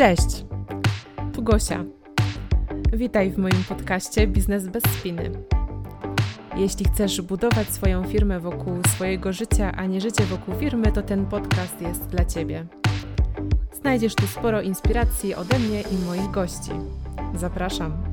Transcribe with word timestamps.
Cześć! 0.00 0.44
Tu 1.32 1.42
Gosia. 1.42 1.84
Witaj 2.92 3.30
w 3.30 3.38
moim 3.38 3.64
podcaście 3.68 4.26
Biznes 4.26 4.68
bez 4.68 4.82
spiny. 4.82 5.30
Jeśli 6.56 6.84
chcesz 6.84 7.20
budować 7.20 7.68
swoją 7.68 8.04
firmę 8.04 8.40
wokół 8.40 8.74
swojego 8.88 9.32
życia, 9.32 9.72
a 9.76 9.86
nie 9.86 10.00
życie 10.00 10.24
wokół 10.24 10.54
firmy, 10.54 10.92
to 10.92 11.02
ten 11.02 11.26
podcast 11.26 11.80
jest 11.80 12.06
dla 12.06 12.24
Ciebie. 12.24 12.66
Znajdziesz 13.72 14.14
tu 14.14 14.26
sporo 14.26 14.62
inspiracji 14.62 15.34
ode 15.34 15.58
mnie 15.58 15.80
i 15.80 16.06
moich 16.06 16.30
gości. 16.30 16.70
Zapraszam. 17.34 18.09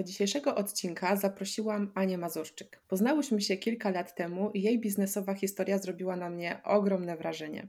Do 0.00 0.04
dzisiejszego 0.04 0.54
odcinka 0.54 1.16
zaprosiłam 1.16 1.92
Anię 1.94 2.18
Mazurczyk. 2.18 2.80
Poznałyśmy 2.88 3.40
się 3.40 3.56
kilka 3.56 3.90
lat 3.90 4.14
temu 4.14 4.50
i 4.50 4.62
jej 4.62 4.80
biznesowa 4.80 5.34
historia 5.34 5.78
zrobiła 5.78 6.16
na 6.16 6.30
mnie 6.30 6.60
ogromne 6.64 7.16
wrażenie. 7.16 7.68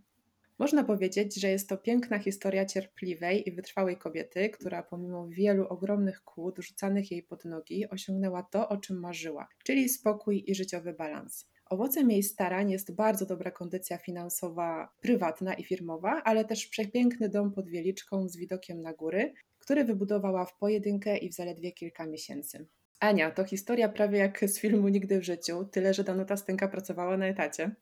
Można 0.59 0.83
powiedzieć, 0.83 1.41
że 1.41 1.49
jest 1.49 1.69
to 1.69 1.77
piękna 1.77 2.19
historia 2.19 2.65
cierpliwej 2.65 3.49
i 3.49 3.51
wytrwałej 3.51 3.97
kobiety, 3.97 4.49
która 4.49 4.83
pomimo 4.83 5.27
wielu 5.27 5.67
ogromnych 5.67 6.23
kłód 6.23 6.59
rzucanych 6.59 7.11
jej 7.11 7.23
pod 7.23 7.45
nogi 7.45 7.89
osiągnęła 7.89 8.43
to, 8.43 8.69
o 8.69 8.77
czym 8.77 8.99
marzyła, 8.99 9.47
czyli 9.63 9.89
spokój 9.89 10.43
i 10.47 10.55
życiowy 10.55 10.93
balans. 10.93 11.45
Owocem 11.65 12.11
jej 12.11 12.23
starań 12.23 12.71
jest 12.71 12.95
bardzo 12.95 13.25
dobra 13.25 13.51
kondycja 13.51 13.97
finansowa, 13.97 14.89
prywatna 15.01 15.53
i 15.53 15.63
firmowa, 15.63 16.21
ale 16.23 16.45
też 16.45 16.67
przepiękny 16.67 17.29
dom 17.29 17.51
pod 17.51 17.69
Wieliczką 17.69 18.27
z 18.27 18.37
widokiem 18.37 18.81
na 18.81 18.93
góry, 18.93 19.33
który 19.61 19.85
wybudowała 19.85 20.45
w 20.45 20.57
pojedynkę 20.57 21.17
i 21.17 21.29
w 21.29 21.33
zaledwie 21.33 21.71
kilka 21.71 22.05
miesięcy. 22.05 22.67
Ania, 22.99 23.31
to 23.31 23.43
historia 23.43 23.89
prawie 23.89 24.19
jak 24.19 24.39
z 24.39 24.59
filmu 24.59 24.87
Nigdy 24.87 25.19
w 25.19 25.23
życiu, 25.23 25.65
tyle 25.65 25.93
że 25.93 26.03
Danuta 26.03 26.37
Stęka 26.37 26.67
pracowała 26.67 27.17
na 27.17 27.25
etacie. 27.25 27.75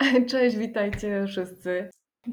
Cześć, 0.30 0.56
witajcie 0.56 1.24
wszyscy. 1.26 1.90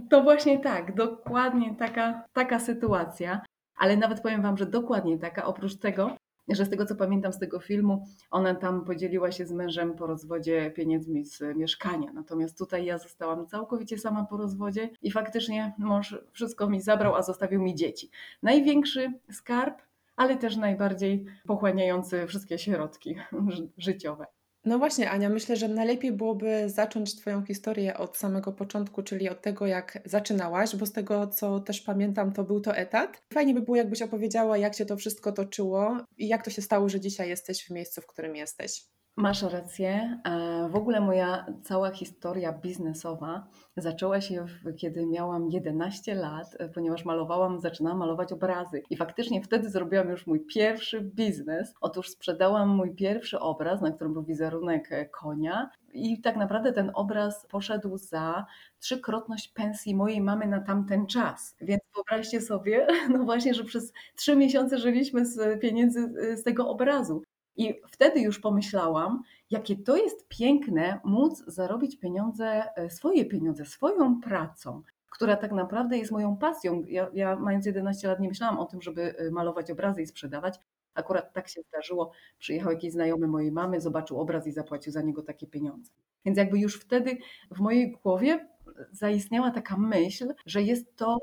To 0.10 0.24
właśnie 0.24 0.60
tak, 0.60 0.96
dokładnie 0.96 1.76
taka, 1.76 2.24
taka 2.34 2.60
sytuacja, 2.60 3.42
ale 3.76 3.98
nawet 3.98 4.22
powiem 4.22 4.42
Wam, 4.42 4.58
że 4.58 4.66
dokładnie 4.66 5.20
taka. 5.20 5.46
Oprócz 5.46 5.76
tego, 5.80 6.18
że 6.50 6.66
z 6.66 6.70
tego 6.70 6.86
co 6.86 6.96
pamiętam 6.96 7.34
z 7.34 7.40
tego 7.40 7.60
filmu, 7.60 8.06
ona 8.32 8.56
tam 8.56 8.86
podzieliła 8.86 9.32
się 9.32 9.46
z 9.46 9.52
mężem 9.52 9.94
po 9.96 10.08
rozwodzie 10.08 10.72
pieniędzmi 10.72 11.26
z 11.26 11.42
mieszkania. 11.56 12.14
Natomiast 12.14 12.58
tutaj 12.58 12.86
ja 12.86 12.98
zostałam 12.98 13.48
całkowicie 13.48 13.98
sama 13.98 14.26
po 14.26 14.38
rozwodzie 14.38 14.90
i 15.02 15.12
faktycznie 15.12 15.74
mąż 15.78 16.18
wszystko 16.32 16.70
mi 16.70 16.82
zabrał, 16.82 17.16
a 17.16 17.22
zostawił 17.22 17.62
mi 17.62 17.76
dzieci. 17.76 18.10
Największy 18.44 19.14
skarb, 19.32 19.82
ale 20.16 20.38
też 20.38 20.58
najbardziej 20.58 21.26
pochłaniający 21.48 22.28
wszystkie 22.28 22.58
środki 22.58 23.16
życiowe. 23.78 24.26
No 24.66 24.80
właśnie, 24.80 25.12
Ania, 25.12 25.30
myślę, 25.30 25.56
że 25.56 25.68
najlepiej 25.68 26.12
byłoby 26.12 26.70
zacząć 26.70 27.16
Twoją 27.16 27.46
historię 27.46 27.98
od 27.98 28.18
samego 28.18 28.52
początku, 28.52 29.04
czyli 29.04 29.30
od 29.30 29.42
tego, 29.42 29.68
jak 29.68 30.00
zaczynałaś, 30.06 30.76
bo 30.76 30.86
z 30.86 30.92
tego, 30.92 31.28
co 31.28 31.60
też 31.60 31.82
pamiętam, 31.82 32.34
to 32.34 32.44
był 32.44 32.62
to 32.62 32.76
etat. 32.76 33.22
Fajnie 33.34 33.54
by 33.54 33.62
było, 33.62 33.78
jakbyś 33.78 34.02
opowiedziała, 34.02 34.58
jak 34.58 34.76
się 34.76 34.86
to 34.86 34.98
wszystko 34.98 35.32
toczyło 35.32 35.98
i 36.18 36.28
jak 36.28 36.46
to 36.46 36.52
się 36.52 36.62
stało, 36.62 36.90
że 36.90 37.00
dzisiaj 37.00 37.30
jesteś 37.30 37.66
w 37.66 37.70
miejscu, 37.70 38.02
w 38.02 38.08
którym 38.08 38.36
jesteś. 38.36 38.86
Masz 39.18 39.42
rację. 39.44 40.20
E, 40.24 40.70
w 40.70 40.76
ogóle 40.76 41.02
moja 41.02 41.46
cała 41.64 41.92
historia 41.92 42.54
biznesowa 42.54 43.48
zaczęła 43.78 44.22
się, 44.22 44.46
kiedy 44.78 45.06
miałam 45.06 45.50
11 45.50 46.16
lat, 46.16 46.56
e, 46.60 46.70
ponieważ 46.70 47.06
malowałam, 47.06 47.60
zaczynałam 47.60 48.00
malować 48.00 48.32
obrazy. 48.32 48.84
I 48.90 48.98
faktycznie 48.98 49.42
wtedy 49.42 49.70
zrobiłam 49.70 50.10
już 50.10 50.28
mój 50.28 50.46
pierwszy 50.46 51.02
biznes. 51.02 51.74
Otóż 51.82 52.10
sprzedałam 52.10 52.70
mój 52.70 52.96
pierwszy 52.96 53.40
obraz, 53.40 53.82
na 53.82 53.92
którym 53.92 54.14
był 54.14 54.24
wizerunek 54.24 54.92
e, 54.92 55.06
konia. 55.06 55.70
I 55.94 56.22
tak 56.22 56.36
naprawdę 56.36 56.74
ten 56.74 56.92
obraz 56.94 57.48
poszedł 57.50 57.98
za 57.98 58.46
trzykrotność 58.80 59.48
pensji 59.48 59.96
mojej 59.96 60.22
mamy 60.22 60.48
na 60.48 60.62
tamten 60.62 61.08
czas. 61.08 61.56
Więc 61.62 61.82
wyobraźcie 61.96 62.42
sobie, 62.42 62.88
no 63.14 63.24
właśnie, 63.24 63.54
że 63.54 63.64
przez 63.64 63.94
trzy 64.16 64.36
miesiące 64.36 64.78
żyliśmy 64.78 65.26
z 65.26 65.62
pieniędzy 65.62 66.14
z 66.36 66.44
tego 66.44 66.70
obrazu. 66.70 67.24
I 67.56 67.82
wtedy 67.92 68.22
już 68.22 68.40
pomyślałam, 68.40 69.24
jakie 69.50 69.76
to 69.76 69.96
jest 69.98 70.28
piękne 70.28 71.00
móc 71.04 71.44
zarobić 71.48 72.00
pieniądze, 72.00 72.64
e, 72.76 72.90
swoje 72.90 73.26
pieniądze, 73.26 73.66
swoją 73.66 74.22
pracą, 74.22 74.82
która 75.10 75.36
tak 75.36 75.52
naprawdę 75.52 75.98
jest 75.98 76.12
moją 76.12 76.38
pasją. 76.38 76.84
Ja, 76.88 77.10
ja 77.14 77.36
mając 77.36 77.66
11 77.66 78.08
lat 78.08 78.20
nie 78.20 78.28
myślałam 78.28 78.60
o 78.60 78.66
tym, 78.66 78.82
żeby 78.82 79.18
e, 79.18 79.32
malować 79.32 79.72
obrazy 79.72 80.02
i 80.02 80.08
sprzedawać. 80.08 80.60
Akurat 80.94 81.34
tak 81.34 81.48
się 81.48 81.62
zdarzyło. 81.62 82.12
Przyjechał 82.40 82.72
jakiś 82.72 82.92
znajomy 82.92 83.28
mojej 83.28 83.52
mamy, 83.52 83.82
zobaczył 83.82 84.20
obraz 84.20 84.48
i 84.48 84.52
zapłacił 84.52 84.94
za 84.94 85.02
niego 85.02 85.22
takie 85.22 85.48
pieniądze. 85.48 85.92
Więc 86.26 86.38
jakby 86.38 86.60
już 86.60 86.80
wtedy 86.80 87.18
w 87.52 87.60
mojej 87.60 87.92
głowie 87.92 88.48
zaistniała 88.92 89.52
taka 89.52 89.78
myśl, 89.78 90.34
że 90.46 90.62
jest 90.62 90.96
to 90.96 91.18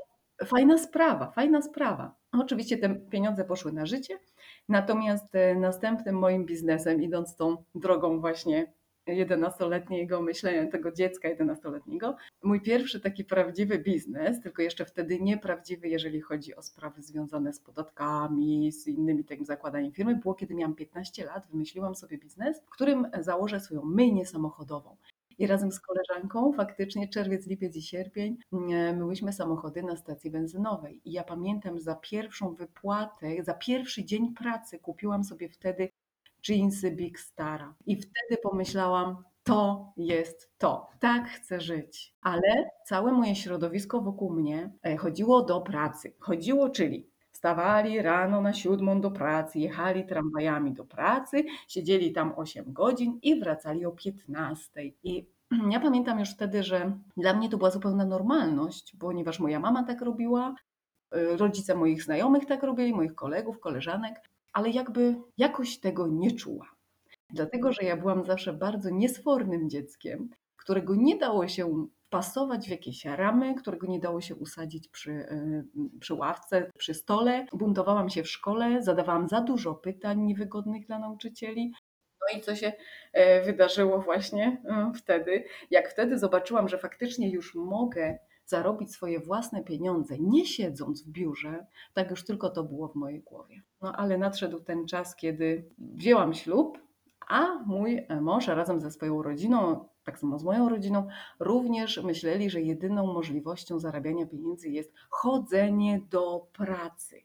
fajna 0.45 0.77
sprawa, 0.77 1.31
fajna 1.31 1.61
sprawa. 1.61 2.20
Oczywiście 2.31 2.77
te 2.77 2.95
pieniądze 2.95 3.45
poszły 3.45 3.71
na 3.71 3.85
życie, 3.85 4.19
natomiast 4.69 5.35
e, 5.35 5.55
następnym 5.55 6.15
moim 6.15 6.45
biznesem, 6.45 7.01
idąc 7.03 7.35
tą 7.35 7.63
drogą 7.75 8.19
właśnie 8.19 8.73
11-letniego 9.07 10.21
myślenia, 10.21 10.71
tego 10.71 10.91
dziecka 10.91 11.29
11-letniego, 11.29 12.15
mój 12.43 12.61
pierwszy 12.61 12.99
taki 12.99 13.25
prawdziwy 13.25 13.79
biznes, 13.79 14.41
tylko 14.41 14.61
jeszcze 14.61 14.85
wtedy 14.85 15.19
nieprawdziwy, 15.19 15.87
jeżeli 15.87 16.21
chodzi 16.21 16.55
o 16.55 16.61
sprawy 16.61 17.01
związane 17.01 17.53
z 17.53 17.59
podatkami, 17.59 18.71
z 18.71 18.87
innymi 18.87 19.23
takim 19.23 19.45
zakładaniem 19.45 19.91
firmy, 19.91 20.15
było 20.15 20.35
kiedy 20.35 20.55
miałam 20.55 20.75
15 20.75 21.25
lat, 21.25 21.47
wymyśliłam 21.47 21.95
sobie 21.95 22.17
biznes, 22.17 22.61
w 22.61 22.69
którym 22.69 23.07
założę 23.19 23.59
swoją 23.59 23.85
myjnię 23.85 24.25
samochodową. 24.25 24.97
I 25.39 25.47
razem 25.47 25.71
z 25.71 25.79
koleżanką 25.79 26.53
faktycznie 26.53 27.07
czerwiec, 27.07 27.47
lipiec 27.47 27.75
i 27.75 27.81
sierpień 27.81 28.37
mm, 28.53 28.97
myłyśmy 28.97 29.33
samochody 29.33 29.83
na 29.83 29.95
stacji 29.95 30.31
benzynowej. 30.31 31.01
I 31.05 31.11
ja 31.11 31.23
pamiętam 31.23 31.79
za 31.79 31.95
pierwszą 31.95 32.55
wypłatę, 32.55 33.43
za 33.43 33.53
pierwszy 33.53 34.05
dzień 34.05 34.33
pracy 34.33 34.79
kupiłam 34.79 35.23
sobie 35.23 35.49
wtedy 35.49 35.89
jeansy 36.49 36.91
Big 36.91 37.19
Stara. 37.19 37.75
I 37.85 37.95
wtedy 37.95 38.41
pomyślałam, 38.43 39.23
to 39.43 39.93
jest 39.97 40.51
to. 40.57 40.87
Tak 40.99 41.29
chcę 41.29 41.61
żyć. 41.61 42.15
Ale 42.21 42.69
całe 42.85 43.11
moje 43.11 43.35
środowisko 43.35 44.01
wokół 44.01 44.33
mnie 44.33 44.71
e, 44.83 44.97
chodziło 44.97 45.43
do 45.43 45.61
pracy. 45.61 46.13
Chodziło, 46.19 46.69
czyli 46.69 47.10
Wstawali 47.41 48.01
rano 48.01 48.41
na 48.41 48.53
siódmą 48.53 49.01
do 49.01 49.11
pracy, 49.11 49.59
jechali 49.59 50.05
tramwajami 50.05 50.73
do 50.73 50.85
pracy, 50.85 51.45
siedzieli 51.67 52.11
tam 52.11 52.33
8 52.35 52.73
godzin 52.73 53.19
i 53.21 53.39
wracali 53.39 53.85
o 53.85 53.91
15. 53.91 54.83
I 55.03 55.25
ja 55.73 55.79
pamiętam 55.79 56.19
już 56.19 56.29
wtedy, 56.29 56.63
że 56.63 56.91
dla 57.17 57.33
mnie 57.33 57.49
to 57.49 57.57
była 57.57 57.71
zupełna 57.71 58.05
normalność, 58.05 58.95
ponieważ 58.99 59.39
moja 59.39 59.59
mama 59.59 59.83
tak 59.83 60.01
robiła, 60.01 60.55
y, 61.15 61.37
rodzice 61.37 61.75
moich 61.75 62.03
znajomych 62.03 62.45
tak 62.45 62.63
robili, 62.63 62.93
moich 62.93 63.15
kolegów, 63.15 63.59
koleżanek, 63.59 64.21
ale 64.53 64.69
jakby 64.69 65.15
jakoś 65.37 65.79
tego 65.79 66.07
nie 66.07 66.31
czuła. 66.31 66.65
Dlatego, 67.29 67.73
że 67.73 67.83
ja 67.83 67.97
byłam 67.97 68.25
zawsze 68.25 68.53
bardzo 68.53 68.89
niesfornym 68.89 69.69
dzieckiem, 69.69 70.29
którego 70.57 70.95
nie 70.95 71.17
dało 71.17 71.47
się 71.47 71.87
pasować 72.11 72.67
w 72.67 72.71
jakieś 72.71 73.05
ramy, 73.05 73.55
którego 73.55 73.87
nie 73.87 73.99
dało 73.99 74.21
się 74.21 74.35
usadzić 74.35 74.87
przy, 74.87 75.11
y, 75.11 75.63
przy 75.99 76.13
ławce, 76.13 76.71
przy 76.77 76.93
stole. 76.93 77.45
Buntowałam 77.53 78.09
się 78.09 78.23
w 78.23 78.29
szkole, 78.29 78.83
zadawałam 78.83 79.27
za 79.27 79.41
dużo 79.41 79.75
pytań 79.75 80.21
niewygodnych 80.21 80.87
dla 80.87 80.99
nauczycieli. 80.99 81.73
No 82.21 82.37
i 82.37 82.41
co 82.41 82.55
się 82.55 82.73
e, 83.13 83.43
wydarzyło 83.43 84.01
właśnie 84.01 84.61
e, 84.65 84.91
wtedy? 84.95 85.43
Jak 85.71 85.89
wtedy 85.89 86.17
zobaczyłam, 86.17 86.67
że 86.67 86.77
faktycznie 86.77 87.29
już 87.29 87.55
mogę 87.55 88.19
zarobić 88.45 88.91
swoje 88.93 89.19
własne 89.19 89.63
pieniądze, 89.63 90.15
nie 90.19 90.45
siedząc 90.45 91.03
w 91.03 91.11
biurze, 91.11 91.65
tak 91.93 92.09
już 92.09 92.25
tylko 92.25 92.49
to 92.49 92.63
było 92.63 92.87
w 92.87 92.95
mojej 92.95 93.21
głowie. 93.21 93.61
No 93.81 93.93
ale 93.95 94.17
nadszedł 94.17 94.59
ten 94.59 94.87
czas, 94.87 95.15
kiedy 95.15 95.69
wzięłam 95.77 96.33
ślub, 96.33 96.77
a 97.29 97.55
mój 97.65 98.07
mąż 98.21 98.47
razem 98.47 98.81
ze 98.81 98.91
swoją 98.91 99.23
rodziną 99.23 99.85
tak 100.03 100.19
samo 100.19 100.39
z 100.39 100.43
moją 100.43 100.69
rodziną, 100.69 101.07
również 101.39 102.03
myśleli, 102.03 102.49
że 102.49 102.61
jedyną 102.61 103.13
możliwością 103.13 103.79
zarabiania 103.79 104.25
pieniędzy 104.25 104.69
jest 104.69 104.93
chodzenie 105.09 106.01
do 106.09 106.47
pracy, 106.53 107.21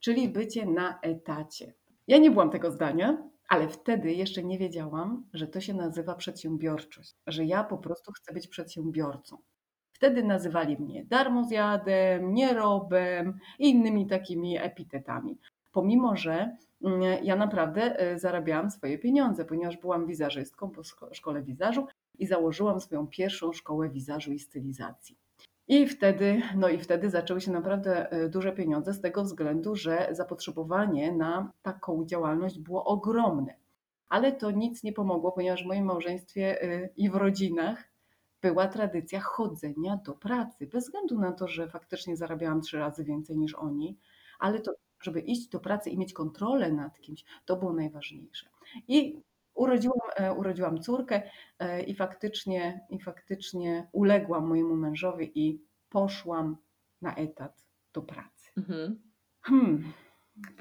czyli 0.00 0.28
bycie 0.28 0.66
na 0.66 1.00
etacie. 1.00 1.74
Ja 2.06 2.18
nie 2.18 2.30
byłam 2.30 2.50
tego 2.50 2.70
zdania, 2.70 3.28
ale 3.48 3.68
wtedy 3.68 4.12
jeszcze 4.12 4.44
nie 4.44 4.58
wiedziałam, 4.58 5.24
że 5.32 5.46
to 5.46 5.60
się 5.60 5.74
nazywa 5.74 6.14
przedsiębiorczość, 6.14 7.16
że 7.26 7.44
ja 7.44 7.64
po 7.64 7.78
prostu 7.78 8.12
chcę 8.12 8.34
być 8.34 8.48
przedsiębiorcą. 8.48 9.38
Wtedy 9.92 10.24
nazywali 10.24 10.76
mnie 10.78 11.04
darmozjadem, 11.04 12.34
nierobem 12.34 13.38
i 13.58 13.70
innymi 13.70 14.06
takimi 14.06 14.58
epitetami. 14.58 15.38
Pomimo, 15.72 16.16
że 16.16 16.56
mm, 16.84 17.24
ja 17.24 17.36
naprawdę 17.36 18.00
e, 18.00 18.18
zarabiałam 18.18 18.70
swoje 18.70 18.98
pieniądze, 18.98 19.44
ponieważ 19.44 19.76
byłam 19.76 20.06
wizażystką 20.06 20.70
po 20.70 20.82
szkole 21.12 21.42
wizażu 21.42 21.86
i 22.18 22.26
założyłam 22.26 22.80
swoją 22.80 23.06
pierwszą 23.06 23.52
szkołę 23.52 23.88
wizażu 23.88 24.32
i 24.32 24.38
stylizacji. 24.38 25.18
I 25.68 25.86
wtedy, 25.86 26.42
no 26.56 26.68
i 26.68 26.78
wtedy 26.78 27.10
zaczęły 27.10 27.40
się 27.40 27.52
naprawdę 27.52 28.10
e, 28.10 28.28
duże 28.28 28.52
pieniądze 28.52 28.92
z 28.92 29.00
tego 29.00 29.24
względu, 29.24 29.76
że 29.76 30.08
zapotrzebowanie 30.10 31.12
na 31.12 31.52
taką 31.62 32.04
działalność 32.06 32.58
było 32.58 32.84
ogromne. 32.84 33.54
Ale 34.08 34.32
to 34.32 34.50
nic 34.50 34.82
nie 34.82 34.92
pomogło, 34.92 35.32
ponieważ 35.32 35.64
w 35.64 35.66
moim 35.66 35.84
małżeństwie 35.84 36.62
e, 36.62 36.88
i 36.96 37.10
w 37.10 37.14
rodzinach 37.14 37.84
była 38.42 38.68
tradycja 38.68 39.20
chodzenia 39.20 39.96
do 39.96 40.14
pracy, 40.14 40.66
bez 40.66 40.84
względu 40.84 41.18
na 41.18 41.32
to, 41.32 41.48
że 41.48 41.68
faktycznie 41.68 42.16
zarabiałam 42.16 42.60
trzy 42.60 42.78
razy 42.78 43.04
więcej 43.04 43.36
niż 43.36 43.54
oni, 43.54 43.98
ale 44.38 44.60
to, 44.60 44.72
żeby 45.00 45.20
iść 45.20 45.48
do 45.48 45.60
pracy 45.60 45.90
i 45.90 45.98
mieć 45.98 46.12
kontrolę 46.12 46.72
nad 46.72 47.00
kimś, 47.00 47.24
to 47.44 47.56
było 47.56 47.72
najważniejsze. 47.72 48.48
I 48.88 49.22
urodziłam, 49.56 49.98
e, 50.16 50.32
urodziłam 50.32 50.80
córkę 50.80 51.22
e, 51.58 51.82
i 51.82 51.94
faktycznie, 51.94 52.86
i 52.90 53.00
faktycznie 53.00 53.88
uległam 53.92 54.46
mojemu 54.46 54.76
mężowi 54.76 55.32
i 55.34 55.62
poszłam 55.88 56.56
na 57.02 57.14
etat 57.14 57.66
do 57.92 58.02
pracy. 58.02 58.50
Mhm. 58.56 59.00
Hmm, 59.42 59.92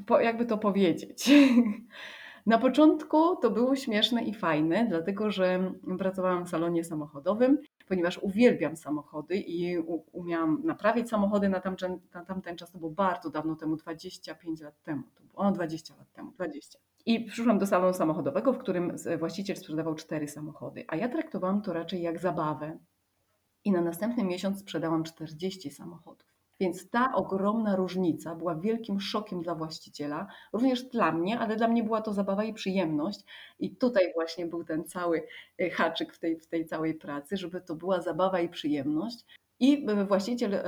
po, 0.06 0.20
jakby 0.20 0.46
to 0.46 0.58
powiedzieć. 0.58 1.30
Na 2.46 2.58
początku 2.58 3.36
to 3.36 3.52
było 3.52 3.76
śmieszne 3.76 4.24
i 4.24 4.34
fajne, 4.34 4.86
dlatego 4.90 5.32
że 5.32 5.74
pracowałam 5.98 6.46
w 6.46 6.50
salonie 6.50 6.84
samochodowym, 6.84 7.58
ponieważ 7.88 8.18
uwielbiam 8.18 8.78
samochody 8.78 9.36
i 9.38 9.78
umiałam 10.12 10.62
naprawiać 10.64 11.10
samochody 11.10 11.50
na 11.50 11.60
tamten, 11.60 12.00
na 12.14 12.26
tamten 12.26 12.58
czas. 12.58 12.72
To 12.72 12.78
było 12.78 12.92
bardzo 12.92 13.30
dawno 13.30 13.56
temu, 13.56 13.76
25 13.76 14.62
lat 14.62 14.84
temu. 14.84 15.04
To 15.16 15.24
było, 15.24 15.44
o, 15.44 15.52
20 15.52 15.96
lat 15.96 16.14
temu, 16.14 16.32
20. 16.32 16.80
I 17.06 17.26
przyszłam 17.26 17.60
do 17.60 17.68
salonu 17.68 17.94
samochodowego, 17.94 18.54
w 18.54 18.58
którym 18.58 18.96
właściciel 19.20 19.56
sprzedawał 19.56 19.96
cztery 19.96 20.28
samochody, 20.28 20.86
a 20.88 20.96
ja 20.96 21.10
traktowałam 21.10 21.62
to 21.62 21.74
raczej 21.74 22.02
jak 22.02 22.20
zabawę. 22.20 22.78
I 23.64 23.72
na 23.72 23.82
następny 23.82 24.24
miesiąc 24.24 24.60
sprzedałam 24.60 25.04
40 25.04 25.72
samochodów. 25.72 26.36
Więc 26.60 26.90
ta 26.90 27.14
ogromna 27.16 27.76
różnica 27.76 28.36
była 28.36 28.56
wielkim 28.56 29.02
szokiem 29.02 29.42
dla 29.42 29.56
właściciela, 29.56 30.28
również 30.54 30.84
dla 30.84 31.12
mnie, 31.12 31.40
ale 31.40 31.56
dla 31.56 31.68
mnie 31.68 31.84
była 31.84 32.02
to 32.02 32.14
zabawa 32.14 32.44
i 32.44 32.54
przyjemność. 32.54 33.20
I 33.60 33.76
tutaj 33.76 34.14
właśnie 34.14 34.46
był 34.46 34.64
ten 34.64 34.86
cały 34.86 35.24
e, 35.60 35.70
haczyk 35.70 36.14
w 36.14 36.20
tej, 36.20 36.40
w 36.40 36.48
tej 36.48 36.66
całej 36.66 36.94
pracy, 36.94 37.38
żeby 37.38 37.62
to 37.62 37.76
była 37.76 38.02
zabawa 38.02 38.40
i 38.40 38.50
przyjemność. 38.50 39.26
I 39.60 39.86
e, 39.90 40.06
właściciel 40.06 40.64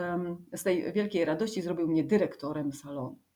z 0.55 0.63
tej 0.63 0.93
wielkiej 0.93 1.25
radości 1.25 1.61
zrobił 1.61 1.87
mnie 1.87 2.03
dyrektorem 2.03 2.73
salonu. 2.73 3.26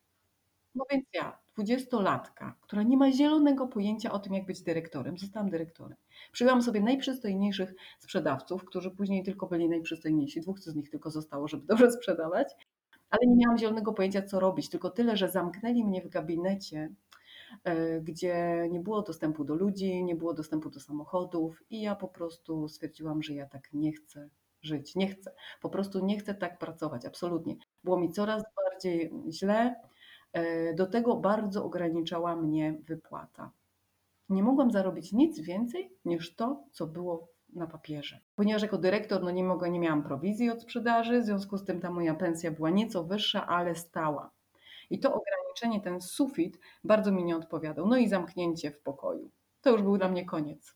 No 0.76 0.86
więc 0.92 1.06
ja, 1.14 1.38
dwudziestolatka, 1.54 2.56
która 2.62 2.84
nie 2.84 2.98
ma 2.98 3.12
zielonego 3.12 3.68
pojęcia 3.68 4.12
o 4.12 4.20
tym, 4.20 4.34
jak 4.34 4.46
być 4.46 4.62
dyrektorem, 4.62 5.18
zostałam 5.18 5.50
dyrektorem. 5.50 5.98
Przyjęłam 6.32 6.62
sobie 6.62 6.82
najprzystojniejszych 6.82 7.74
sprzedawców, 8.00 8.66
którzy 8.66 8.92
później 8.92 9.24
tylko 9.24 9.48
byli 9.48 9.70
najprzystojniejsi. 9.70 10.42
Dwóch 10.42 10.60
z 10.60 10.76
nich 10.76 10.90
tylko 10.90 11.12
zostało, 11.12 11.48
żeby 11.48 11.66
dobrze 11.66 11.92
sprzedawać. 11.92 12.54
Ale 13.10 13.28
nie 13.28 13.36
miałam 13.36 13.58
zielonego 13.58 13.94
pojęcia, 13.94 14.22
co 14.22 14.40
robić. 14.40 14.70
Tylko 14.70 14.90
tyle, 14.90 15.18
że 15.18 15.30
zamknęli 15.30 15.84
mnie 15.84 16.02
w 16.02 16.10
gabinecie, 16.10 16.90
e, 17.64 18.02
gdzie 18.02 18.68
nie 18.72 18.80
było 18.80 19.02
dostępu 19.02 19.44
do 19.44 19.56
ludzi, 19.56 20.04
nie 20.04 20.16
było 20.16 20.34
dostępu 20.34 20.70
do 20.70 20.80
samochodów, 20.80 21.64
i 21.70 21.82
ja 21.82 21.96
po 21.96 22.08
prostu 22.08 22.68
stwierdziłam, 22.68 23.24
że 23.24 23.34
ja 23.34 23.46
tak 23.46 23.70
nie 23.74 23.94
chcę 23.94 24.30
żyć. 24.62 24.96
Nie 24.96 25.08
chcę. 25.08 25.34
Po 25.62 25.70
prostu 25.70 26.06
nie 26.06 26.20
chcę 26.20 26.36
tak 26.36 26.60
pracować. 26.60 27.06
Absolutnie. 27.06 27.56
Było 27.84 27.98
mi 28.00 28.12
coraz 28.12 28.44
bardziej 28.56 29.12
źle 29.30 29.76
do 30.76 30.88
tego 30.88 31.16
bardzo 31.16 31.66
ograniczała 31.66 32.36
mnie 32.36 32.74
wypłata. 32.88 33.52
Nie 34.30 34.44
mogłam 34.44 34.72
zarobić 34.72 35.14
nic 35.14 35.40
więcej 35.40 35.92
niż 36.06 36.36
to, 36.36 36.64
co 36.72 36.88
było 36.88 37.28
na 37.54 37.68
papierze. 37.68 38.20
Ponieważ 38.36 38.62
jako 38.62 38.78
dyrektor 38.78 39.24
no 39.24 39.32
nie, 39.32 39.44
mogę, 39.44 39.70
nie 39.70 39.80
miałam 39.80 40.04
prowizji 40.04 40.50
od 40.50 40.62
sprzedaży, 40.62 41.22
w 41.22 41.26
związku 41.26 41.58
z 41.58 41.66
tym 41.66 41.80
ta 41.80 41.92
moja 41.92 42.16
pensja 42.16 42.52
była 42.52 42.70
nieco 42.70 43.04
wyższa, 43.04 43.48
ale 43.48 43.76
stała. 43.76 44.32
I 44.90 45.00
to 45.00 45.14
ograniczenie, 45.14 45.82
ten 45.82 46.02
sufit 46.02 46.60
bardzo 46.84 47.12
mi 47.12 47.24
nie 47.24 47.36
odpowiadał. 47.36 47.88
No 47.88 47.98
i 47.98 48.08
zamknięcie 48.08 48.72
w 48.72 48.82
pokoju. 48.82 49.32
To 49.62 49.70
już 49.70 49.82
był 49.82 49.98
dla 49.98 50.08
mnie 50.08 50.26
koniec. 50.26 50.76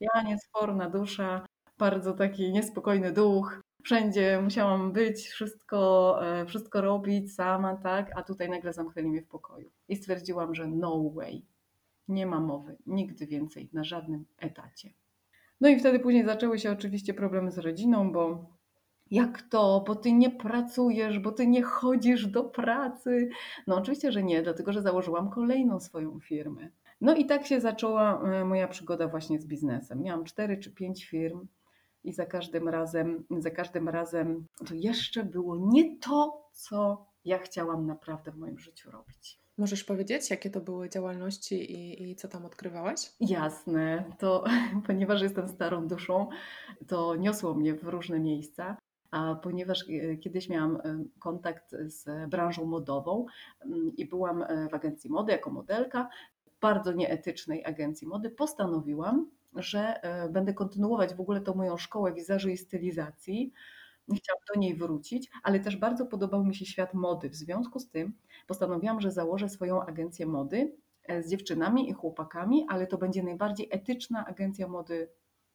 Ja, 0.00 0.22
niesforna 0.22 0.90
dusza, 0.90 1.46
bardzo 1.78 2.12
taki 2.12 2.52
niespokojny 2.52 3.12
duch, 3.12 3.60
wszędzie 3.84 4.40
musiałam 4.42 4.92
być, 4.92 5.28
wszystko, 5.28 6.18
e, 6.26 6.46
wszystko 6.46 6.80
robić 6.80 7.34
sama, 7.34 7.76
tak, 7.76 8.10
a 8.14 8.22
tutaj 8.22 8.48
nagle 8.48 8.72
zamknęli 8.72 9.08
mnie 9.08 9.22
w 9.22 9.28
pokoju. 9.28 9.70
I 9.88 9.96
stwierdziłam, 9.96 10.54
że 10.54 10.66
no 10.66 11.10
way, 11.10 11.44
nie 12.08 12.26
ma 12.26 12.40
mowy, 12.40 12.76
nigdy 12.86 13.26
więcej, 13.26 13.68
na 13.72 13.84
żadnym 13.84 14.24
etacie. 14.38 14.92
No 15.60 15.68
i 15.68 15.78
wtedy 15.78 15.98
później 16.00 16.24
zaczęły 16.24 16.58
się 16.58 16.72
oczywiście 16.72 17.14
problemy 17.14 17.50
z 17.50 17.58
rodziną, 17.58 18.12
bo 18.12 18.46
jak 19.10 19.42
to, 19.42 19.84
bo 19.86 19.94
ty 19.94 20.12
nie 20.12 20.30
pracujesz, 20.30 21.18
bo 21.18 21.32
ty 21.32 21.46
nie 21.46 21.62
chodzisz 21.62 22.26
do 22.26 22.44
pracy. 22.44 23.30
No 23.66 23.76
oczywiście, 23.76 24.12
że 24.12 24.22
nie, 24.22 24.42
dlatego 24.42 24.72
że 24.72 24.82
założyłam 24.82 25.30
kolejną 25.30 25.80
swoją 25.80 26.20
firmę. 26.20 26.68
No 27.00 27.14
i 27.14 27.26
tak 27.26 27.46
się 27.46 27.60
zaczęła 27.60 28.22
e, 28.22 28.44
moja 28.44 28.68
przygoda 28.68 29.08
właśnie 29.08 29.40
z 29.40 29.46
biznesem. 29.46 30.02
Miałam 30.02 30.24
cztery 30.24 30.56
czy 30.58 30.70
pięć 30.70 31.04
firm 31.04 31.46
i 32.06 32.12
za 32.12 32.26
każdym 32.26 32.68
razem, 32.68 33.24
za 33.38 33.50
każdym 33.50 33.88
razem 33.88 34.46
to 34.68 34.74
jeszcze 34.74 35.24
było 35.24 35.56
nie 35.56 35.98
to, 35.98 36.48
co 36.52 37.06
ja 37.24 37.38
chciałam 37.38 37.86
naprawdę 37.86 38.32
w 38.32 38.36
moim 38.36 38.58
życiu 38.58 38.90
robić. 38.90 39.40
Możesz 39.58 39.84
powiedzieć, 39.84 40.30
jakie 40.30 40.50
to 40.50 40.60
były 40.60 40.88
działalności 40.90 41.72
i, 41.72 42.10
i 42.10 42.16
co 42.16 42.28
tam 42.28 42.44
odkrywałaś? 42.44 43.12
Jasne, 43.20 44.04
to 44.18 44.44
ponieważ 44.86 45.22
jestem 45.22 45.48
starą 45.48 45.88
duszą, 45.88 46.28
to 46.86 47.16
niosło 47.16 47.54
mnie 47.54 47.74
w 47.74 47.84
różne 47.84 48.20
miejsca. 48.20 48.76
A 49.10 49.34
ponieważ 49.34 49.84
e, 49.88 50.16
kiedyś 50.16 50.48
miałam 50.48 50.76
e, 50.76 51.04
kontakt 51.18 51.70
z 51.84 52.30
branżą 52.30 52.64
modową 52.64 53.26
mm, 53.64 53.96
i 53.96 54.06
byłam 54.06 54.42
e, 54.42 54.68
w 54.68 54.74
agencji 54.74 55.10
mody 55.10 55.32
jako 55.32 55.50
modelka, 55.50 56.08
bardzo 56.60 56.92
nieetycznej 56.92 57.64
agencji 57.64 58.06
mody, 58.06 58.30
postanowiłam, 58.30 59.30
że 59.56 60.02
e, 60.02 60.28
będę 60.28 60.54
kontynuować 60.54 61.14
w 61.14 61.20
ogóle 61.20 61.40
tą 61.40 61.54
moją 61.54 61.76
szkołę 61.76 62.12
wizażu 62.12 62.48
i 62.48 62.56
stylizacji. 62.56 63.52
Chciałam 64.16 64.42
do 64.54 64.60
niej 64.60 64.74
wrócić, 64.74 65.30
ale 65.42 65.60
też 65.60 65.76
bardzo 65.76 66.06
podobał 66.06 66.44
mi 66.44 66.54
się 66.54 66.66
świat 66.66 66.94
mody. 66.94 67.30
W 67.30 67.34
związku 67.34 67.78
z 67.78 67.90
tym 67.90 68.12
postanowiłam, 68.46 69.00
że 69.00 69.10
założę 69.10 69.48
swoją 69.48 69.82
agencję 69.82 70.26
mody 70.26 70.72
e, 71.04 71.22
z 71.22 71.30
dziewczynami 71.30 71.90
i 71.90 71.92
chłopakami, 71.92 72.66
ale 72.68 72.86
to 72.86 72.98
będzie 72.98 73.22
najbardziej 73.22 73.68
etyczna 73.70 74.26
agencja 74.26 74.68
mody 74.68 75.08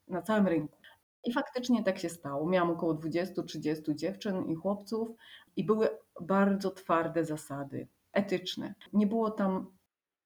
na 0.08 0.22
całym 0.22 0.48
rynku. 0.48 0.78
I 1.24 1.34
faktycznie 1.34 1.84
tak 1.84 2.00
się 2.00 2.10
stało. 2.10 2.50
Miałam 2.50 2.72
około 2.72 2.94
20-30 2.94 3.96
dziewczyn 3.96 4.46
i 4.46 4.56
chłopców 4.56 5.10
i 5.56 5.64
były 5.64 5.90
bardzo 6.22 6.72
twarde 6.72 7.26
zasady 7.26 7.88
etyczne. 8.14 8.74
Nie 8.94 9.08
było 9.08 9.32
tam 9.32 9.72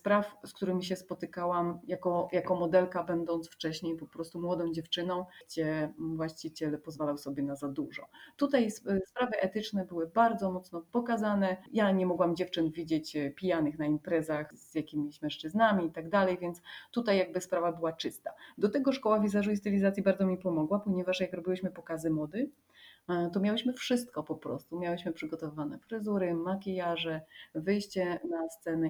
spraw, 0.06 0.38
z 0.46 0.54
którymi 0.54 0.84
się 0.84 0.96
spotykałam 0.96 1.80
jako, 1.88 2.28
jako 2.32 2.56
modelka, 2.56 3.04
będąc 3.04 3.50
wcześniej 3.50 3.98
po 3.98 4.08
prostu 4.08 4.42
młodą 4.42 4.72
dziewczyną, 4.72 5.26
gdzie 5.48 5.94
właściciel 5.98 6.82
pozwalał 6.82 7.18
sobie 7.18 7.44
na 7.44 7.56
za 7.56 7.68
dużo. 7.68 8.08
Tutaj 8.36 8.72
sprawy 8.72 9.40
etyczne 9.42 9.86
były 9.86 10.08
bardzo 10.08 10.52
mocno 10.52 10.82
pokazane. 10.92 11.58
Ja 11.72 11.92
nie 11.92 12.06
mogłam 12.06 12.36
dziewczyn 12.36 12.72
widzieć 12.72 13.16
e, 13.16 13.32
pijanych 13.32 13.80
na 13.80 13.86
imprezach 13.86 14.56
z 14.56 14.76
jakimiś 14.76 15.22
mężczyznami 15.22 15.86
i 15.86 15.92
tak 15.92 16.10
dalej, 16.10 16.38
więc 16.42 16.62
tutaj 16.92 17.18
jakby 17.18 17.42
sprawa 17.42 17.72
była 17.72 17.94
czysta. 17.94 18.32
Do 18.58 18.70
tego 18.70 18.92
szkoła 18.92 19.20
wizażu 19.20 19.52
i 19.52 19.58
stylizacji 19.58 20.04
bardzo 20.04 20.26
mi 20.26 20.38
pomogła, 20.38 20.80
ponieważ 20.80 21.20
jak 21.20 21.34
robiłyśmy 21.34 21.72
pokazy 21.72 22.10
mody, 22.10 22.50
e, 23.10 23.30
to 23.34 23.40
miałyśmy 23.40 23.74
wszystko 23.74 24.24
po 24.24 24.36
prostu. 24.36 24.80
Miałyśmy 24.80 25.14
przygotowane 25.14 25.80
fryzury, 25.80 26.34
makijaże, 26.34 27.22
wyjście 27.56 28.20
na 28.30 28.50
scenę 28.50 28.90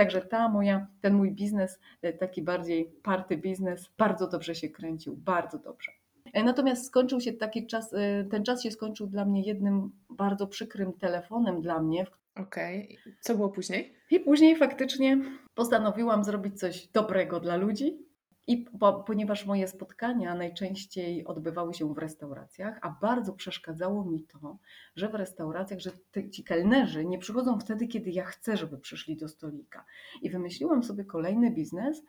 Także 0.00 0.20
ta 0.20 0.48
moja, 0.48 0.86
ten 1.00 1.14
mój 1.14 1.32
biznes, 1.32 1.78
e, 2.02 2.12
taki 2.12 2.42
bardziej 2.42 2.84
party 3.02 3.36
biznes, 3.36 3.90
bardzo 3.98 4.28
dobrze 4.28 4.54
się 4.54 4.68
kręcił, 4.68 5.16
bardzo 5.16 5.58
dobrze. 5.58 5.92
E, 6.32 6.44
natomiast 6.44 6.86
skończył 6.86 7.20
się 7.20 7.32
taki 7.32 7.66
czas, 7.66 7.94
e, 7.94 8.24
ten 8.24 8.44
czas 8.44 8.62
się 8.62 8.70
skończył 8.70 9.06
dla 9.06 9.24
mnie 9.24 9.42
jednym 9.42 9.90
bardzo 10.10 10.46
przykrym 10.46 10.92
telefonem 10.92 11.62
dla 11.62 11.82
mnie. 11.82 12.06
Okej, 12.36 12.98
okay. 13.00 13.14
co 13.20 13.34
było 13.34 13.48
później? 13.48 13.94
I 14.10 14.20
później 14.20 14.56
faktycznie 14.56 15.18
postanowiłam 15.54 16.24
zrobić 16.24 16.58
coś 16.58 16.86
dobrego 16.86 17.40
dla 17.40 17.56
ludzi, 17.56 17.98
i 18.50 18.58
po, 18.58 18.92
ponieważ 18.92 19.46
moje 19.46 19.68
spotkania 19.68 20.34
najczęściej 20.34 21.24
odbywały 21.24 21.74
się 21.74 21.94
w 21.94 21.98
restauracjach, 21.98 22.78
a 22.82 22.90
bardzo 22.90 23.32
przeszkadzało 23.32 24.04
mi 24.04 24.22
to, 24.24 24.58
że 24.96 25.08
w 25.08 25.14
restauracjach, 25.14 25.80
że 25.80 25.90
te, 26.10 26.30
ci 26.30 26.44
kelnerzy 26.44 27.04
nie 27.04 27.18
przychodzą 27.18 27.58
wtedy, 27.58 27.86
kiedy 27.86 28.10
ja 28.10 28.24
chcę, 28.24 28.56
żeby 28.56 28.78
przyszli 28.78 29.16
do 29.16 29.28
stolika. 29.28 29.84
I 30.22 30.30
wymyśliłam 30.30 30.82
sobie 30.82 31.04
kolejny 31.04 31.50
biznes, 31.50 32.02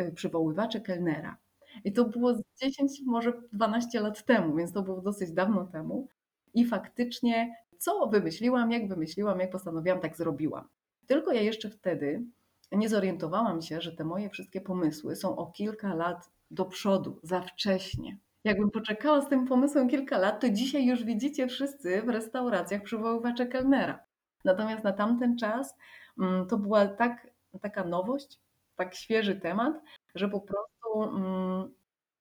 y, 0.00 0.12
przywoływacze 0.12 0.80
kelnera. 0.80 1.36
I 1.84 1.92
to 1.92 2.04
było 2.04 2.34
10, 2.62 3.02
może 3.06 3.32
12 3.52 4.00
lat 4.00 4.24
temu, 4.24 4.56
więc 4.56 4.72
to 4.72 4.82
było 4.82 5.00
dosyć 5.00 5.32
dawno 5.32 5.64
temu. 5.64 6.08
I 6.54 6.66
faktycznie, 6.66 7.56
co 7.78 8.06
wymyśliłam, 8.06 8.72
jak 8.72 8.88
wymyśliłam, 8.88 9.40
jak 9.40 9.50
postanowiłam, 9.50 10.00
tak 10.00 10.16
zrobiłam. 10.16 10.68
Tylko 11.06 11.32
ja 11.32 11.40
jeszcze 11.40 11.70
wtedy 11.70 12.24
nie 12.72 12.88
zorientowałam 12.88 13.62
się, 13.62 13.80
że 13.80 13.92
te 13.92 14.04
moje 14.04 14.30
wszystkie 14.30 14.60
pomysły 14.60 15.16
są 15.16 15.36
o 15.36 15.46
kilka 15.46 15.94
lat 15.94 16.30
do 16.50 16.64
przodu, 16.64 17.20
za 17.22 17.40
wcześnie. 17.40 18.18
Jakbym 18.44 18.70
poczekała 18.70 19.20
z 19.20 19.28
tym 19.28 19.46
pomysłem 19.46 19.88
kilka 19.88 20.18
lat, 20.18 20.40
to 20.40 20.50
dzisiaj 20.50 20.86
już 20.86 21.04
widzicie 21.04 21.48
wszyscy 21.48 22.02
w 22.02 22.08
restauracjach 22.08 22.82
przywoływacze 22.82 23.46
kelnera. 23.46 24.04
Natomiast 24.44 24.84
na 24.84 24.92
tamten 24.92 25.38
czas 25.38 25.74
mm, 26.20 26.46
to 26.46 26.58
była 26.58 26.86
tak, 26.86 27.26
taka 27.60 27.84
nowość, 27.84 28.38
tak 28.76 28.94
świeży 28.94 29.40
temat, 29.40 29.74
że 30.14 30.28
po 30.28 30.40
prostu 30.40 31.02
mm, 31.02 31.74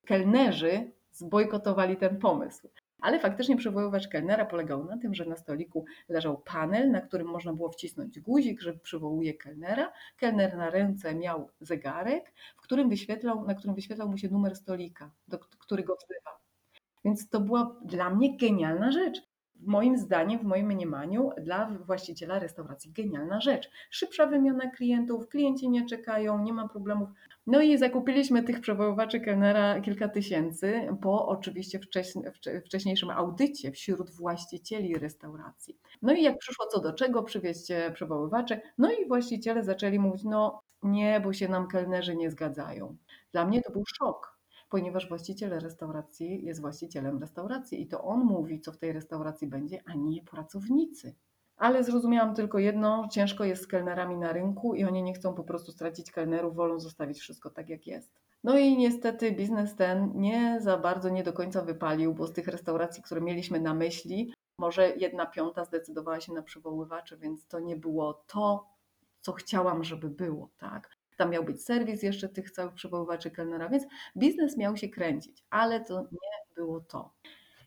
kelnerzy 0.06 0.92
zbojkotowali 1.12 1.98
ten 1.98 2.20
pomysł. 2.20 2.70
Ale 3.02 3.20
faktycznie 3.20 3.58
przywoływacz 3.58 4.08
kelnera 4.08 4.46
polegał 4.46 4.86
na 4.86 4.98
tym, 4.98 5.14
że 5.14 5.26
na 5.26 5.36
stoliku 5.36 5.86
leżał 6.10 6.38
panel, 6.38 6.92
na 6.92 7.02
którym 7.02 7.28
można 7.28 7.54
było 7.54 7.70
wcisnąć 7.70 8.20
guzik, 8.20 8.62
że 8.62 8.74
przywołuje 8.74 9.34
kelnera. 9.34 9.92
Kelner 10.18 10.58
na 10.58 10.70
ręce 10.70 11.16
miał 11.16 11.50
zegarek, 11.60 12.34
w 12.58 12.62
którym 12.62 12.90
wyświetlał, 12.90 13.46
na 13.46 13.56
którym 13.56 13.76
wyświetlał 13.76 14.10
mu 14.10 14.18
się 14.18 14.30
numer 14.30 14.56
stolika, 14.56 15.12
do, 15.28 15.40
który 15.40 15.84
go 15.84 15.96
wzywa. 15.96 16.40
Więc 17.06 17.30
to 17.30 17.40
była 17.40 17.76
dla 17.86 18.10
mnie 18.10 18.38
genialna 18.38 18.92
rzecz 18.92 19.29
moim 19.60 19.98
zdaniem, 19.98 20.40
w 20.40 20.44
moim 20.44 20.68
mniemaniu, 20.68 21.30
dla 21.42 21.78
właściciela 21.86 22.40
restauracji 22.40 22.92
genialna 22.92 23.42
rzecz. 23.42 23.70
Szybsza 23.90 24.26
wymiana 24.28 24.70
klientów, 24.70 25.28
klienci 25.28 25.70
nie 25.70 25.86
czekają, 25.86 26.44
nie 26.44 26.54
ma 26.54 26.68
problemów. 26.68 27.10
No 27.48 27.62
i 27.62 27.78
zakupiliśmy 27.78 28.44
tych 28.44 28.62
przewoływaczy 28.62 29.20
kelnera 29.20 29.82
kilka 29.82 30.10
tysięcy 30.10 30.88
po 31.02 31.28
oczywiście 31.28 31.80
wcześniejszym 32.66 33.10
audycie 33.10 33.72
wśród 33.72 34.12
właścicieli 34.12 34.98
restauracji. 34.98 35.78
No 36.02 36.14
i 36.14 36.24
jak 36.24 36.38
przyszło 36.38 36.66
co 36.66 36.82
do 36.82 36.94
czego, 36.94 37.24
przywieźcie 37.24 37.92
przewoływacze, 37.94 38.62
no 38.78 38.92
i 38.92 39.08
właściciele 39.08 39.64
zaczęli 39.64 40.00
mówić, 40.00 40.24
no 40.24 40.62
nie, 40.84 41.20
bo 41.20 41.34
się 41.34 41.48
nam 41.48 41.68
kelnerzy 41.68 42.16
nie 42.16 42.32
zgadzają. 42.32 42.98
Dla 43.32 43.46
mnie 43.46 43.62
to 43.62 43.72
był 43.72 43.84
szok 43.86 44.39
ponieważ 44.70 45.10
właściciel 45.10 45.60
restauracji 45.60 46.46
jest 46.46 46.62
właścicielem 46.62 47.20
restauracji 47.20 47.82
i 47.82 47.88
to 47.88 48.04
on 48.04 48.20
mówi, 48.20 48.62
co 48.62 48.72
w 48.72 48.78
tej 48.78 48.94
restauracji 48.94 49.48
będzie, 49.48 49.82
a 49.86 49.94
nie 49.94 50.22
pracownicy. 50.24 51.16
Ale 51.58 51.84
zrozumiałam 51.84 52.36
tylko 52.36 52.60
jedno, 52.60 53.08
ciężko 53.12 53.44
jest 53.44 53.64
z 53.64 53.68
kelnerami 53.68 54.18
na 54.18 54.34
rynku 54.34 54.76
i 54.76 54.86
oni 54.86 55.04
nie 55.04 55.14
chcą 55.14 55.34
po 55.34 55.44
prostu 55.44 55.72
stracić 55.72 56.12
kelnerów, 56.12 56.56
wolą 56.56 56.80
zostawić 56.80 57.20
wszystko 57.20 57.50
tak 57.50 57.70
jak 57.70 57.88
jest. 57.88 58.20
No 58.44 58.58
i 58.58 58.78
niestety 58.78 59.32
biznes 59.32 59.76
ten 59.76 60.12
nie 60.16 60.58
za 60.62 60.78
bardzo, 60.78 61.10
nie 61.10 61.24
do 61.24 61.34
końca 61.34 61.62
wypalił, 61.62 62.14
bo 62.14 62.28
z 62.28 62.34
tych 62.34 62.48
restauracji, 62.48 63.04
które 63.04 63.22
mieliśmy 63.22 63.60
na 63.60 63.74
myśli, 63.74 64.34
może 64.58 64.90
jedna 64.90 65.26
piąta 65.26 65.66
zdecydowała 65.66 66.20
się 66.20 66.34
na 66.34 66.42
przywoływacze, 66.42 67.18
więc 67.18 67.48
to 67.48 67.60
nie 67.60 67.76
było 67.76 68.14
to, 68.28 68.68
co 69.22 69.34
chciałam, 69.34 69.84
żeby 69.84 70.10
było, 70.10 70.50
tak? 70.58 70.99
Tam 71.20 71.30
miał 71.30 71.44
być 71.44 71.66
serwis 71.66 72.04
jeszcze 72.04 72.30
tych 72.30 72.52
całych 72.52 72.74
przewoływaczy 72.74 73.32
kelnera, 73.32 73.70
więc 73.70 73.84
biznes 74.18 74.58
miał 74.58 74.78
się 74.78 74.90
kręcić, 74.90 75.44
ale 75.50 75.86
to 75.86 76.02
nie 76.02 76.56
było 76.56 76.80
to. 76.80 77.14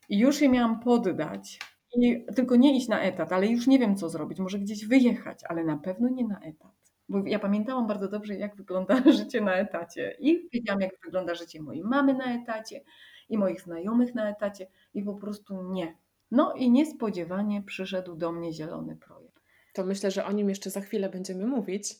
I 0.09 0.18
już 0.18 0.40
je 0.40 0.49
miałam 0.49 0.80
poddać, 0.80 1.59
i 1.97 2.25
tylko 2.35 2.56
nie 2.56 2.76
iść 2.76 2.88
na 2.88 3.00
etat, 3.00 3.32
ale 3.32 3.47
już 3.47 3.66
nie 3.66 3.78
wiem 3.78 3.97
co 3.97 4.09
zrobić, 4.09 4.38
może 4.38 4.59
gdzieś 4.59 4.87
wyjechać, 4.87 5.40
ale 5.49 5.64
na 5.64 5.76
pewno 5.76 6.09
nie 6.09 6.28
na 6.28 6.40
etat. 6.40 6.73
Bo 7.09 7.23
ja 7.26 7.38
pamiętałam 7.38 7.87
bardzo 7.87 8.09
dobrze, 8.09 8.35
jak 8.35 8.56
wygląda 8.56 9.02
życie 9.18 9.40
na 9.40 9.54
etacie. 9.54 10.16
I 10.21 10.49
wiedziałam, 10.52 10.80
jak 10.80 10.92
wygląda 11.04 11.35
życie 11.35 11.62
mojej 11.62 11.82
mamy 11.85 12.14
na 12.14 12.42
etacie 12.42 12.80
i 13.28 13.38
moich 13.38 13.61
znajomych 13.61 14.14
na 14.14 14.30
etacie, 14.30 14.66
i 14.94 15.02
po 15.02 15.14
prostu 15.14 15.73
nie. 15.73 15.97
No 16.30 16.52
i 16.52 16.71
niespodziewanie 16.71 17.62
przyszedł 17.62 18.16
do 18.16 18.32
mnie 18.32 18.52
zielony 18.52 18.97
projekt. 18.97 19.42
To 19.73 19.85
myślę, 19.85 20.11
że 20.11 20.25
o 20.25 20.32
nim 20.32 20.49
jeszcze 20.49 20.71
za 20.71 20.80
chwilę 20.80 21.09
będziemy 21.09 21.47
mówić 21.47 21.94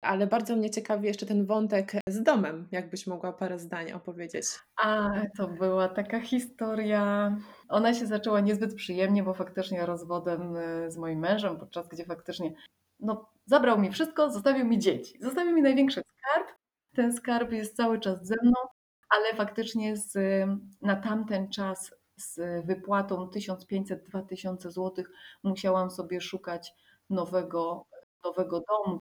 ale 0.00 0.26
bardzo 0.26 0.56
mnie 0.56 0.70
ciekawi 0.70 1.06
jeszcze 1.06 1.26
ten 1.26 1.46
wątek 1.46 1.92
z 2.08 2.22
domem. 2.22 2.68
Jakbyś 2.72 3.06
mogła 3.06 3.32
parę 3.32 3.58
zdań 3.58 3.92
opowiedzieć? 3.92 4.46
A, 4.82 5.10
to 5.36 5.48
była 5.48 5.88
taka 5.88 6.20
historia. 6.20 7.36
Ona 7.68 7.94
się 7.94 8.06
zaczęła 8.06 8.40
niezbyt 8.40 8.74
przyjemnie, 8.74 9.22
bo 9.22 9.34
faktycznie 9.34 9.86
rozwodem 9.86 10.56
e, 10.56 10.90
z 10.90 10.96
moim 10.96 11.18
mężem, 11.18 11.56
podczas 11.56 11.88
gdzie 11.88 12.04
faktycznie 12.04 12.54
no, 13.00 13.28
zabrał 13.46 13.78
mi 13.78 13.92
wszystko, 13.92 14.30
zostawił 14.30 14.66
mi 14.66 14.78
dzieci. 14.78 15.18
Zostawił 15.20 15.54
mi 15.54 15.62
największy 15.62 16.00
skarb. 16.00 16.48
Ten 16.94 17.12
skarb 17.12 17.52
jest 17.52 17.76
cały 17.76 18.00
czas 18.00 18.26
ze 18.26 18.34
mną, 18.42 18.54
ale 19.10 19.34
faktycznie 19.36 19.96
z, 19.96 20.18
na 20.82 20.96
tamten 20.96 21.50
czas 21.50 21.94
z 22.16 22.66
wypłatą 22.66 23.30
1500-2000 23.36 24.70
zł 24.70 25.04
musiałam 25.42 25.90
sobie 25.90 26.20
szukać 26.20 26.72
nowego, 27.10 27.86
nowego 28.24 28.60
domu, 28.60 29.00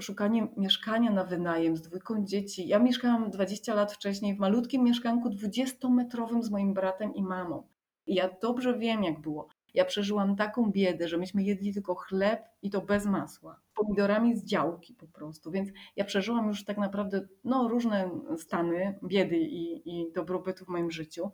szukanie 0.00 0.48
mieszkania 0.56 1.10
na 1.10 1.24
wynajem 1.24 1.76
z 1.76 1.82
dwójką 1.82 2.24
dzieci. 2.24 2.68
Ja 2.68 2.78
mieszkałam 2.78 3.30
20 3.30 3.74
lat 3.74 3.92
wcześniej 3.92 4.34
w 4.34 4.38
malutkim 4.38 4.84
mieszkanku 4.84 5.28
20-metrowym 5.28 6.42
z 6.42 6.50
moim 6.50 6.74
bratem 6.74 7.14
i 7.14 7.22
mamą. 7.22 7.68
I 8.06 8.14
ja 8.14 8.30
dobrze 8.42 8.78
wiem, 8.78 9.04
jak 9.04 9.20
było. 9.20 9.48
Ja 9.74 9.84
przeżyłam 9.84 10.36
taką 10.36 10.70
biedę, 10.70 11.08
że 11.08 11.18
myśmy 11.18 11.42
jedli 11.42 11.74
tylko 11.74 11.94
chleb 11.94 12.44
i 12.62 12.70
to 12.70 12.80
bez 12.80 13.06
masła, 13.06 13.60
pomidorami 13.74 14.36
z 14.36 14.44
działki 14.44 14.94
po 14.94 15.06
prostu. 15.06 15.50
Więc 15.50 15.68
ja 15.96 16.04
przeżyłam 16.04 16.48
już 16.48 16.64
tak 16.64 16.78
naprawdę 16.78 17.28
no, 17.44 17.68
różne 17.68 18.10
stany 18.36 18.98
biedy 19.04 19.38
i, 19.38 19.90
i 19.90 20.12
dobrobytu 20.12 20.64
w 20.64 20.68
moim 20.68 20.90
życiu. 20.90 21.30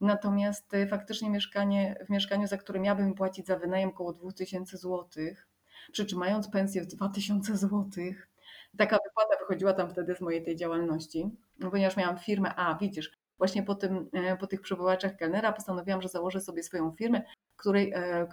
Natomiast 0.00 0.74
y, 0.74 0.86
faktycznie 0.86 1.30
mieszkanie, 1.30 2.04
w 2.06 2.10
mieszkaniu, 2.10 2.46
za 2.46 2.56
które 2.56 2.80
miałabym 2.80 3.14
płacić 3.14 3.46
za 3.46 3.58
wynajem 3.58 3.88
około 3.88 4.12
2000 4.12 4.76
złotych, 4.76 5.48
przy 5.92 6.06
czym 6.06 6.18
mając 6.18 6.48
pensję 6.48 6.82
w 6.82 6.86
2000 6.86 7.56
zł, 7.56 7.88
taka 8.76 8.98
wypłata 9.04 9.36
wychodziła 9.40 9.72
tam 9.72 9.90
wtedy 9.90 10.14
z 10.14 10.20
mojej 10.20 10.42
tej 10.44 10.56
działalności, 10.56 11.30
no 11.58 11.70
ponieważ 11.70 11.96
miałam 11.96 12.18
firmę, 12.18 12.54
a 12.56 12.74
widzisz, 12.74 13.12
właśnie 13.38 13.62
po, 13.62 13.74
tym, 13.74 14.08
e, 14.12 14.36
po 14.36 14.46
tych 14.46 14.60
przywołaczach 14.60 15.16
kelnera 15.16 15.52
postanowiłam, 15.52 16.02
że 16.02 16.08
założę 16.08 16.40
sobie 16.40 16.62
swoją 16.62 16.92
firmę, 16.92 17.22
której 17.56 17.92
e, 17.92 18.26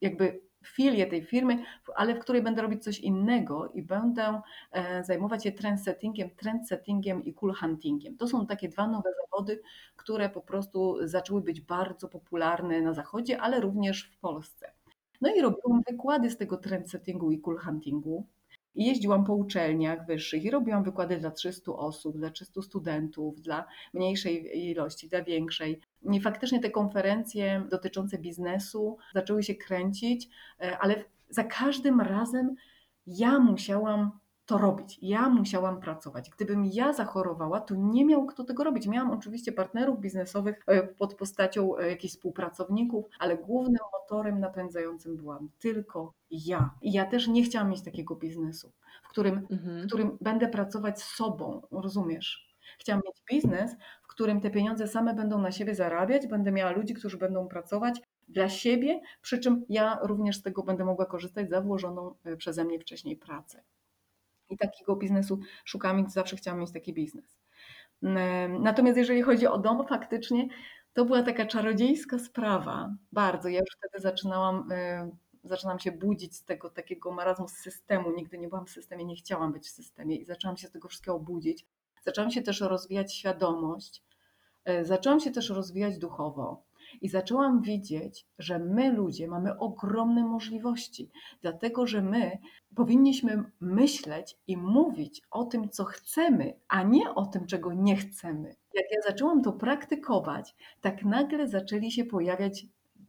jakby 0.00 0.40
filię 0.64 1.06
tej 1.06 1.24
firmy, 1.24 1.64
ale 1.94 2.14
w 2.14 2.18
której 2.18 2.42
będę 2.42 2.62
robić 2.62 2.84
coś 2.84 3.00
innego 3.00 3.70
i 3.74 3.82
będę 3.82 4.40
e, 4.72 5.04
zajmować 5.04 5.44
się 5.44 5.52
trendsettingiem, 5.52 6.30
trendsettingiem 6.30 7.24
i 7.24 7.34
cool 7.34 7.54
huntingiem. 7.54 8.16
To 8.16 8.28
są 8.28 8.46
takie 8.46 8.68
dwa 8.68 8.86
nowe 8.86 9.10
zawody, 9.22 9.60
które 9.96 10.28
po 10.28 10.40
prostu 10.40 10.96
zaczęły 11.08 11.40
być 11.40 11.60
bardzo 11.60 12.08
popularne 12.08 12.80
na 12.80 12.94
zachodzie, 12.94 13.40
ale 13.40 13.60
również 13.60 14.02
w 14.02 14.18
Polsce. 14.18 14.72
No 15.20 15.34
i 15.34 15.40
robiłam 15.40 15.82
wykłady 15.90 16.30
z 16.30 16.36
tego 16.36 16.56
trendsettingu 16.56 17.30
i 17.30 17.40
cool 17.40 17.58
huntingu. 17.58 18.26
I 18.74 18.86
jeździłam 18.86 19.24
po 19.24 19.34
uczelniach 19.34 20.06
wyższych 20.06 20.44
i 20.44 20.50
robiłam 20.50 20.84
wykłady 20.84 21.18
dla 21.18 21.30
300 21.30 21.72
osób, 21.72 22.16
dla 22.16 22.30
300 22.30 22.62
studentów, 22.62 23.40
dla 23.40 23.66
mniejszej 23.94 24.58
ilości, 24.70 25.08
dla 25.08 25.24
większej. 25.24 25.80
I 26.12 26.20
faktycznie 26.20 26.60
te 26.60 26.70
konferencje 26.70 27.66
dotyczące 27.70 28.18
biznesu 28.18 28.96
zaczęły 29.14 29.42
się 29.42 29.54
kręcić, 29.54 30.28
e, 30.60 30.78
ale 30.78 31.04
za 31.30 31.44
każdym 31.44 32.00
razem 32.00 32.54
ja 33.06 33.38
musiałam 33.38 34.19
to 34.50 34.58
robić. 34.58 34.98
Ja 35.02 35.28
musiałam 35.28 35.80
pracować. 35.80 36.30
Gdybym 36.30 36.64
ja 36.64 36.92
zachorowała, 36.92 37.60
to 37.60 37.74
nie 37.74 38.04
miał 38.04 38.26
kto 38.26 38.44
tego 38.44 38.64
robić. 38.64 38.86
Miałam 38.86 39.10
oczywiście 39.10 39.52
partnerów 39.52 40.00
biznesowych 40.00 40.62
e, 40.66 40.82
pod 40.82 41.14
postacią 41.14 41.76
e, 41.76 41.88
jakichś 41.88 42.14
współpracowników, 42.14 43.06
ale 43.18 43.36
głównym 43.38 43.80
motorem 43.92 44.40
napędzającym 44.40 45.16
byłam 45.16 45.48
tylko 45.58 46.14
ja. 46.30 46.70
I 46.82 46.92
ja 46.92 47.06
też 47.06 47.28
nie 47.28 47.42
chciałam 47.42 47.70
mieć 47.70 47.82
takiego 47.82 48.16
biznesu, 48.16 48.72
w 49.02 49.08
którym, 49.08 49.46
mhm. 49.50 49.82
w 49.82 49.86
którym 49.86 50.18
będę 50.20 50.48
pracować 50.48 51.02
z 51.02 51.14
sobą, 51.14 51.62
rozumiesz? 51.70 52.56
Chciałam 52.78 53.02
mieć 53.06 53.22
biznes, 53.32 53.76
w 54.02 54.06
którym 54.06 54.40
te 54.40 54.50
pieniądze 54.50 54.88
same 54.88 55.14
będą 55.14 55.38
na 55.38 55.52
siebie 55.52 55.74
zarabiać, 55.74 56.26
będę 56.26 56.52
miała 56.52 56.70
ludzi, 56.70 56.94
którzy 56.94 57.18
będą 57.18 57.48
pracować 57.48 58.02
dla 58.28 58.48
siebie, 58.48 59.00
przy 59.22 59.38
czym 59.38 59.64
ja 59.68 59.98
również 60.02 60.36
z 60.36 60.42
tego 60.42 60.62
będę 60.62 60.84
mogła 60.84 61.06
korzystać 61.06 61.50
za 61.50 61.60
włożoną 61.60 62.14
e, 62.24 62.36
przeze 62.36 62.64
mnie 62.64 62.78
wcześniej 62.78 63.16
pracę. 63.16 63.62
I 64.50 64.56
takiego 64.56 64.96
biznesu 64.96 65.38
szukam 65.64 66.06
i 66.06 66.10
zawsze 66.10 66.36
chciałam 66.36 66.60
mieć 66.60 66.72
taki 66.72 66.92
biznes. 66.94 67.38
Natomiast 68.60 68.98
jeżeli 68.98 69.22
chodzi 69.22 69.46
o 69.46 69.58
dom, 69.58 69.86
faktycznie 69.86 70.48
to 70.92 71.04
była 71.04 71.22
taka 71.22 71.46
czarodziejska 71.46 72.18
sprawa. 72.18 72.94
Bardzo. 73.12 73.48
Ja 73.48 73.60
już 73.60 73.76
wtedy 73.76 74.02
zaczynałam, 74.02 74.68
zaczynam 75.44 75.78
się 75.78 75.92
budzić 75.92 76.36
z 76.36 76.44
tego 76.44 76.70
takiego 76.70 77.10
marazmu 77.10 77.48
systemu. 77.48 78.10
Nigdy 78.10 78.38
nie 78.38 78.48
byłam 78.48 78.66
w 78.66 78.70
systemie, 78.70 79.04
nie 79.04 79.16
chciałam 79.16 79.52
być 79.52 79.66
w 79.66 79.70
systemie 79.70 80.16
i 80.16 80.24
zaczęłam 80.24 80.56
się 80.56 80.68
z 80.68 80.70
tego 80.70 80.88
wszystkiego 80.88 81.18
budzić. 81.18 81.66
Zaczęłam 82.02 82.30
się 82.30 82.42
też 82.42 82.60
rozwijać 82.60 83.14
świadomość. 83.14 84.02
E, 84.64 84.84
zaczęłam 84.84 85.20
się 85.20 85.30
też 85.30 85.50
rozwijać 85.50 85.98
duchowo. 85.98 86.62
I 87.00 87.08
zaczęłam 87.08 87.62
widzieć, 87.62 88.26
że 88.38 88.58
my 88.58 88.92
ludzie 88.92 89.28
mamy 89.28 89.58
ogromne 89.58 90.24
możliwości, 90.24 91.10
dlatego 91.42 91.86
że 91.86 92.02
my 92.02 92.38
powinniśmy 92.74 93.44
myśleć 93.60 94.36
i 94.46 94.56
mówić 94.56 95.22
o 95.30 95.44
tym, 95.44 95.68
co 95.68 95.84
chcemy, 95.84 96.54
a 96.68 96.82
nie 96.82 97.14
o 97.14 97.26
tym, 97.26 97.46
czego 97.46 97.72
nie 97.72 97.96
chcemy. 97.96 98.54
Jak 98.74 98.86
ja 98.90 99.10
zaczęłam 99.10 99.42
to 99.42 99.52
praktykować, 99.52 100.54
tak 100.80 101.04
nagle 101.04 101.48
zaczęli 101.48 101.90
się 101.90 102.04
pojawiać 102.04 102.66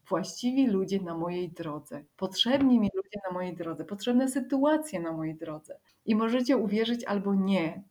właściwi 0.09 0.67
ludzie 0.67 1.01
na 1.01 1.17
mojej 1.17 1.49
drodze, 1.49 2.03
potrzebni 2.17 2.79
mi 2.79 2.89
ludzie 2.95 3.19
na 3.27 3.33
mojej 3.33 3.55
drodze, 3.55 3.85
potrzebne 3.85 4.27
sytuacje 4.27 4.99
na 4.99 5.11
mojej 5.11 5.35
drodze. 5.35 5.79
I 6.05 6.15
możecie 6.15 6.57
uwierzyć 6.57 7.03
albo 7.05 7.35
nie, 7.35 7.83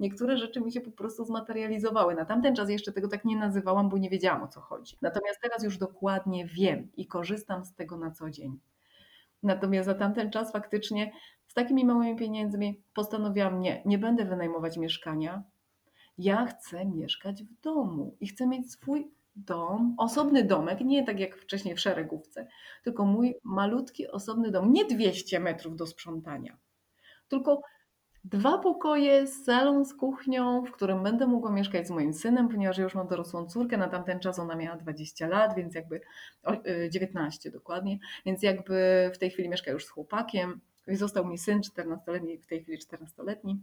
niektóre 0.00 0.38
rzeczy 0.38 0.60
mi 0.60 0.72
się 0.72 0.80
po 0.80 0.90
prostu 0.90 1.24
zmaterializowały. 1.24 2.14
Na 2.14 2.24
tamten 2.24 2.56
czas 2.56 2.70
jeszcze 2.70 2.92
tego 2.92 3.08
tak 3.08 3.24
nie 3.24 3.36
nazywałam, 3.36 3.88
bo 3.88 3.98
nie 3.98 4.10
wiedziałam 4.10 4.42
o 4.42 4.48
co 4.48 4.60
chodzi. 4.60 4.96
Natomiast 5.02 5.40
teraz 5.40 5.64
już 5.64 5.78
dokładnie 5.78 6.46
wiem 6.46 6.88
i 6.96 7.06
korzystam 7.06 7.64
z 7.64 7.74
tego 7.74 7.96
na 7.96 8.10
co 8.10 8.30
dzień. 8.30 8.58
Natomiast 9.42 9.86
za 9.86 9.94
tamten 9.94 10.30
czas 10.30 10.52
faktycznie 10.52 11.12
z 11.48 11.54
takimi 11.54 11.84
małymi 11.84 12.16
pieniędzmi 12.16 12.82
postanowiłam, 12.94 13.60
nie, 13.60 13.82
nie 13.84 13.98
będę 13.98 14.24
wynajmować 14.24 14.76
mieszkania. 14.76 15.42
Ja 16.18 16.46
chcę 16.46 16.84
mieszkać 16.84 17.42
w 17.42 17.60
domu 17.60 18.16
i 18.20 18.26
chcę 18.26 18.46
mieć 18.46 18.72
swój 18.72 19.10
dom, 19.36 19.94
osobny 19.98 20.44
domek, 20.44 20.80
nie 20.80 21.04
tak 21.04 21.20
jak 21.20 21.36
wcześniej 21.36 21.74
w 21.74 21.80
szeregówce, 21.80 22.46
tylko 22.84 23.04
mój 23.04 23.34
malutki, 23.44 24.08
osobny 24.08 24.50
dom, 24.50 24.72
nie 24.72 24.84
200 24.84 25.40
metrów 25.40 25.76
do 25.76 25.86
sprzątania, 25.86 26.56
tylko 27.28 27.62
dwa 28.30 28.58
pokoje, 28.58 29.26
salon 29.26 29.84
z 29.84 29.94
kuchnią, 29.94 30.64
w 30.64 30.72
którym 30.72 31.02
będę 31.02 31.26
mogła 31.26 31.50
mieszkać 31.50 31.86
z 31.86 31.90
moim 31.90 32.14
synem, 32.14 32.48
ponieważ 32.48 32.78
już 32.78 32.94
mam 32.94 33.08
dorosłą 33.08 33.46
córkę, 33.46 33.76
na 33.76 33.88
tamten 33.88 34.20
czas 34.20 34.38
ona 34.38 34.56
miała 34.56 34.76
20 34.76 35.28
lat, 35.28 35.54
więc 35.54 35.74
jakby 35.74 36.00
19 36.90 37.48
y, 37.48 37.52
dokładnie, 37.52 37.98
więc 38.26 38.42
jakby 38.42 39.10
w 39.14 39.18
tej 39.18 39.30
chwili 39.30 39.48
mieszka 39.48 39.70
już 39.70 39.84
z 39.84 39.88
chłopakiem. 39.88 40.60
Został 40.88 41.26
mi 41.26 41.38
syn 41.38 41.60
14-letni, 41.60 42.38
w 42.38 42.46
tej 42.46 42.62
chwili 42.62 42.78
14-letni. 42.78 43.60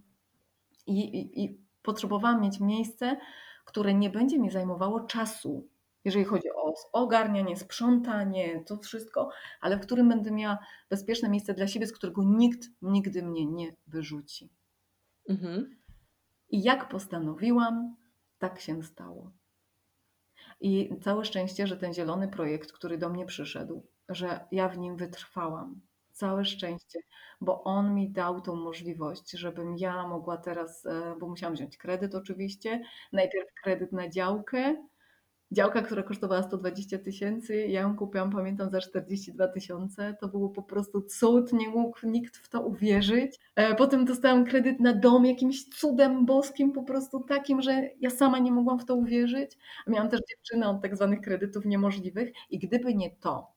I, 0.88 1.00
i, 1.00 1.44
I 1.44 1.58
potrzebowałam 1.84 2.42
mieć 2.42 2.60
miejsce, 2.60 3.18
które 3.66 3.94
nie 3.94 4.10
będzie 4.10 4.40
mi 4.40 4.52
zajmowało 4.52 5.00
czasu, 5.00 5.68
jeżeli 6.06 6.26
chodzi 6.26 6.50
o 6.56 6.74
ogarnianie, 6.92 7.58
sprzątanie, 7.58 8.64
to 8.66 8.78
wszystko, 8.78 9.30
ale 9.62 9.78
w 9.78 9.82
którym 9.82 10.10
będę 10.10 10.32
miała 10.32 10.60
bezpieczne 10.90 11.30
miejsce 11.30 11.54
dla 11.54 11.68
siebie, 11.68 11.88
z 11.88 11.94
którego 11.94 12.24
nikt 12.24 12.68
nigdy 12.82 13.24
mnie 13.24 13.46
nie 13.46 13.76
wyrzuci. 13.88 14.50
Mhm. 15.30 15.76
I 16.50 16.64
jak 16.64 16.90
postanowiłam, 16.90 17.96
tak 18.40 18.60
się 18.60 18.84
stało. 18.84 19.32
I 20.62 20.90
całe 21.02 21.26
szczęście, 21.26 21.68
że 21.68 21.78
ten 21.78 21.94
zielony 21.94 22.28
projekt, 22.28 22.72
który 22.72 22.98
do 22.98 23.10
mnie 23.10 23.26
przyszedł, 23.26 23.88
że 24.10 24.48
ja 24.52 24.70
w 24.70 24.78
nim 24.78 24.98
wytrwałam. 24.98 25.82
Całe 26.12 26.46
szczęście, 26.46 27.00
bo 27.42 27.64
on 27.64 27.96
mi 27.96 28.12
dał 28.12 28.42
tą 28.42 28.56
możliwość, 28.56 29.32
żebym 29.32 29.78
ja 29.78 30.08
mogła 30.08 30.38
teraz, 30.38 30.86
e, 30.86 31.16
bo 31.20 31.28
musiałam 31.28 31.54
wziąć 31.56 31.78
kredyt 31.78 32.16
oczywiście, 32.16 32.82
najpierw 33.12 33.48
kredyt 33.64 33.92
na 33.92 34.10
działkę, 34.10 34.88
działka, 35.54 35.82
która 35.82 36.04
kosztowała 36.04 36.44
120 36.44 36.98
tysięcy, 36.98 37.68
ja 37.68 37.82
ją 37.82 37.96
kupiłam, 37.96 38.32
pamiętam, 38.32 38.70
za 38.70 38.82
42 38.82 39.48
tysiące. 39.48 40.16
To 40.22 40.28
było 40.28 40.50
po 40.50 40.64
prostu 40.64 41.02
cud, 41.02 41.54
nie 41.54 41.70
mógł 41.70 42.08
nikt 42.08 42.38
w 42.38 42.50
to 42.50 42.62
uwierzyć. 42.62 43.40
E, 43.56 43.76
potem 43.76 44.06
dostałam 44.06 44.46
kredyt 44.46 44.80
na 44.80 44.94
dom 44.94 45.26
jakimś 45.26 45.70
cudem 45.70 46.26
boskim, 46.26 46.72
po 46.72 46.84
prostu 46.84 47.20
takim, 47.20 47.62
że 47.62 47.90
ja 48.00 48.10
sama 48.10 48.40
nie 48.40 48.52
mogłam 48.52 48.80
w 48.80 48.86
to 48.86 48.96
uwierzyć. 48.96 49.58
Miałam 49.88 50.10
też 50.10 50.20
dziewczynę 50.30 50.70
od 50.70 50.82
tak 50.82 50.96
zwanych 50.96 51.22
kredytów 51.22 51.66
niemożliwych 51.66 52.34
i 52.50 52.60
gdyby 52.60 52.96
nie 52.96 53.12
to, 53.12 53.48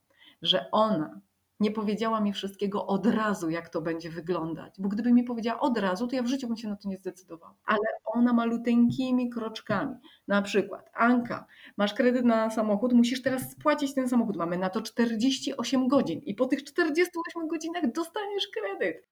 że 0.42 0.70
ona 0.72 1.20
nie 1.60 1.70
powiedziała 1.70 2.20
mi 2.20 2.32
wszystkiego 2.32 2.86
od 2.86 3.06
razu, 3.06 3.50
jak 3.50 3.68
to 3.68 3.82
będzie 3.82 4.10
wyglądać. 4.10 4.74
Bo 4.78 4.88
gdyby 4.88 5.12
mi 5.12 5.24
powiedziała 5.24 5.60
od 5.60 5.78
razu, 5.78 6.06
to 6.06 6.16
ja 6.16 6.22
w 6.22 6.26
życiu 6.26 6.46
bym 6.46 6.56
się 6.56 6.68
na 6.68 6.76
to 6.76 6.88
nie 6.88 6.96
zdecydowała. 6.96 7.54
Ale 7.64 7.78
ona 8.04 8.32
maluteńkimi 8.32 9.30
kroczkami. 9.30 9.94
Na 10.28 10.42
przykład, 10.42 10.90
Anka, 10.94 11.46
masz 11.76 11.94
kredyt 11.94 12.24
na 12.24 12.50
samochód, 12.50 12.92
musisz 12.92 13.22
teraz 13.22 13.50
spłacić 13.50 13.94
ten 13.94 14.08
samochód. 14.08 14.36
Mamy 14.36 14.58
na 14.58 14.70
to 14.70 14.82
48 14.82 15.88
godzin 15.88 16.20
i 16.20 16.34
po 16.34 16.46
tych 16.46 16.64
48 16.64 17.48
godzinach 17.48 17.92
dostaniesz 17.92 18.48
kredyt. 18.48 19.08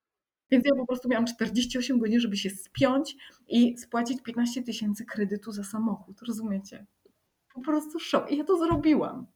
Więc 0.51 0.65
ja 0.65 0.75
po 0.75 0.85
prostu 0.85 1.09
miałam 1.09 1.25
48 1.25 1.99
godzin, 1.99 2.19
żeby 2.19 2.37
się 2.37 2.49
spiąć 2.49 3.15
i 3.47 3.77
spłacić 3.77 4.21
15 4.21 4.63
tysięcy 4.63 5.05
kredytu 5.05 5.51
za 5.51 5.63
samochód. 5.63 6.21
Rozumiecie? 6.27 6.85
Po 7.53 7.61
prostu 7.61 7.99
szok. 7.99 8.31
I 8.31 8.37
ja 8.37 8.43
to 8.43 8.57
zrobiłam. 8.57 9.27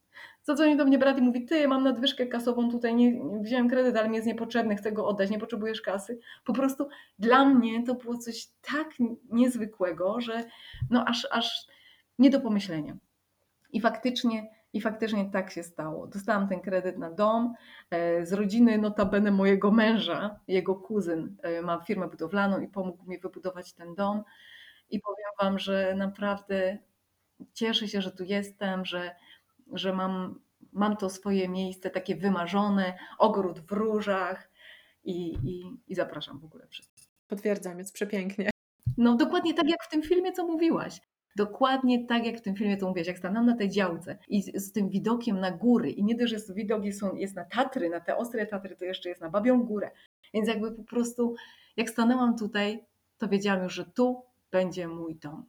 Zadzwonił 0.44 0.78
do 0.78 0.86
mnie 0.86 0.98
brat 0.98 1.18
i 1.18 1.22
mówi, 1.22 1.46
ty, 1.46 1.68
mam 1.68 1.84
nadwyżkę 1.84 2.28
kasową 2.28 2.72
tutaj, 2.72 2.96
nie, 2.96 3.12
nie, 3.12 3.40
wziąłem 3.40 3.70
kredyt, 3.70 3.98
ale 3.98 4.10
mi 4.10 4.16
jest 4.16 4.28
niepotrzebny, 4.28 4.76
chcę 4.76 4.92
go 4.92 5.08
oddać, 5.08 5.30
nie 5.30 5.40
potrzebujesz 5.40 5.82
kasy. 5.82 6.20
Po 6.46 6.54
prostu 6.54 6.90
dla 7.20 7.46
mnie 7.46 7.84
to 7.84 7.96
było 7.96 8.18
coś 8.18 8.48
tak 8.62 8.90
niezwykłego, 9.32 10.22
że 10.22 10.44
no 10.90 11.06
aż, 11.06 11.28
aż 11.32 11.68
nie 12.20 12.30
do 12.30 12.42
pomyślenia. 12.42 12.98
I 13.72 13.82
faktycznie, 13.82 14.50
i 14.74 14.82
faktycznie 14.82 15.30
tak 15.32 15.52
się 15.52 15.64
stało. 15.64 16.08
Dostałam 16.08 16.48
ten 16.48 16.60
kredyt 16.60 16.98
na 16.98 17.12
dom 17.12 17.54
e, 17.92 18.26
z 18.26 18.34
rodziny 18.34 18.78
notabene 18.78 19.32
mojego 19.32 19.72
męża. 19.72 20.40
Jego 20.48 20.76
kuzyn 20.76 21.38
e, 21.42 21.62
ma 21.62 21.80
firmę 21.80 22.08
budowlaną 22.08 22.60
i 22.60 22.68
pomógł 22.68 23.10
mi 23.10 23.20
wybudować 23.20 23.74
ten 23.74 23.96
dom. 23.96 24.24
I 24.90 25.00
powiem 25.00 25.30
Wam, 25.42 25.60
że 25.60 25.96
naprawdę 25.98 26.78
cieszę 27.54 27.88
się, 27.88 28.02
że 28.02 28.12
tu 28.12 28.24
jestem, 28.24 28.86
że 28.86 29.16
że 29.74 29.94
mam, 29.94 30.40
mam 30.74 30.98
to 30.98 31.10
swoje 31.10 31.50
miejsce 31.50 31.90
takie 31.90 32.16
wymarzone, 32.16 32.98
ogród 33.18 33.60
w 33.60 33.72
różach 33.72 34.50
i, 35.04 35.34
i, 35.34 35.78
i 35.88 35.96
zapraszam 35.96 36.40
w 36.40 36.46
ogóle 36.46 36.68
wszystkich. 36.68 37.08
Potwierdzam, 37.28 37.80
jest 37.80 37.94
przepięknie. 37.94 38.50
No 38.98 39.16
dokładnie 39.16 39.54
tak 39.54 39.70
jak 39.70 39.84
w 39.84 39.90
tym 39.90 40.02
filmie, 40.02 40.32
co 40.32 40.48
mówiłaś. 40.48 41.02
Dokładnie 41.36 42.06
tak 42.06 42.26
jak 42.26 42.38
w 42.38 42.42
tym 42.42 42.56
filmie, 42.56 42.78
co 42.78 42.88
mówiłaś, 42.88 43.08
jak 43.08 43.18
stanęłam 43.18 43.46
na 43.46 43.56
tej 43.56 43.70
działce 43.70 44.18
i 44.28 44.42
z, 44.42 44.56
z 44.56 44.72
tym 44.72 44.90
widokiem 44.90 45.40
na 45.40 45.52
góry 45.52 45.92
i 45.92 46.04
nie 46.04 46.16
dość, 46.16 46.34
że 46.34 46.54
widoki 46.54 46.94
są, 46.94 47.16
jest 47.16 47.36
na 47.36 47.46
Tatry, 47.46 47.90
na 47.90 48.00
te 48.00 48.18
ostre 48.18 48.48
Tatry, 48.48 48.76
to 48.76 48.86
jeszcze 48.86 49.10
jest 49.10 49.22
na 49.22 49.30
Babią 49.30 49.64
Górę. 49.64 49.92
Więc 50.34 50.48
jakby 50.48 50.72
po 50.72 50.84
prostu 50.84 51.36
jak 51.78 51.90
stanęłam 51.90 52.38
tutaj, 52.38 52.86
to 53.18 53.28
wiedziałam 53.28 53.64
już, 53.64 53.74
że 53.74 53.86
tu 53.86 54.22
będzie 54.52 54.88
mój 54.88 55.16
dom. 55.16 55.46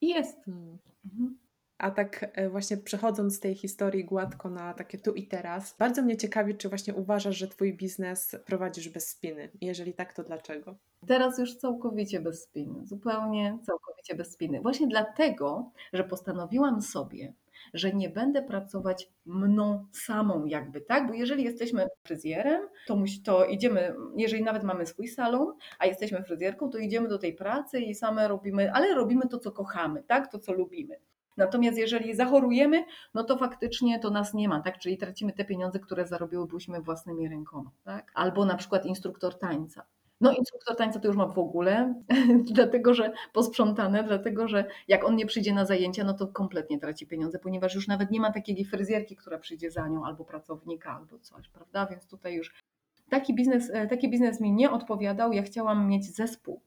I 0.00 0.08
jest. 0.08 0.44
Hmm. 0.44 0.78
Mhm. 1.04 1.38
A 1.82 1.90
tak 1.90 2.30
e, 2.34 2.50
właśnie 2.50 2.76
przechodząc 2.76 3.36
z 3.36 3.40
tej 3.40 3.54
historii 3.54 4.04
gładko 4.04 4.50
na 4.50 4.74
takie 4.74 4.98
tu 4.98 5.12
i 5.12 5.26
teraz, 5.26 5.76
bardzo 5.78 6.02
mnie 6.02 6.16
ciekawi, 6.16 6.56
czy 6.56 6.68
właśnie 6.68 6.94
uważasz, 6.94 7.36
że 7.36 7.48
Twój 7.48 7.76
biznes 7.76 8.36
prowadzisz 8.46 8.88
bez 8.88 9.08
spiny? 9.08 9.50
Jeżeli 9.60 9.94
tak, 9.94 10.12
to 10.12 10.24
dlaczego? 10.24 10.76
Teraz 11.06 11.38
już 11.38 11.56
całkowicie 11.56 12.20
bez 12.20 12.42
spiny, 12.42 12.86
zupełnie 12.86 13.58
całkowicie 13.66 14.14
bez 14.14 14.32
spiny. 14.32 14.60
Właśnie 14.60 14.86
dlatego, 14.86 15.70
że 15.92 16.04
postanowiłam 16.04 16.82
sobie, 16.82 17.32
że 17.74 17.92
nie 17.92 18.10
będę 18.10 18.42
pracować 18.42 19.10
mną 19.26 19.86
samą 19.92 20.44
jakby, 20.44 20.80
tak? 20.80 21.06
Bo 21.06 21.14
jeżeli 21.14 21.44
jesteśmy 21.44 21.86
fryzjerem, 22.06 22.68
to, 22.86 22.96
musi, 22.96 23.22
to 23.22 23.44
idziemy, 23.44 23.94
jeżeli 24.16 24.42
nawet 24.42 24.62
mamy 24.62 24.86
swój 24.86 25.08
salon, 25.08 25.56
a 25.78 25.86
jesteśmy 25.86 26.22
fryzjerką, 26.22 26.70
to 26.70 26.78
idziemy 26.78 27.08
do 27.08 27.18
tej 27.18 27.34
pracy 27.34 27.80
i 27.80 27.94
same 27.94 28.28
robimy, 28.28 28.72
ale 28.72 28.94
robimy 28.94 29.28
to, 29.28 29.38
co 29.38 29.52
kochamy, 29.52 30.02
tak? 30.02 30.32
To, 30.32 30.38
co 30.38 30.52
lubimy. 30.52 30.96
Natomiast 31.36 31.78
jeżeli 31.78 32.14
zachorujemy, 32.14 32.84
no 33.14 33.24
to 33.24 33.36
faktycznie 33.36 33.98
to 33.98 34.10
nas 34.10 34.34
nie 34.34 34.48
ma, 34.48 34.60
tak? 34.60 34.78
Czyli 34.78 34.98
tracimy 34.98 35.32
te 35.32 35.44
pieniądze, 35.44 35.80
które 35.80 36.06
zarobiłybyśmy 36.06 36.80
własnymi 36.80 37.28
rękoma, 37.28 37.70
tak? 37.84 38.12
Albo 38.14 38.44
na 38.44 38.56
przykład 38.56 38.86
instruktor 38.86 39.38
tańca. 39.38 39.84
No 40.20 40.32
instruktor 40.32 40.76
tańca 40.76 41.00
to 41.00 41.08
już 41.08 41.16
ma 41.16 41.26
w 41.26 41.38
ogóle, 41.38 41.94
dlatego 42.54 42.94
że 42.94 43.12
posprzątane, 43.32 44.04
dlatego 44.04 44.48
że 44.48 44.64
jak 44.88 45.04
on 45.04 45.16
nie 45.16 45.26
przyjdzie 45.26 45.54
na 45.54 45.64
zajęcia, 45.64 46.04
no 46.04 46.14
to 46.14 46.26
kompletnie 46.26 46.78
traci 46.78 47.06
pieniądze, 47.06 47.38
ponieważ 47.38 47.74
już 47.74 47.88
nawet 47.88 48.10
nie 48.10 48.20
ma 48.20 48.32
takiej 48.32 48.64
fryzjerki, 48.64 49.16
która 49.16 49.38
przyjdzie 49.38 49.70
za 49.70 49.88
nią, 49.88 50.04
albo 50.04 50.24
pracownika, 50.24 50.96
albo 50.96 51.18
coś, 51.18 51.48
prawda? 51.48 51.86
Więc 51.86 52.06
tutaj 52.06 52.34
już 52.34 52.54
taki 53.10 53.34
biznes, 53.34 53.70
e, 53.70 53.86
taki 53.86 54.10
biznes 54.10 54.40
mi 54.40 54.52
nie 54.52 54.70
odpowiadał. 54.70 55.32
Ja 55.32 55.42
chciałam 55.42 55.88
mieć 55.88 56.16
zespół, 56.16 56.60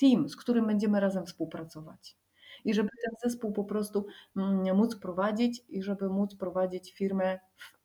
team, 0.00 0.28
z 0.28 0.36
którym 0.36 0.66
będziemy 0.66 1.00
razem 1.00 1.26
współpracować 1.26 2.16
i 2.64 2.74
żeby 2.74 2.88
ten 3.04 3.30
zespół 3.30 3.52
po 3.52 3.64
prostu 3.64 4.06
mm, 4.36 4.76
móc 4.76 4.96
prowadzić 4.96 5.62
i 5.68 5.82
żeby 5.82 6.08
móc 6.08 6.34
prowadzić 6.34 6.94
firmę 6.94 7.38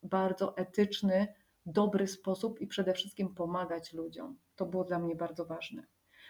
w 0.03 0.07
bardzo 0.07 0.57
etyczny, 0.57 1.27
dobry 1.65 2.07
sposób 2.07 2.61
i 2.61 2.67
przede 2.67 2.93
wszystkim 2.93 3.35
pomagać 3.35 3.93
ludziom. 3.93 4.37
To 4.55 4.65
było 4.65 4.83
dla 4.83 4.99
mnie 4.99 5.15
bardzo 5.15 5.45
ważne. 5.45 5.83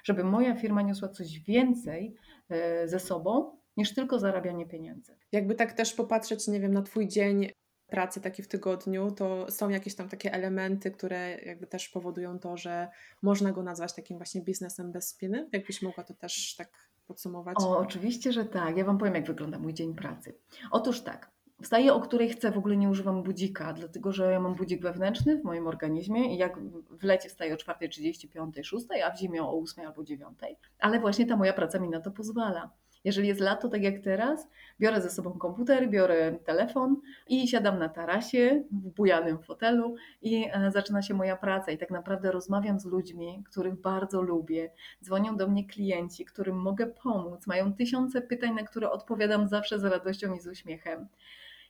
Żeby 0.03 0.23
moja 0.23 0.55
firma 0.55 0.81
niosła 0.81 1.10
coś 1.10 1.39
więcej 1.39 2.15
e, 2.49 2.88
ze 2.88 2.99
sobą 2.99 3.58
niż 3.77 3.93
tylko 3.93 4.19
zarabianie 4.19 4.65
pieniędzy. 4.65 5.17
Jakby 5.31 5.55
tak 5.55 5.73
też 5.73 5.93
popatrzeć, 5.93 6.47
nie 6.47 6.60
wiem, 6.60 6.73
na 6.73 6.81
Twój 6.81 7.08
dzień 7.08 7.49
pracy 7.88 8.21
taki 8.21 8.43
w 8.43 8.47
tygodniu, 8.47 9.12
to 9.12 9.51
są 9.51 9.69
jakieś 9.69 9.95
tam 9.95 10.10
takie 10.10 10.34
elementy, 10.34 10.91
które 10.91 11.38
jakby 11.45 11.67
też 11.67 11.89
powodują 11.89 12.39
to, 12.39 12.58
że 12.58 12.88
można 13.21 13.51
go 13.51 13.63
nazwać 13.63 13.93
takim 13.93 14.17
właśnie 14.17 14.41
biznesem 14.41 14.91
bez 14.91 15.08
spiny? 15.08 15.49
Jakbyś 15.51 15.81
mogła 15.81 16.03
to 16.03 16.13
też 16.13 16.55
tak 16.55 16.89
podsumować? 17.07 17.55
O, 17.59 17.77
oczywiście, 17.77 18.31
że 18.31 18.45
tak. 18.45 18.77
Ja 18.77 18.85
Wam 18.85 18.97
powiem, 18.97 19.15
jak 19.15 19.27
wygląda 19.27 19.59
mój 19.59 19.73
dzień 19.73 19.95
pracy. 19.95 20.35
Otóż 20.71 21.01
tak. 21.01 21.35
Wstaję 21.63 21.93
o 21.93 22.01
której 22.01 22.29
chcę, 22.29 22.51
w 22.51 22.57
ogóle 22.57 22.77
nie 22.77 22.89
używam 22.89 23.23
budzika, 23.23 23.73
dlatego 23.73 24.11
że 24.11 24.31
ja 24.31 24.39
mam 24.39 24.55
budzik 24.55 24.81
wewnętrzny 24.81 25.37
w 25.37 25.43
moim 25.43 25.67
organizmie 25.67 26.35
i 26.35 26.37
jak 26.37 26.59
w 26.89 27.03
lecie 27.03 27.29
wstaję 27.29 27.53
o 27.53 27.57
4.30, 27.57 28.29
5, 28.29 28.55
6, 28.67 28.85
a 29.05 29.11
w 29.11 29.19
zimie 29.19 29.43
o 29.43 29.59
8 29.59 29.85
albo 29.85 30.03
9. 30.03 30.37
Ale 30.79 30.99
właśnie 30.99 31.25
ta 31.25 31.35
moja 31.35 31.53
praca 31.53 31.79
mi 31.79 31.89
na 31.89 32.01
to 32.01 32.11
pozwala. 32.11 32.69
Jeżeli 33.05 33.27
jest 33.27 33.41
lato, 33.41 33.69
tak 33.69 33.83
jak 33.83 33.99
teraz, 33.99 34.47
biorę 34.79 35.01
ze 35.01 35.09
sobą 35.09 35.31
komputer, 35.31 35.89
biorę 35.89 36.39
telefon 36.45 36.95
i 37.27 37.47
siadam 37.47 37.79
na 37.79 37.89
tarasie 37.89 38.63
w 38.71 38.89
bujanym 38.89 39.39
fotelu 39.39 39.95
i 40.21 40.49
e, 40.53 40.71
zaczyna 40.71 41.01
się 41.01 41.13
moja 41.13 41.37
praca. 41.37 41.71
I 41.71 41.77
tak 41.77 41.91
naprawdę 41.91 42.31
rozmawiam 42.31 42.79
z 42.79 42.85
ludźmi, 42.85 43.43
których 43.45 43.81
bardzo 43.81 44.21
lubię. 44.21 44.71
Dzwonią 45.03 45.37
do 45.37 45.47
mnie 45.47 45.67
klienci, 45.67 46.25
którym 46.25 46.61
mogę 46.61 46.87
pomóc. 46.87 47.47
Mają 47.47 47.73
tysiące 47.73 48.21
pytań, 48.21 48.53
na 48.53 48.63
które 48.63 48.91
odpowiadam 48.91 49.47
zawsze 49.47 49.79
z 49.79 49.83
radością 49.83 50.33
i 50.33 50.39
z 50.39 50.47
uśmiechem. 50.47 51.07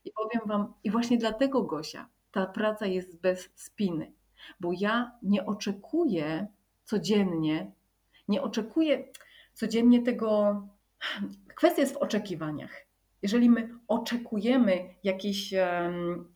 I 0.05 0.11
powiem 0.11 0.47
Wam, 0.47 0.73
i 0.83 0.91
właśnie 0.91 1.17
dlatego, 1.17 1.63
Gosia, 1.63 2.09
ta 2.31 2.45
praca 2.45 2.85
jest 2.85 3.21
bez 3.21 3.49
spiny, 3.55 4.11
bo 4.59 4.71
ja 4.79 5.11
nie 5.23 5.45
oczekuję 5.45 6.47
codziennie, 6.83 7.71
nie 8.27 8.41
oczekuję 8.41 9.03
codziennie 9.53 10.01
tego. 10.01 10.61
Kwestia 11.55 11.81
jest 11.81 11.93
w 11.93 11.97
oczekiwaniach. 11.97 12.85
Jeżeli 13.21 13.49
my 13.49 13.69
oczekujemy 13.87 14.95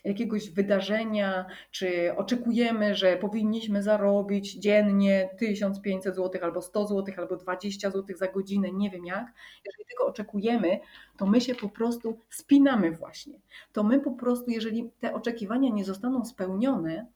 jakiegoś 0.03 0.49
wydarzenia, 0.49 1.45
czy 1.71 2.15
oczekujemy, 2.17 2.95
że 2.95 3.17
powinniśmy 3.17 3.84
zarobić 3.84 4.53
dziennie 4.53 5.29
1500 5.39 6.15
zł, 6.15 6.41
albo 6.43 6.62
100 6.62 6.88
zł, 6.88 7.15
albo 7.17 7.38
20 7.38 7.91
zł 7.91 8.17
za 8.17 8.27
godzinę, 8.27 8.71
nie 8.71 8.89
wiem 8.89 9.05
jak, 9.05 9.34
jeżeli 9.65 9.86
tego 9.89 10.05
oczekujemy, 10.05 10.79
to 11.17 11.25
my 11.25 11.41
się 11.41 11.55
po 11.55 11.69
prostu 11.69 12.19
spinamy 12.29 12.91
właśnie. 12.91 13.39
To 13.73 13.84
my 13.84 13.99
po 13.99 14.12
prostu, 14.12 14.51
jeżeli 14.51 14.91
te 14.99 15.13
oczekiwania 15.13 15.69
nie 15.69 15.86
zostaną 15.86 16.25
spełnione, 16.25 17.08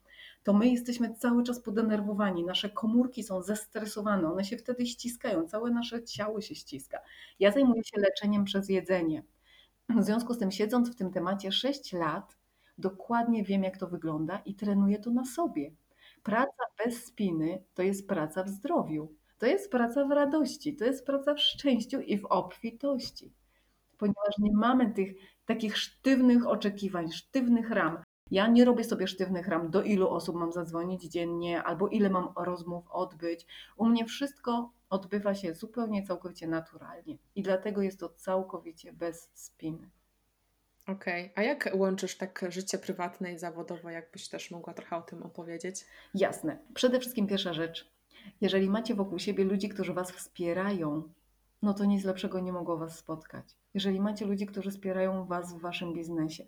to 0.44 0.54
my 0.54 0.68
jesteśmy 0.68 1.16
cały 1.16 1.44
czas 1.44 1.60
podenerwowani, 1.60 2.44
nasze 2.44 2.70
komórki 2.70 3.24
są 3.24 3.42
zestresowane, 3.42 4.32
one 4.32 4.46
się 4.46 4.58
wtedy 4.58 4.86
ściskają, 4.86 5.48
całe 5.48 5.72
nasze 5.72 6.04
ciało 6.04 6.42
się 6.42 6.56
ściska. 6.56 7.00
Ja 7.40 7.52
zajmuję 7.52 7.84
się 7.84 8.02
leczeniem 8.02 8.44
przez 8.44 8.70
jedzenie. 8.70 9.24
W 9.90 10.04
związku 10.04 10.34
z 10.34 10.38
tym, 10.38 10.52
siedząc 10.52 10.90
w 10.90 10.96
tym 10.96 11.12
temacie 11.12 11.52
6 11.52 11.94
lat, 11.94 12.38
dokładnie 12.78 13.44
wiem, 13.44 13.64
jak 13.64 13.78
to 13.78 13.88
wygląda 13.88 14.42
i 14.46 14.56
trenuję 14.56 15.00
to 15.00 15.12
na 15.12 15.26
sobie. 15.26 15.72
Praca 16.24 16.64
bez 16.86 17.06
spiny 17.06 17.64
to 17.74 17.84
jest 17.84 18.08
praca 18.08 18.44
w 18.44 18.50
zdrowiu, 18.50 19.16
to 19.38 19.46
jest 19.46 19.72
praca 19.72 20.06
w 20.06 20.12
radości, 20.12 20.76
to 20.76 20.86
jest 20.86 21.06
praca 21.06 21.34
w 21.34 21.40
szczęściu 21.40 22.02
i 22.02 22.18
w 22.18 22.26
obfitości. 22.26 23.34
Ponieważ 23.98 24.38
nie 24.38 24.52
mamy 24.54 24.92
tych 24.92 25.14
takich 25.46 25.78
sztywnych 25.78 26.48
oczekiwań, 26.48 27.12
sztywnych 27.12 27.70
ram. 27.70 27.98
Ja 28.32 28.48
nie 28.48 28.66
robię 28.66 28.84
sobie 28.84 29.08
sztywnych 29.08 29.48
ram, 29.48 29.72
do 29.72 29.84
ilu 29.84 30.10
osób 30.10 30.36
mam 30.36 30.52
zadzwonić 30.52 31.04
dziennie, 31.04 31.64
albo 31.64 31.88
ile 31.88 32.10
mam 32.10 32.34
rozmów 32.36 32.92
odbyć. 32.92 33.46
U 33.78 33.86
mnie 33.86 34.06
wszystko 34.06 34.72
odbywa 34.90 35.36
się 35.36 35.54
zupełnie, 35.54 36.04
całkowicie 36.04 36.48
naturalnie. 36.48 37.18
I 37.36 37.44
dlatego 37.44 37.82
jest 37.82 38.00
to 38.00 38.10
całkowicie 38.10 38.94
bez 38.94 39.32
spiny. 39.34 39.90
Okej, 40.88 41.32
okay. 41.32 41.32
a 41.36 41.48
jak 41.48 41.70
łączysz 41.74 42.18
tak 42.18 42.46
życie 42.50 42.78
prywatne 42.78 43.34
i 43.34 43.40
zawodowe? 43.40 43.94
Jakbyś 43.94 44.30
też 44.30 44.52
mogła 44.52 44.74
trochę 44.74 44.98
o 44.98 45.02
tym 45.02 45.24
opowiedzieć? 45.24 45.86
Jasne. 46.14 46.58
Przede 46.74 47.00
wszystkim 47.00 47.28
pierwsza 47.28 47.54
rzecz. 47.54 47.92
Jeżeli 48.42 48.70
macie 48.70 48.96
wokół 48.96 49.20
siebie 49.20 49.44
ludzi, 49.44 49.70
którzy 49.70 49.94
Was 49.94 50.12
wspierają, 50.12 51.14
no 51.62 51.74
to 51.74 51.86
nic 51.86 52.04
lepszego 52.06 52.40
nie 52.40 52.54
mogło 52.54 52.78
Was 52.78 52.98
spotkać. 52.98 53.46
Jeżeli 53.74 54.00
macie 54.00 54.26
ludzi, 54.26 54.46
którzy 54.46 54.72
wspierają 54.72 55.26
Was 55.26 55.54
w 55.54 55.62
Waszym 55.62 55.94
biznesie, 55.94 56.46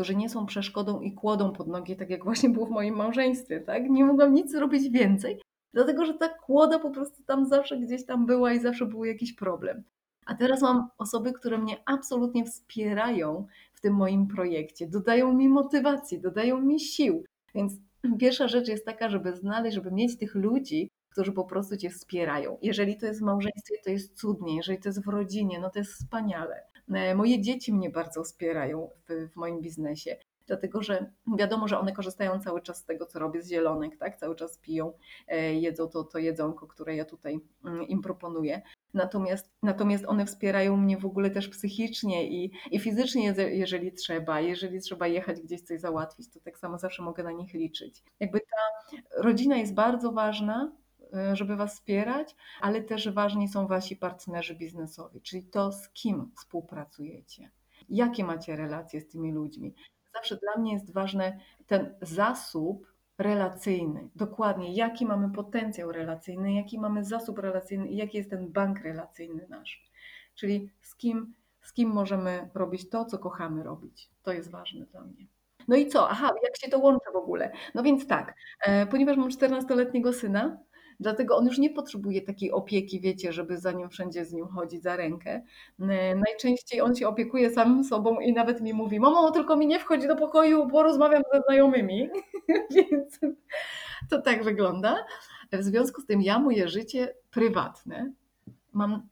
którzy 0.00 0.16
nie 0.16 0.28
są 0.28 0.46
przeszkodą 0.46 1.00
i 1.00 1.12
kłodą 1.12 1.52
pod 1.52 1.68
nogi, 1.68 1.96
tak 1.96 2.10
jak 2.10 2.24
właśnie 2.24 2.50
było 2.50 2.66
w 2.66 2.70
moim 2.70 2.96
małżeństwie, 2.96 3.60
tak? 3.60 3.90
Nie 3.90 4.04
mogłam 4.04 4.34
nic 4.34 4.50
zrobić 4.50 4.88
więcej, 4.90 5.40
dlatego 5.74 6.06
że 6.06 6.14
ta 6.14 6.28
kłoda 6.28 6.78
po 6.78 6.90
prostu 6.90 7.22
tam 7.24 7.46
zawsze 7.46 7.78
gdzieś 7.78 8.06
tam 8.06 8.26
była 8.26 8.52
i 8.52 8.60
zawsze 8.60 8.86
był 8.86 9.04
jakiś 9.04 9.32
problem. 9.32 9.82
A 10.26 10.34
teraz 10.34 10.62
mam 10.62 10.88
osoby, 10.98 11.32
które 11.32 11.58
mnie 11.58 11.76
absolutnie 11.86 12.44
wspierają 12.44 13.46
w 13.72 13.80
tym 13.80 13.94
moim 13.94 14.26
projekcie, 14.26 14.88
dodają 14.88 15.32
mi 15.32 15.48
motywacji, 15.48 16.20
dodają 16.20 16.60
mi 16.60 16.80
sił. 16.80 17.24
Więc 17.54 17.72
pierwsza 18.18 18.48
rzecz 18.48 18.68
jest 18.68 18.84
taka, 18.84 19.08
żeby 19.08 19.36
znaleźć, 19.36 19.74
żeby 19.74 19.90
mieć 19.90 20.18
tych 20.18 20.34
ludzi, 20.34 20.88
którzy 21.10 21.32
po 21.32 21.44
prostu 21.44 21.76
cię 21.76 21.90
wspierają. 21.90 22.58
Jeżeli 22.62 22.98
to 22.98 23.06
jest 23.06 23.20
w 23.20 23.24
małżeństwie, 23.24 23.74
to 23.84 23.90
jest 23.90 24.18
cudnie, 24.20 24.56
jeżeli 24.56 24.78
to 24.78 24.88
jest 24.88 25.04
w 25.04 25.08
rodzinie, 25.08 25.60
no 25.60 25.70
to 25.70 25.78
jest 25.78 25.92
wspaniale. 25.92 26.69
E, 26.94 27.14
moje 27.14 27.40
dzieci 27.40 27.72
mnie 27.72 27.90
bardzo 27.90 28.24
wspierają 28.24 28.90
w, 29.08 29.32
w 29.32 29.36
moim 29.36 29.60
biznesie 29.60 30.16
dlatego 30.50 30.82
że 30.82 31.10
wiadomo, 31.38 31.68
że 31.68 31.78
one 31.78 31.92
korzystają 31.92 32.40
cały 32.40 32.62
czas 32.62 32.78
z 32.78 32.84
tego, 32.84 33.06
co 33.06 33.18
robię 33.18 33.42
z 33.42 33.48
zielonek, 33.48 33.96
tak? 33.96 34.16
Cały 34.16 34.36
czas 34.36 34.58
piją, 34.58 34.92
e, 35.28 35.54
jedzą 35.54 35.88
to, 35.88 36.04
to 36.04 36.18
jedzonko, 36.18 36.66
które 36.66 36.96
ja 36.96 37.04
tutaj 37.04 37.40
mm, 37.64 37.88
im 37.88 38.02
proponuję. 38.02 38.62
Natomiast, 38.94 39.50
natomiast 39.62 40.04
one 40.04 40.26
wspierają 40.26 40.76
mnie 40.76 40.96
w 40.96 41.06
ogóle 41.06 41.30
też 41.30 41.48
psychicznie 41.48 42.28
i, 42.28 42.52
i 42.70 42.78
fizycznie, 42.78 43.34
jeżeli 43.50 43.92
trzeba. 43.92 44.40
Jeżeli 44.40 44.80
trzeba 44.80 45.06
jechać 45.06 45.40
gdzieś 45.40 45.62
coś 45.62 45.80
załatwić, 45.80 46.30
to 46.30 46.40
tak 46.40 46.58
samo 46.58 46.78
zawsze 46.78 47.02
mogę 47.02 47.22
na 47.22 47.32
nich 47.32 47.54
liczyć. 47.54 48.02
Jakby 48.20 48.40
ta 48.40 48.96
rodzina 49.22 49.56
jest 49.56 49.74
bardzo 49.74 50.12
ważna, 50.12 50.72
żeby 51.32 51.56
Was 51.56 51.74
wspierać, 51.74 52.36
ale 52.60 52.82
też 52.82 53.08
ważni 53.08 53.48
są 53.48 53.66
Wasi 53.66 53.96
partnerzy 53.96 54.54
biznesowi, 54.54 55.20
czyli 55.20 55.42
to, 55.44 55.72
z 55.72 55.88
kim 55.88 56.30
współpracujecie. 56.36 57.50
Jakie 57.88 58.24
macie 58.24 58.56
relacje 58.56 59.00
z 59.00 59.08
tymi 59.08 59.32
ludźmi? 59.32 59.74
Zawsze 60.14 60.36
dla 60.36 60.56
mnie 60.56 60.72
jest 60.72 60.92
ważny 60.92 61.40
ten 61.66 61.94
zasób 62.02 62.86
relacyjny. 63.18 64.08
Dokładnie, 64.16 64.74
jaki 64.74 65.06
mamy 65.06 65.32
potencjał 65.32 65.92
relacyjny, 65.92 66.52
jaki 66.52 66.78
mamy 66.78 67.04
zasób 67.04 67.38
relacyjny 67.38 67.88
i 67.88 67.96
jaki 67.96 68.16
jest 68.18 68.30
ten 68.30 68.52
bank 68.52 68.80
relacyjny 68.80 69.46
nasz. 69.48 69.90
Czyli 70.34 70.70
z 70.80 70.96
kim, 70.96 71.34
z 71.62 71.72
kim 71.72 71.90
możemy 71.90 72.50
robić 72.54 72.90
to, 72.90 73.04
co 73.04 73.18
kochamy 73.18 73.62
robić. 73.62 74.10
To 74.22 74.32
jest 74.32 74.50
ważne 74.50 74.86
dla 74.86 75.00
mnie. 75.00 75.26
No 75.68 75.76
i 75.76 75.86
co? 75.86 76.10
Aha, 76.10 76.32
jak 76.42 76.56
się 76.56 76.68
to 76.68 76.78
łączy 76.78 77.10
w 77.12 77.16
ogóle? 77.16 77.52
No 77.74 77.82
więc 77.82 78.06
tak, 78.06 78.34
e, 78.60 78.86
ponieważ 78.86 79.16
mam 79.16 79.28
14-letniego 79.28 80.12
syna, 80.12 80.58
Dlatego 81.00 81.36
on 81.36 81.46
już 81.46 81.58
nie 81.58 81.70
potrzebuje 81.70 82.22
takiej 82.22 82.52
opieki, 82.52 83.00
wiecie, 83.00 83.32
żeby 83.32 83.58
za 83.58 83.72
nią 83.72 83.88
wszędzie 83.88 84.24
z 84.24 84.32
nim 84.32 84.46
chodzić 84.46 84.82
za 84.82 84.96
rękę. 84.96 85.42
E, 85.80 86.14
najczęściej 86.14 86.80
on 86.80 86.96
się 86.96 87.08
opiekuje 87.08 87.50
sam 87.50 87.84
sobą 87.84 88.20
i 88.20 88.32
nawet 88.32 88.60
mi 88.60 88.72
mówi: 88.72 89.00
Mamo, 89.00 89.30
tylko 89.30 89.56
mi 89.56 89.66
nie 89.66 89.78
wchodzi 89.78 90.08
do 90.08 90.16
pokoju, 90.16 90.66
bo 90.66 90.82
rozmawiam 90.82 91.22
ze 91.32 91.40
znajomymi. 91.40 92.08
Więc 92.76 93.18
to 94.10 94.22
tak 94.22 94.44
wygląda. 94.44 95.04
W 95.52 95.62
związku 95.62 96.00
z 96.00 96.06
tym 96.06 96.22
ja 96.22 96.38
moje 96.38 96.68
życie 96.68 97.14
prywatne 97.30 98.12
mam 98.72 99.08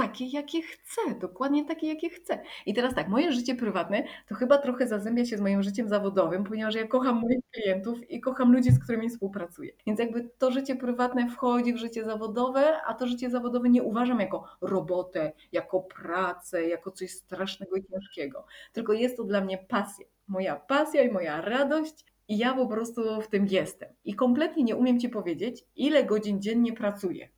takie, 0.00 0.26
jakie 0.26 0.62
chcę, 0.62 1.00
dokładnie 1.20 1.64
takie, 1.64 1.86
jakie 1.86 2.10
chcę. 2.10 2.42
I 2.66 2.74
teraz 2.74 2.94
tak, 2.94 3.08
moje 3.08 3.32
życie 3.32 3.54
prywatne 3.54 4.04
to 4.28 4.34
chyba 4.34 4.58
trochę 4.58 4.88
zazębia 4.88 5.24
się 5.24 5.36
z 5.36 5.40
moim 5.40 5.62
życiem 5.62 5.88
zawodowym, 5.88 6.44
ponieważ 6.44 6.74
ja 6.74 6.86
kocham 6.86 7.20
moich 7.20 7.40
klientów 7.50 8.10
i 8.10 8.20
kocham 8.20 8.52
ludzi, 8.52 8.70
z 8.70 8.84
którymi 8.84 9.08
współpracuję. 9.08 9.72
Więc 9.86 10.00
jakby 10.00 10.30
to 10.38 10.50
życie 10.50 10.76
prywatne 10.76 11.30
wchodzi 11.30 11.74
w 11.74 11.76
życie 11.76 12.04
zawodowe, 12.04 12.82
a 12.86 12.94
to 12.94 13.06
życie 13.06 13.30
zawodowe 13.30 13.68
nie 13.68 13.82
uważam 13.82 14.20
jako 14.20 14.44
robotę, 14.60 15.32
jako 15.52 15.80
pracę, 15.80 16.68
jako 16.68 16.90
coś 16.90 17.10
strasznego 17.10 17.76
i 17.76 17.84
ciężkiego. 17.84 18.46
Tylko 18.72 18.92
jest 18.92 19.16
to 19.16 19.24
dla 19.24 19.40
mnie 19.40 19.58
pasja. 19.58 20.06
Moja 20.28 20.56
pasja 20.56 21.02
i 21.02 21.12
moja 21.12 21.40
radość 21.40 22.04
i 22.28 22.38
ja 22.38 22.54
po 22.54 22.66
prostu 22.66 23.22
w 23.22 23.28
tym 23.28 23.46
jestem. 23.50 23.88
I 24.04 24.14
kompletnie 24.14 24.64
nie 24.64 24.76
umiem 24.76 25.00
Ci 25.00 25.08
powiedzieć, 25.08 25.64
ile 25.76 26.04
godzin 26.04 26.42
dziennie 26.42 26.72
pracuję 26.72 27.28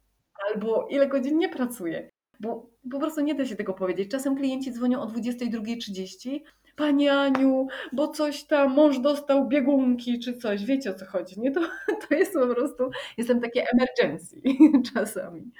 albo 0.50 0.86
ile 0.90 1.08
godzin 1.08 1.38
nie 1.38 1.48
pracuję 1.48 2.10
bo 2.42 2.70
po 2.90 2.98
prostu 2.98 3.20
nie 3.20 3.34
da 3.34 3.46
się 3.46 3.56
tego 3.56 3.74
powiedzieć. 3.74 4.10
Czasem 4.10 4.36
klienci 4.36 4.72
dzwonią 4.72 5.00
o 5.00 5.06
22.30, 5.06 6.40
Pani 6.76 7.08
Aniu, 7.08 7.66
bo 7.92 8.08
coś 8.08 8.44
tam, 8.44 8.74
mąż 8.74 8.98
dostał 8.98 9.48
biegunki 9.48 10.18
czy 10.18 10.36
coś, 10.36 10.64
wiecie 10.64 10.90
o 10.90 10.94
co 10.94 11.06
chodzi, 11.06 11.40
nie? 11.40 11.50
To, 11.50 11.60
to 12.08 12.14
jest 12.14 12.32
po 12.32 12.46
prostu, 12.54 12.90
jestem 13.18 13.40
takie 13.40 13.64
emergency 13.72 14.42
czasami. 14.94 15.50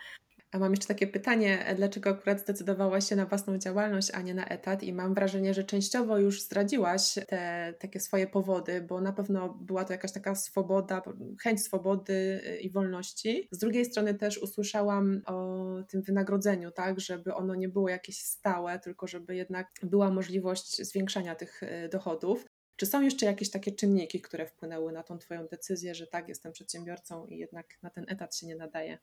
A 0.52 0.58
mam 0.58 0.70
jeszcze 0.70 0.86
takie 0.88 1.06
pytanie, 1.06 1.74
dlaczego 1.76 2.10
akurat 2.10 2.40
zdecydowałaś 2.40 3.08
się 3.08 3.16
na 3.16 3.26
własną 3.26 3.58
działalność, 3.58 4.10
a 4.10 4.22
nie 4.22 4.34
na 4.34 4.46
etat? 4.46 4.82
I 4.82 4.92
mam 4.92 5.14
wrażenie, 5.14 5.54
że 5.54 5.64
częściowo 5.64 6.18
już 6.18 6.42
zdradziłaś 6.42 7.14
te 7.28 7.74
takie 7.78 8.00
swoje 8.00 8.26
powody, 8.26 8.80
bo 8.80 9.00
na 9.00 9.12
pewno 9.12 9.48
była 9.48 9.84
to 9.84 9.92
jakaś 9.92 10.12
taka 10.12 10.34
swoboda, 10.34 11.02
chęć 11.42 11.62
swobody 11.62 12.40
e, 12.46 12.56
i 12.56 12.70
wolności. 12.70 13.48
Z 13.50 13.58
drugiej 13.58 13.84
strony 13.84 14.14
też 14.14 14.38
usłyszałam 14.38 15.22
o 15.26 15.66
tym 15.88 16.02
wynagrodzeniu, 16.02 16.70
tak, 16.70 17.00
żeby 17.00 17.34
ono 17.34 17.54
nie 17.54 17.68
było 17.68 17.88
jakieś 17.88 18.18
stałe, 18.18 18.78
tylko 18.78 19.06
żeby 19.06 19.36
jednak 19.36 19.68
była 19.82 20.10
możliwość 20.10 20.82
zwiększania 20.82 21.34
tych 21.34 21.62
e, 21.62 21.88
dochodów. 21.88 22.46
Czy 22.76 22.86
są 22.86 23.02
jeszcze 23.02 23.26
jakieś 23.26 23.50
takie 23.50 23.72
czynniki, 23.72 24.20
które 24.20 24.46
wpłynęły 24.46 24.92
na 24.92 25.02
tą 25.02 25.18
Twoją 25.18 25.46
decyzję, 25.46 25.94
że 25.94 26.06
tak, 26.06 26.28
jestem 26.28 26.52
przedsiębiorcą 26.52 27.26
i 27.26 27.38
jednak 27.38 27.66
na 27.82 27.90
ten 27.90 28.04
etat 28.08 28.36
się 28.36 28.46
nie 28.46 28.56
nadaje? 28.56 28.98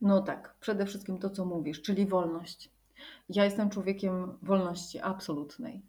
No 0.00 0.20
tak, 0.22 0.54
przede 0.60 0.86
wszystkim 0.86 1.18
to, 1.18 1.30
co 1.30 1.44
mówisz, 1.44 1.82
czyli 1.82 2.06
wolność. 2.06 2.70
Ja 3.28 3.44
jestem 3.44 3.70
człowiekiem 3.70 4.38
wolności 4.42 5.00
absolutnej. 5.00 5.82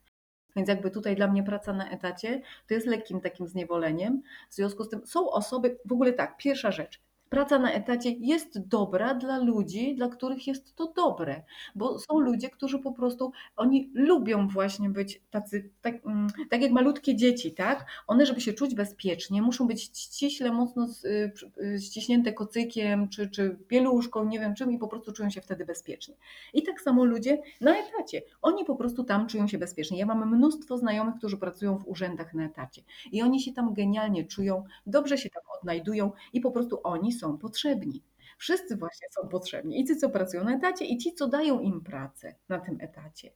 Więc 0.55 0.69
jakby 0.69 0.91
tutaj 0.91 1.15
dla 1.15 1.27
mnie 1.27 1.43
praca 1.43 1.73
na 1.73 1.89
etacie 1.89 2.41
to 2.67 2.73
jest 2.73 2.87
lekkim 2.87 3.21
takim 3.21 3.47
zniewoleniem. 3.47 4.21
W 4.49 4.55
związku 4.55 4.83
z 4.83 4.89
tym 4.89 5.05
są 5.05 5.29
osoby, 5.29 5.79
w 5.85 5.91
ogóle 5.91 6.13
tak, 6.13 6.37
pierwsza 6.37 6.71
rzecz, 6.71 7.01
praca 7.31 7.59
na 7.59 7.71
etacie 7.71 8.11
jest 8.11 8.67
dobra 8.67 9.13
dla 9.13 9.37
ludzi, 9.39 9.95
dla 9.95 10.07
których 10.07 10.47
jest 10.47 10.75
to 10.75 10.93
dobre, 10.95 11.43
bo 11.75 11.99
są 11.99 12.19
ludzie, 12.19 12.49
którzy 12.49 12.79
po 12.79 12.91
prostu 12.91 13.31
oni 13.55 13.91
lubią 13.93 14.47
właśnie 14.47 14.89
być 14.89 15.21
tacy, 15.29 15.69
tak, 15.81 15.95
mm, 16.05 16.27
tak 16.49 16.61
jak 16.61 16.71
malutkie 16.71 17.15
dzieci, 17.15 17.53
tak? 17.53 17.85
One, 18.07 18.25
żeby 18.25 18.41
się 18.41 18.53
czuć 18.53 18.75
bezpiecznie, 18.75 19.41
muszą 19.41 19.67
być 19.67 19.83
ściśle, 19.83 20.51
mocno 20.51 20.87
y, 21.05 21.31
y, 21.75 21.79
ściśnięte 21.81 22.33
kocykiem 22.33 23.09
czy, 23.09 23.29
czy 23.29 23.57
pieluszką, 23.67 24.25
nie 24.25 24.39
wiem 24.39 24.55
czym 24.55 24.71
i 24.71 24.77
po 24.77 24.87
prostu 24.87 25.11
czują 25.11 25.29
się 25.29 25.41
wtedy 25.41 25.65
bezpiecznie. 25.65 26.15
I 26.53 26.63
tak 26.63 26.81
samo 26.81 27.05
ludzie 27.05 27.41
na 27.61 27.75
etacie. 27.77 28.21
Oni 28.41 28.65
po 28.65 28.75
prostu 28.75 29.03
tam 29.03 29.27
czują 29.27 29.47
się 29.47 29.57
bezpiecznie. 29.57 29.99
Ja 29.99 30.05
mam 30.05 30.35
mnóstwo 30.35 30.77
znajomych, 30.77 31.15
którzy 31.15 31.37
pracują 31.37 31.77
w 31.77 31.87
urzędach 31.87 32.33
na 32.33 32.45
etacie 32.45 32.81
i 33.11 33.21
oni 33.21 33.41
się 33.41 33.53
tam 33.53 33.73
genialnie 33.73 34.25
czują, 34.25 34.63
dobrze 34.85 35.17
się 35.17 35.29
tam 35.29 35.43
odnajdują 35.61 36.11
i 36.33 36.41
po 36.41 36.51
prostu 36.51 36.79
oni 36.83 37.13
są 37.21 37.37
potrzebni. 37.37 38.03
Wszyscy 38.37 38.75
właśnie 38.75 39.07
są 39.11 39.27
potrzebni. 39.27 39.79
I 39.79 39.85
ci, 39.85 39.95
co 39.95 40.09
pracują 40.09 40.43
na 40.43 40.55
etacie, 40.55 40.85
i 40.85 40.97
ci, 40.97 41.13
co 41.13 41.27
dają 41.27 41.59
im 41.59 41.81
pracę 41.81 42.35
na 42.49 42.59
tym 42.59 42.77
etacie. 42.81 43.31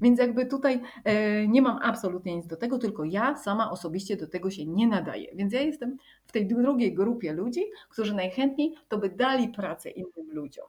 Więc 0.00 0.18
jakby 0.18 0.46
tutaj 0.46 0.82
e, 1.04 1.48
nie 1.48 1.62
mam 1.62 1.78
absolutnie 1.82 2.36
nic 2.36 2.46
do 2.46 2.56
tego, 2.56 2.78
tylko 2.78 3.04
ja 3.04 3.36
sama 3.36 3.70
osobiście 3.70 4.16
do 4.16 4.26
tego 4.26 4.50
się 4.50 4.66
nie 4.66 4.86
nadaję. 4.88 5.30
Więc 5.34 5.52
ja 5.52 5.60
jestem 5.60 5.96
w 6.26 6.32
tej 6.32 6.46
drugiej 6.46 6.94
grupie 6.94 7.32
ludzi, 7.32 7.64
którzy 7.88 8.14
najchętniej 8.14 8.74
to 8.88 8.98
by 8.98 9.08
dali 9.08 9.48
pracę 9.48 9.90
innym 9.90 10.32
ludziom. 10.32 10.66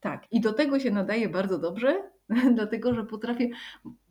Tak, 0.00 0.32
i 0.32 0.40
do 0.40 0.52
tego 0.52 0.78
się 0.78 0.90
nadaje 0.90 1.28
bardzo 1.28 1.58
dobrze, 1.58 2.10
dlatego 2.56 2.94
że 2.94 3.04
potrafię, 3.04 3.48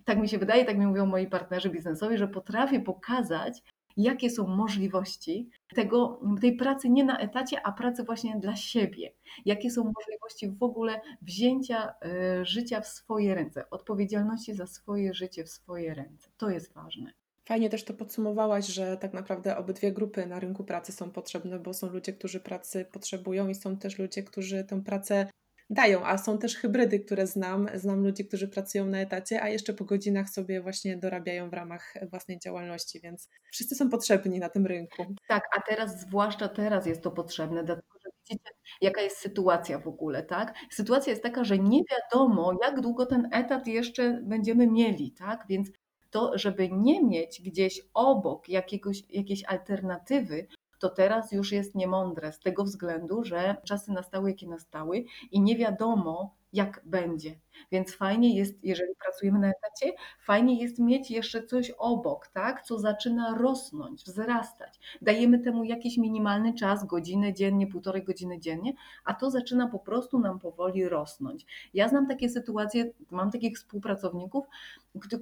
tak 0.06 0.20
mi 0.20 0.30
się 0.30 0.38
wydaje, 0.38 0.66
tak 0.66 0.78
mi 0.78 0.88
mówią 0.88 1.06
moi 1.06 1.28
partnerzy 1.28 1.70
biznesowi, 1.70 2.18
że 2.18 2.28
potrafię 2.28 2.80
pokazać, 2.80 3.64
jakie 3.98 4.30
są 4.30 4.48
możliwości 4.48 5.50
tego, 5.76 6.22
tej 6.42 6.56
pracy 6.56 6.90
nie 6.90 7.04
na 7.04 7.20
etacie, 7.20 7.62
a 7.64 7.72
pracy 7.72 8.04
właśnie 8.04 8.40
dla 8.40 8.56
siebie. 8.56 9.14
Jakie 9.46 9.72
są 9.72 9.84
możliwości 9.84 10.50
w 10.50 10.64
ogóle 10.64 11.02
wzięcia 11.22 11.94
y, 12.42 12.46
życia 12.46 12.82
w 12.82 12.88
swoje 12.88 13.36
ręce, 13.36 13.70
odpowiedzialności 13.70 14.54
za 14.54 14.68
swoje 14.68 15.14
życie 15.14 15.44
w 15.44 15.50
swoje 15.50 15.94
ręce. 15.94 16.30
To 16.38 16.50
jest 16.50 16.74
ważne. 16.74 17.14
Fajnie 17.46 17.70
też 17.70 17.84
to 17.84 17.94
podsumowałaś, 17.94 18.68
że 18.68 18.98
tak 18.98 19.14
naprawdę 19.14 19.58
obydwie 19.58 19.92
grupy 19.92 20.26
na 20.26 20.40
rynku 20.40 20.64
pracy 20.64 20.92
są 20.92 21.12
potrzebne, 21.12 21.60
bo 21.60 21.74
są 21.74 21.90
ludzie, 21.90 22.14
którzy 22.14 22.40
pracy 22.40 22.86
potrzebują 22.92 23.48
i 23.48 23.56
są 23.56 23.78
też 23.78 24.00
ludzie, 24.00 24.24
którzy 24.24 24.64
tę 24.64 24.84
pracę 24.84 25.28
dają, 25.74 26.06
a 26.06 26.18
są 26.18 26.38
też 26.38 26.56
hybrydy, 26.56 27.00
które 27.00 27.28
znam. 27.28 27.68
Znam 27.74 28.04
ludzi, 28.04 28.26
którzy 28.26 28.48
pracują 28.48 28.86
na 28.86 29.00
etacie, 29.00 29.44
a 29.44 29.50
jeszcze 29.50 29.74
po 29.74 29.86
godzinach 29.86 30.30
sobie 30.30 30.62
właśnie 30.62 30.98
dorabiają 30.98 31.50
w 31.50 31.54
ramach 31.54 31.94
własnej 32.10 32.40
działalności, 32.40 33.00
więc 33.00 33.30
wszyscy 33.52 33.76
są 33.76 33.90
potrzebni 33.90 34.40
na 34.40 34.50
tym 34.50 34.66
rynku. 34.66 35.06
Tak, 35.28 35.44
a 35.58 35.62
teraz, 35.62 36.02
zwłaszcza 36.02 36.48
teraz 36.48 36.86
jest 36.86 37.02
to 37.02 37.12
potrzebne, 37.12 37.64
dlatego 37.64 38.00
że 38.04 38.10
widzicie, 38.30 38.50
jaka 38.82 39.02
jest 39.02 39.18
sytuacja 39.18 39.80
w 39.80 39.88
ogóle, 39.88 40.24
tak? 40.24 40.54
Sytuacja 40.72 41.12
jest 41.12 41.24
taka, 41.24 41.44
że 41.44 41.58
nie 41.58 41.82
wiadomo, 41.92 42.52
jak 42.62 42.82
długo 42.82 43.06
ten 43.06 43.30
etat 43.32 43.68
jeszcze 43.68 44.22
będziemy 44.24 44.68
mieli, 44.68 45.12
tak? 45.12 45.46
Więc 45.50 45.70
to, 46.10 46.38
żeby 46.38 46.70
nie 46.72 47.04
mieć 47.04 47.42
gdzieś 47.42 47.82
obok 47.94 48.50
jakiegoś, 48.50 49.04
jakiejś 49.10 49.44
alternatywy, 49.44 50.48
to 50.84 50.90
teraz 50.90 51.32
już 51.32 51.52
jest 51.52 51.76
niemądre 51.76 52.34
z 52.34 52.40
tego 52.40 52.64
względu, 52.64 53.24
że 53.24 53.56
czasy 53.66 53.92
nastały, 53.92 54.30
jakie 54.30 54.48
nastały 54.48 55.06
i 55.32 55.42
nie 55.42 55.58
wiadomo, 55.58 56.36
jak 56.54 56.82
będzie. 56.86 57.36
Więc 57.72 57.96
fajnie 57.96 58.36
jest, 58.36 58.64
jeżeli 58.64 58.96
pracujemy 58.96 59.40
na 59.40 59.48
etacie, 59.48 59.94
fajnie 60.20 60.62
jest 60.62 60.80
mieć 60.80 61.12
jeszcze 61.12 61.44
coś 61.44 61.72
obok, 61.78 62.28
tak, 62.28 62.62
co 62.62 62.80
zaczyna 62.80 63.38
rosnąć, 63.38 64.04
wzrastać. 64.04 64.80
Dajemy 65.02 65.40
temu 65.40 65.64
jakiś 65.64 65.98
minimalny 65.98 66.54
czas, 66.54 66.86
godzinę 66.86 67.34
dziennie, 67.34 67.68
półtorej 67.68 68.04
godziny 68.04 68.40
dziennie, 68.40 68.74
a 69.06 69.14
to 69.14 69.32
zaczyna 69.32 69.68
po 69.68 69.80
prostu 69.80 70.20
nam 70.20 70.40
powoli 70.40 70.90
rosnąć. 70.90 71.46
Ja 71.74 71.90
znam 71.90 72.08
takie 72.08 72.30
sytuacje, 72.30 72.92
mam 73.12 73.32
takich 73.32 73.58
współpracowników, 73.58 74.46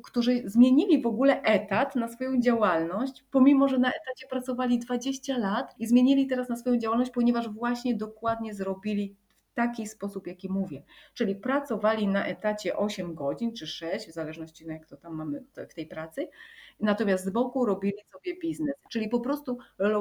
którzy 0.03 0.41
zmienili 0.45 1.01
w 1.01 1.07
ogóle 1.07 1.41
etat 1.41 1.95
na 1.95 2.07
swoją 2.07 2.41
działalność, 2.41 3.23
pomimo 3.31 3.67
że 3.67 3.77
na 3.77 3.89
etacie 3.89 4.27
pracowali 4.29 4.79
20 4.79 5.37
lat 5.37 5.75
i 5.79 5.87
zmienili 5.87 6.27
teraz 6.27 6.49
na 6.49 6.55
swoją 6.55 6.77
działalność, 6.77 7.11
ponieważ 7.11 7.49
właśnie 7.49 7.95
dokładnie 7.95 8.53
zrobili 8.53 9.15
taki 9.53 9.87
sposób, 9.87 10.27
jaki 10.27 10.49
mówię. 10.49 10.83
Czyli 11.13 11.35
pracowali 11.35 12.07
na 12.07 12.25
etacie 12.25 12.77
8 12.77 13.15
godzin 13.15 13.55
czy 13.55 13.67
6, 13.67 14.07
w 14.07 14.11
zależności 14.11 14.67
na 14.67 14.73
jak 14.73 14.85
to 14.85 14.97
tam 14.97 15.15
mamy 15.15 15.43
w 15.69 15.73
tej 15.73 15.87
pracy, 15.87 16.29
natomiast 16.79 17.25
z 17.25 17.29
boku 17.29 17.65
robili 17.65 17.97
sobie 18.11 18.39
biznes. 18.39 18.75
Czyli 18.89 19.09
po 19.09 19.19
prostu 19.19 19.57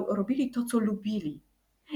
robili 0.09 0.51
to, 0.51 0.65
co 0.65 0.79
lubili. 0.79 1.41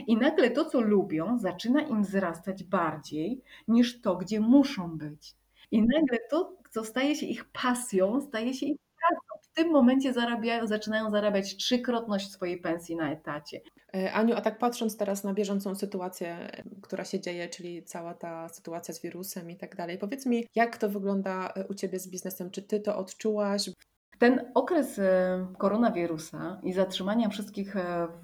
I 0.07 0.17
nagle 0.17 0.51
to, 0.51 0.65
co 0.65 0.81
lubią, 0.81 1.39
zaczyna 1.39 1.83
im 1.83 2.03
wzrastać 2.03 2.65
bardziej 2.65 3.43
niż 3.69 4.01
to, 4.01 4.17
gdzie 4.17 4.41
muszą 4.41 4.99
być. 4.99 5.35
I 5.71 5.83
nagle 5.83 6.19
to, 6.31 6.57
co 6.71 6.85
staje 6.85 7.15
się 7.15 7.27
ich 7.27 7.45
pasją, 7.45 8.21
staje 8.21 8.55
się 8.55 8.67
ich 8.67 8.79
pracą. 8.99 9.34
W 9.55 9.57
tym 9.57 9.73
momencie 9.73 10.13
zarabiają, 10.13 10.67
zaczynają 10.67 11.11
zarabiać 11.11 11.57
trzykrotność 11.57 12.33
swojej 12.33 12.61
pensji 12.61 12.97
na 12.97 13.13
etacie. 13.13 13.61
E, 13.95 14.13
Aniu, 14.13 14.35
a 14.37 14.41
tak 14.41 14.59
patrząc 14.59 14.97
teraz 14.97 15.25
na 15.25 15.35
bieżącą 15.35 15.75
sytuację, 15.75 16.51
która 16.83 17.05
się 17.05 17.21
dzieje, 17.21 17.49
czyli 17.49 17.85
cała 17.85 18.15
ta 18.15 18.49
sytuacja 18.49 18.95
z 18.95 19.03
wirusem 19.03 19.51
i 19.51 19.57
tak 19.57 19.77
dalej, 19.77 19.99
powiedz 19.99 20.27
mi, 20.27 20.47
jak 20.55 20.77
to 20.77 20.89
wygląda 20.89 21.53
e, 21.57 21.67
u 21.67 21.75
Ciebie 21.75 21.99
z 21.99 22.11
biznesem? 22.11 22.51
Czy 22.51 22.63
Ty 22.63 22.81
to 22.81 22.97
odczułaś? 22.97 23.71
Ten 24.19 24.51
okres 24.55 24.99
e, 24.99 25.47
koronawirusa 25.59 26.61
i 26.63 26.73
zatrzymania 26.73 27.29
wszystkich 27.29 27.75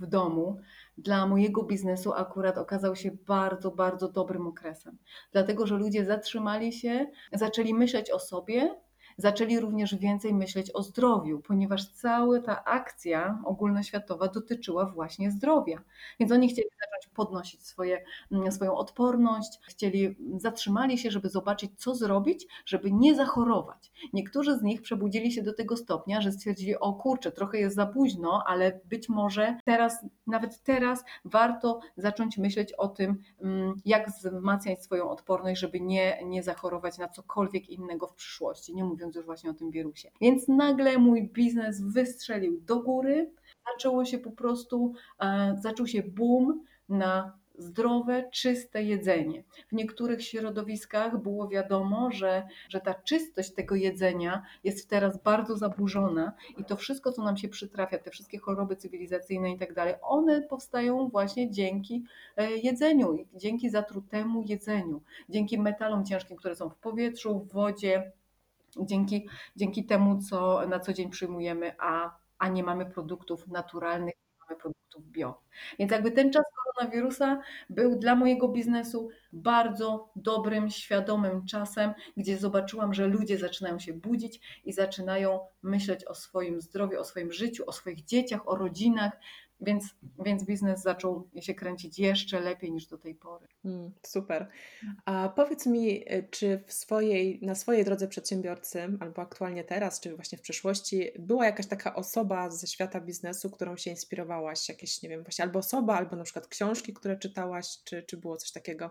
w 0.01 0.07
domu 0.07 0.61
dla 0.99 1.27
mojego 1.27 1.63
biznesu 1.63 2.13
akurat 2.13 2.59
okazał 2.59 2.97
się 2.97 3.11
bardzo, 3.27 3.71
bardzo 3.71 4.09
dobrym 4.09 4.47
okresem. 4.47 4.99
Dlatego, 5.33 5.67
że 5.67 5.77
ludzie 5.77 6.05
zatrzymali 6.05 6.73
się, 6.73 7.07
zaczęli 7.33 7.75
myśleć 7.75 8.11
o 8.11 8.19
sobie, 8.19 8.75
zaczęli 9.21 9.61
również 9.61 9.95
więcej 9.95 10.35
myśleć 10.35 10.71
o 10.75 10.83
zdrowiu, 10.83 11.41
ponieważ 11.41 11.89
cała 11.89 12.41
ta 12.41 12.65
akcja 12.65 13.39
ogólnoświatowa 13.45 14.29
dotyczyła 14.29 14.87
właśnie 14.87 15.31
zdrowia. 15.31 15.83
Więc 16.21 16.33
oni 16.33 16.49
chcieli 16.49 16.69
zacząć 16.69 17.15
podnosić 17.15 17.67
swoje, 17.67 18.05
mm, 18.33 18.53
swoją 18.53 18.75
odporność, 18.75 19.59
chcieli, 19.69 20.17
zatrzymali 20.37 20.99
się, 20.99 21.11
żeby 21.11 21.29
zobaczyć, 21.29 21.71
co 21.77 21.95
zrobić, 21.95 22.47
żeby 22.67 22.93
nie 22.93 23.15
zachorować. 23.15 23.93
Niektórzy 24.13 24.59
z 24.59 24.63
nich 24.63 24.83
przebudzili 24.83 25.33
się 25.33 25.43
do 25.43 25.55
tego 25.55 25.77
stopnia, 25.77 26.21
że 26.21 26.33
stwierdzili, 26.33 26.79
o 26.79 26.93
kurczę, 26.93 27.33
trochę 27.33 27.59
jest 27.59 27.77
za 27.77 27.87
późno, 27.87 28.45
ale 28.47 28.81
być 28.85 29.09
może 29.09 29.59
teraz, 29.65 30.07
nawet 30.27 30.63
teraz 30.63 31.05
warto 31.25 31.81
zacząć 31.97 32.39
myśleć 32.39 32.73
o 32.73 32.89
tym, 32.89 33.17
mm, 33.41 33.75
jak 33.85 34.09
wzmacniać 34.11 34.85
swoją 34.85 35.11
odporność, 35.11 35.61
żeby 35.61 35.81
nie, 35.81 36.25
nie 36.25 36.43
zachorować 36.43 36.99
na 36.99 37.09
cokolwiek 37.09 37.69
innego 37.69 38.07
w 38.07 38.15
przyszłości. 38.15 38.75
Nie 38.75 38.85
mówiąc 38.85 39.10
mówiąc 39.11 39.17
już 39.17 39.27
właśnie 39.27 39.51
o 39.51 39.55
tym 39.55 39.71
wirusie. 39.71 40.11
Więc 40.21 40.49
nagle 40.49 40.99
mój 40.99 41.29
biznes 41.29 41.81
wystrzelił 41.81 42.61
do 42.61 42.81
góry, 42.81 43.31
zaczęło 43.73 44.05
się 44.05 44.19
po 44.19 44.31
prostu, 44.31 44.95
e, 45.21 45.57
zaczął 45.61 45.87
się 45.87 46.03
boom 46.03 46.65
na 46.89 47.41
zdrowe, 47.59 48.31
czyste 48.33 48.83
jedzenie. 48.83 49.45
W 49.69 49.73
niektórych 49.73 50.25
środowiskach 50.25 51.23
było 51.23 51.49
wiadomo, 51.49 52.11
że, 52.13 52.43
że 52.69 52.81
ta 52.81 52.95
czystość 52.95 53.55
tego 53.55 53.75
jedzenia 53.75 54.43
jest 54.65 54.89
teraz 54.91 55.23
bardzo 55.23 55.57
zaburzona 55.57 56.33
i 56.59 56.65
to 56.65 56.77
wszystko, 56.77 57.13
co 57.13 57.25
nam 57.25 57.37
się 57.37 57.49
przytrafia, 57.49 57.99
te 57.99 58.11
wszystkie 58.11 58.39
choroby 58.39 58.77
cywilizacyjne 58.77 59.53
i 59.53 59.59
tak 59.59 59.75
dalej, 59.75 59.95
one 60.03 60.43
powstają 60.43 61.09
właśnie 61.09 61.51
dzięki 61.51 62.05
e, 62.37 62.57
jedzeniu, 62.57 63.27
dzięki 63.35 63.71
zatrutemu 63.71 64.43
jedzeniu, 64.43 65.03
dzięki 65.29 65.59
metalom 65.59 66.05
ciężkim, 66.05 66.37
które 66.37 66.57
są 66.57 66.69
w 66.69 66.77
powietrzu, 66.77 67.39
w 67.39 67.53
wodzie, 67.53 68.13
dzięki, 68.81 69.29
dzięki 69.57 69.87
temu, 69.87 70.23
co 70.23 70.67
na 70.69 70.81
co 70.81 70.93
dzień 70.93 71.11
przyjmujemy, 71.11 71.75
a, 71.79 72.17
a 72.39 72.49
nie 72.49 72.63
mamy 72.63 72.87
produktów 72.87 73.49
naturalnych, 73.49 74.15
nie 74.15 74.45
mamy 74.49 74.61
produktów 74.61 75.05
bio. 75.11 75.41
Więc 75.79 75.93
jakby 75.93 76.11
ten 76.11 76.33
czas 76.33 76.45
koronawirusa 76.65 77.41
był 77.71 77.99
dla 77.99 78.15
mojego 78.15 78.49
biznesu 78.49 79.09
bardzo 79.33 80.11
dobrym, 80.17 80.71
świadomym 80.71 81.47
czasem, 81.47 81.93
gdzie 82.17 82.39
zobaczyłam, 82.39 82.95
że 82.95 83.07
ludzie 83.07 83.39
zaczynają 83.39 83.79
się 83.79 83.93
budzić 83.93 84.61
i 84.65 84.73
zaczynają 84.73 85.41
myśleć 85.63 86.05
o 86.05 86.15
swoim 86.15 86.61
zdrowiu, 86.61 87.01
o 87.01 87.05
swoim 87.05 87.33
życiu, 87.33 87.65
o 87.67 87.73
swoich 87.73 88.05
dzieciach, 88.05 88.49
o 88.49 88.57
rodzinach, 88.57 89.13
więc, 89.63 89.95
więc 90.25 90.45
biznes 90.45 90.83
zaczął 90.83 91.29
się 91.41 91.55
kręcić 91.55 91.99
jeszcze 91.99 92.41
lepiej 92.41 92.73
niż 92.73 92.87
do 92.87 92.99
tej 92.99 93.15
pory. 93.15 93.49
Mm, 93.65 93.91
super. 94.03 94.49
A 95.05 95.29
powiedz 95.37 95.67
mi, 95.67 96.13
y, 96.13 96.29
czy 96.31 96.63
w 96.67 96.73
swojej, 96.73 97.41
na 97.43 97.55
swojej 97.55 97.85
drodze 97.85 98.09
przedsiębiorcy, 98.09 98.99
albo 99.01 99.23
aktualnie 99.23 99.65
teraz, 99.65 100.01
czy 100.01 100.17
właśnie 100.17 100.39
w 100.39 100.41
przyszłości, 100.41 101.11
była 101.19 101.47
jakaś 101.47 101.67
taka 101.67 101.95
osoba 101.95 102.51
ze 102.51 102.67
świata 102.67 103.01
biznesu, 103.01 103.51
którą 103.51 103.77
się 103.77 103.91
inspirowałaś? 103.91 104.69
Jakieś, 104.69 105.03
nie 105.03 105.09
wiem, 105.09 105.23
właśnie 105.23 105.45
albo 105.45 105.59
osoba, 105.59 105.97
albo 105.97 106.17
na 106.17 106.25
przykład 106.25 106.47
książki, 106.47 106.93
które 106.93 107.17
czytałaś, 107.19 107.67
czy, 107.85 108.03
czy 108.03 108.17
było 108.17 108.37
coś 108.37 108.53
takiego? 108.53 108.91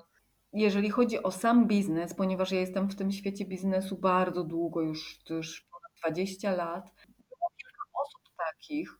Jeżeli 0.53 0.89
chodzi 0.89 1.23
o 1.23 1.31
sam 1.31 1.67
biznes, 1.67 2.13
ponieważ 2.13 2.51
ja 2.51 2.59
jestem 2.59 2.89
w 2.89 2.95
tym 2.95 3.11
świecie 3.11 3.45
biznesu 3.45 3.97
bardzo 3.97 4.43
długo, 4.43 4.81
już, 4.81 5.19
już 5.29 5.61
ponad 5.61 6.15
20 6.15 6.51
lat, 6.51 6.91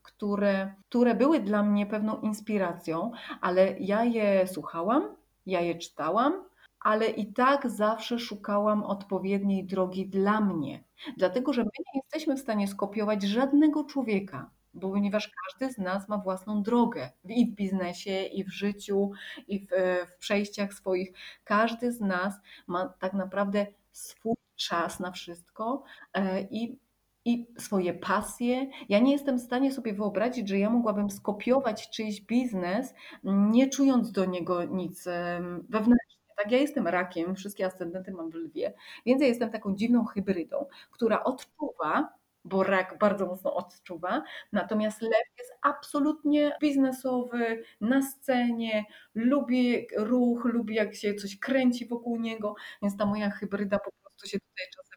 które, 0.03 0.73
które 0.89 1.15
były 1.15 1.39
dla 1.39 1.63
mnie 1.63 1.85
pewną 1.85 2.21
inspiracją, 2.21 3.11
ale 3.41 3.79
ja 3.79 4.03
je 4.03 4.47
słuchałam, 4.47 5.15
ja 5.45 5.61
je 5.61 5.75
czytałam, 5.75 6.43
ale 6.79 7.07
i 7.07 7.33
tak 7.33 7.69
zawsze 7.69 8.19
szukałam 8.19 8.83
odpowiedniej 8.83 9.65
drogi 9.65 10.07
dla 10.07 10.41
mnie. 10.41 10.83
Dlatego, 11.17 11.53
że 11.53 11.63
my 11.63 11.69
nie 11.77 12.01
jesteśmy 12.03 12.35
w 12.35 12.39
stanie 12.39 12.67
skopiować 12.67 13.23
żadnego 13.23 13.83
człowieka, 13.83 14.49
bo 14.73 14.89
ponieważ 14.89 15.31
każdy 15.43 15.73
z 15.73 15.77
nas 15.77 16.09
ma 16.09 16.17
własną 16.17 16.63
drogę 16.63 17.09
i 17.25 17.51
w 17.51 17.55
biznesie, 17.55 18.23
i 18.23 18.43
w 18.43 18.53
życiu, 18.53 19.11
i 19.47 19.59
w, 19.59 19.69
w 20.07 20.17
przejściach 20.17 20.73
swoich. 20.73 21.13
Każdy 21.43 21.91
z 21.91 22.01
nas 22.01 22.33
ma 22.67 22.93
tak 22.99 23.13
naprawdę 23.13 23.67
swój 23.91 24.35
czas 24.55 24.99
na 24.99 25.11
wszystko 25.11 25.83
e, 26.13 26.41
i 26.41 26.79
i 27.29 27.47
swoje 27.57 27.93
pasje. 27.93 28.67
Ja 28.89 28.99
nie 28.99 29.11
jestem 29.11 29.37
w 29.37 29.41
stanie 29.41 29.71
sobie 29.71 29.93
wyobrazić, 29.93 30.49
że 30.49 30.59
ja 30.59 30.69
mogłabym 30.69 31.09
skopiować 31.09 31.89
czyjś 31.89 32.21
biznes, 32.21 32.93
nie 33.23 33.69
czując 33.69 34.11
do 34.11 34.25
niego 34.25 34.63
nic 34.63 35.05
wewnętrznie. 35.69 36.19
Tak, 36.43 36.51
ja 36.51 36.57
jestem 36.57 36.87
rakiem, 36.87 37.35
wszystkie 37.35 37.65
ascendenty 37.65 38.11
mam 38.11 38.31
w 38.31 38.35
lwie, 38.35 38.73
więc 39.05 39.21
ja 39.21 39.27
jestem 39.27 39.49
taką 39.49 39.75
dziwną 39.75 40.05
hybrydą, 40.05 40.65
która 40.91 41.23
odczuwa, 41.23 42.13
bo 42.45 42.63
rak 42.63 42.97
bardzo 42.99 43.25
mocno 43.25 43.55
odczuwa, 43.55 44.23
natomiast 44.51 45.01
lew 45.01 45.37
jest 45.39 45.51
absolutnie 45.61 46.51
biznesowy, 46.61 47.63
na 47.81 48.01
scenie, 48.01 48.85
lubi 49.15 49.87
ruch, 49.97 50.45
lubi 50.45 50.75
jak 50.75 50.95
się 50.95 51.13
coś 51.13 51.39
kręci 51.39 51.87
wokół 51.87 52.19
niego, 52.19 52.55
więc 52.81 52.97
ta 52.97 53.05
moja 53.05 53.29
hybryda 53.29 53.79
po 53.79 53.91
prostu 53.91 54.27
się 54.27 54.39
tutaj 54.39 54.65
czasem 54.75 54.88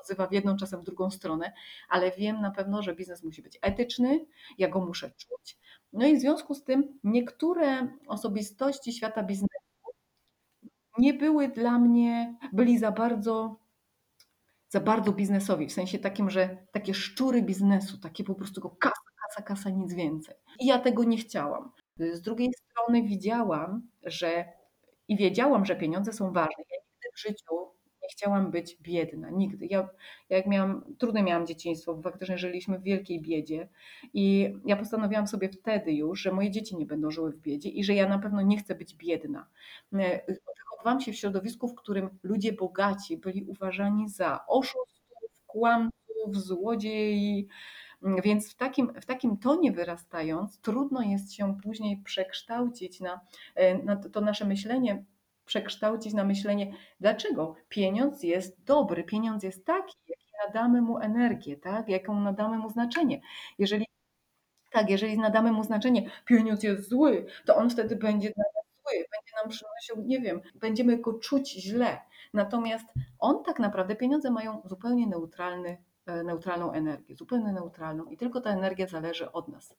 odzywa 0.00 0.26
w 0.26 0.32
jedną, 0.32 0.56
czasem 0.56 0.80
w 0.80 0.84
drugą 0.84 1.10
stronę, 1.10 1.52
ale 1.88 2.10
wiem 2.10 2.40
na 2.40 2.50
pewno, 2.50 2.82
że 2.82 2.94
biznes 2.94 3.22
musi 3.22 3.42
być 3.42 3.58
etyczny, 3.62 4.26
ja 4.58 4.68
go 4.68 4.80
muszę 4.80 5.10
czuć. 5.10 5.58
No 5.92 6.06
i 6.06 6.16
w 6.16 6.20
związku 6.20 6.54
z 6.54 6.64
tym 6.64 6.98
niektóre 7.04 7.88
osobistości 8.06 8.92
świata 8.92 9.22
biznesu 9.22 9.62
nie 10.98 11.14
były 11.14 11.48
dla 11.48 11.78
mnie, 11.78 12.36
byli 12.52 12.78
za 12.78 12.92
bardzo, 12.92 13.56
za 14.68 14.80
bardzo 14.80 15.12
biznesowi, 15.12 15.66
w 15.66 15.72
sensie 15.72 15.98
takim, 15.98 16.30
że 16.30 16.66
takie 16.72 16.94
szczury 16.94 17.42
biznesu, 17.42 17.98
takie 17.98 18.24
po 18.24 18.34
prostu 18.34 18.70
kasa, 18.70 18.94
kasa, 19.22 19.42
kasa, 19.42 19.70
nic 19.70 19.94
więcej. 19.94 20.34
I 20.60 20.66
ja 20.66 20.78
tego 20.78 21.04
nie 21.04 21.16
chciałam. 21.16 21.72
Z 21.98 22.20
drugiej 22.20 22.52
strony 22.52 23.02
widziałam, 23.02 23.88
że 24.02 24.44
i 25.08 25.16
wiedziałam, 25.16 25.64
że 25.64 25.76
pieniądze 25.76 26.12
są 26.12 26.32
ważne. 26.32 26.64
Ja 26.70 26.76
nigdy 26.78 27.08
w 27.14 27.20
życiu 27.20 27.72
nie 28.02 28.08
chciałam 28.08 28.50
być 28.50 28.76
biedna, 28.80 29.30
nigdy. 29.30 29.66
Ja, 29.70 29.88
jak 30.28 30.46
miałam, 30.46 30.84
trudne 30.98 31.22
miałam 31.22 31.46
dzieciństwo, 31.46 31.94
bo 31.94 32.02
faktycznie 32.02 32.38
żyliśmy 32.38 32.78
w 32.78 32.82
wielkiej 32.82 33.20
biedzie 33.20 33.68
i 34.14 34.54
ja 34.66 34.76
postanowiłam 34.76 35.26
sobie 35.26 35.48
wtedy 35.48 35.92
już, 35.92 36.20
że 36.20 36.32
moje 36.32 36.50
dzieci 36.50 36.76
nie 36.76 36.86
będą 36.86 37.10
żyły 37.10 37.32
w 37.32 37.38
biedzie 37.38 37.68
i 37.68 37.84
że 37.84 37.94
ja 37.94 38.08
na 38.08 38.18
pewno 38.18 38.42
nie 38.42 38.58
chcę 38.58 38.74
być 38.74 38.94
biedna. 38.94 39.46
E, 39.92 40.20
wychowałam 40.58 41.00
się 41.00 41.12
w 41.12 41.16
środowisku, 41.16 41.68
w 41.68 41.74
którym 41.74 42.18
ludzie 42.22 42.52
bogaci 42.52 43.16
byli 43.16 43.44
uważani 43.44 44.08
za 44.08 44.46
oszustów, 44.46 45.30
kłamców, 45.46 45.92
złodziei, 46.32 47.48
więc 48.24 48.52
w 48.52 48.54
takim, 48.54 48.92
w 49.00 49.06
takim 49.06 49.36
tonie 49.36 49.72
wyrastając, 49.72 50.60
trudno 50.60 51.02
jest 51.02 51.32
się 51.32 51.56
później 51.62 52.02
przekształcić 52.04 53.00
na, 53.00 53.20
e, 53.54 53.84
na 53.84 53.96
to 53.96 54.20
nasze 54.20 54.44
myślenie 54.44 55.04
przekształcić 55.44 56.14
na 56.14 56.24
myślenie, 56.24 56.72
dlaczego 57.00 57.54
pieniądz 57.68 58.22
jest 58.22 58.64
dobry, 58.64 59.04
pieniądz 59.04 59.42
jest 59.42 59.66
taki, 59.66 59.96
jaki 60.08 60.32
nadamy 60.46 60.82
mu 60.82 60.98
energię, 60.98 61.56
tak? 61.56 61.88
jaką 61.88 62.20
nadamy 62.20 62.58
mu 62.58 62.70
znaczenie. 62.70 63.20
Jeżeli 63.58 63.86
tak, 64.72 64.90
jeżeli 64.90 65.18
nadamy 65.18 65.52
mu 65.52 65.64
znaczenie, 65.64 66.10
pieniądz 66.24 66.62
jest 66.62 66.88
zły, 66.88 67.26
to 67.44 67.56
on 67.56 67.70
wtedy 67.70 67.96
będzie 67.96 68.30
dla 68.30 68.44
nas 68.54 68.64
zły, 68.82 68.92
będzie 68.92 69.32
nam 69.42 69.48
przynosił, 69.50 70.08
nie 70.08 70.20
wiem, 70.20 70.40
będziemy 70.54 70.98
go 70.98 71.18
czuć 71.18 71.52
źle. 71.52 72.00
Natomiast 72.34 72.86
on 73.18 73.44
tak 73.44 73.58
naprawdę, 73.58 73.96
pieniądze 73.96 74.30
mają 74.30 74.62
zupełnie 74.64 75.06
neutralny, 75.06 75.82
e, 76.06 76.22
neutralną 76.24 76.72
energię, 76.72 77.16
zupełnie 77.16 77.52
neutralną 77.52 78.04
i 78.04 78.16
tylko 78.16 78.40
ta 78.40 78.50
energia 78.50 78.86
zależy 78.86 79.32
od 79.32 79.48
nas. 79.48 79.74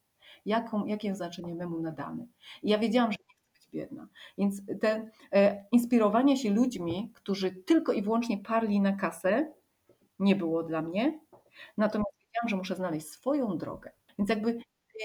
Jaką, 0.45 0.85
jakie 0.85 1.15
znaczenie 1.15 1.55
my 1.55 1.67
mu 1.67 1.79
nadamy. 1.79 2.27
I 2.63 2.69
ja 2.69 2.77
wiedziałam, 2.77 3.11
że 3.11 3.17
biedna. 3.73 4.07
Więc 4.37 4.61
te 4.81 5.09
e, 5.31 5.65
inspirowanie 5.71 6.37
się 6.37 6.49
ludźmi, 6.49 7.11
którzy 7.13 7.51
tylko 7.51 7.93
i 7.93 8.01
wyłącznie 8.01 8.37
parli 8.37 8.81
na 8.81 8.93
kasę, 8.93 9.53
nie 10.19 10.35
było 10.35 10.63
dla 10.63 10.81
mnie. 10.81 11.19
Natomiast 11.77 12.11
wiedziałam, 12.19 12.49
że 12.49 12.55
muszę 12.55 12.75
znaleźć 12.75 13.07
swoją 13.07 13.57
drogę. 13.57 13.91
Więc 14.19 14.29
jakby 14.29 14.51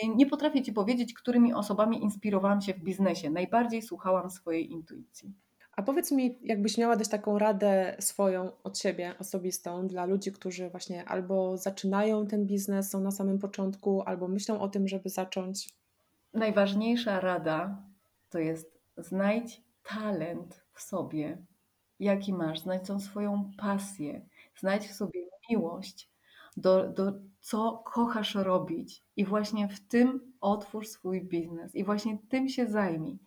e, 0.02 0.08
nie 0.08 0.26
potrafię 0.26 0.62
Ci 0.62 0.72
powiedzieć, 0.72 1.14
którymi 1.14 1.54
osobami 1.54 2.02
inspirowałam 2.02 2.60
się 2.60 2.74
w 2.74 2.80
biznesie. 2.80 3.30
Najbardziej 3.30 3.82
słuchałam 3.82 4.30
swojej 4.30 4.72
intuicji. 4.72 5.34
A 5.78 5.82
powiedz 5.82 6.12
mi, 6.12 6.38
jakbyś 6.42 6.78
miała 6.78 6.96
dać 6.96 7.08
taką 7.08 7.38
radę 7.38 7.96
swoją 8.00 8.62
od 8.64 8.78
siebie, 8.78 9.14
osobistą, 9.18 9.86
dla 9.86 10.04
ludzi, 10.04 10.32
którzy 10.32 10.70
właśnie 10.70 11.04
albo 11.04 11.56
zaczynają 11.56 12.26
ten 12.26 12.46
biznes, 12.46 12.90
są 12.90 13.00
na 13.00 13.10
samym 13.10 13.38
początku, 13.38 14.02
albo 14.02 14.28
myślą 14.28 14.60
o 14.60 14.68
tym, 14.68 14.88
żeby 14.88 15.08
zacząć? 15.08 15.68
Najważniejsza 16.34 17.20
rada 17.20 17.82
to 18.30 18.38
jest 18.38 18.78
znajdź 18.96 19.62
talent 19.82 20.64
w 20.72 20.82
sobie, 20.82 21.44
jaki 22.00 22.32
masz, 22.32 22.60
znajdź 22.60 22.86
tą 22.86 23.00
swoją 23.00 23.50
pasję, 23.58 24.26
znajdź 24.58 24.86
w 24.86 24.94
sobie 24.94 25.20
miłość 25.50 26.10
do, 26.56 26.88
do 26.88 27.12
co 27.48 27.82
kochasz 27.84 28.34
robić 28.34 29.02
i 29.16 29.24
właśnie 29.24 29.68
w 29.68 29.80
tym 29.80 30.32
otwórz 30.40 30.88
swój 30.88 31.22
biznes 31.24 31.74
i 31.74 31.84
właśnie 31.84 32.18
tym 32.28 32.48
się 32.48 32.66
zajmij 32.66 33.18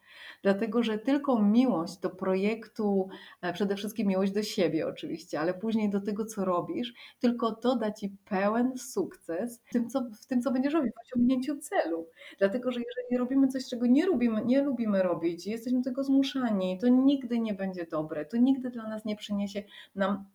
dlatego 0.43 0.83
że 0.83 0.97
tylko 0.97 1.41
miłość 1.41 1.97
do 1.97 2.09
projektu, 2.09 3.09
e, 3.41 3.53
przede 3.53 3.75
wszystkim 3.75 4.07
miłość 4.07 4.31
do 4.31 4.43
siebie 4.43 4.87
oczywiście, 4.87 5.39
ale 5.39 5.53
później 5.53 5.89
do 5.89 6.01
tego, 6.01 6.25
co 6.25 6.45
robisz, 6.45 6.93
tylko 7.19 7.55
to 7.55 7.75
da 7.75 7.91
ci 7.91 8.15
pełen 8.25 8.77
sukces 8.77 9.61
w 9.65 9.71
tym, 9.71 9.89
co, 9.89 10.09
w 10.21 10.25
tym, 10.25 10.41
co 10.41 10.51
będziesz 10.51 10.73
robić, 10.73 10.93
w 10.93 10.99
osiągnięciu 11.07 11.57
celu. 11.57 12.07
Dlatego, 12.39 12.71
że 12.71 12.79
jeżeli 12.79 13.17
robimy 13.17 13.47
coś, 13.47 13.65
czego 13.65 13.85
nie 13.87 14.05
lubimy, 14.05 14.45
nie 14.45 14.61
lubimy 14.61 15.03
robić, 15.03 15.47
jesteśmy 15.47 15.79
do 15.79 15.89
tego 15.89 16.03
zmuszani, 16.03 16.77
to 16.79 16.87
nigdy 16.87 17.39
nie 17.39 17.53
będzie 17.53 17.85
dobre, 17.85 18.25
to 18.25 18.37
nigdy 18.37 18.69
dla 18.69 18.89
nas 18.89 19.05
nie 19.05 19.15
przyniesie 19.15 19.63
nam 19.95 20.25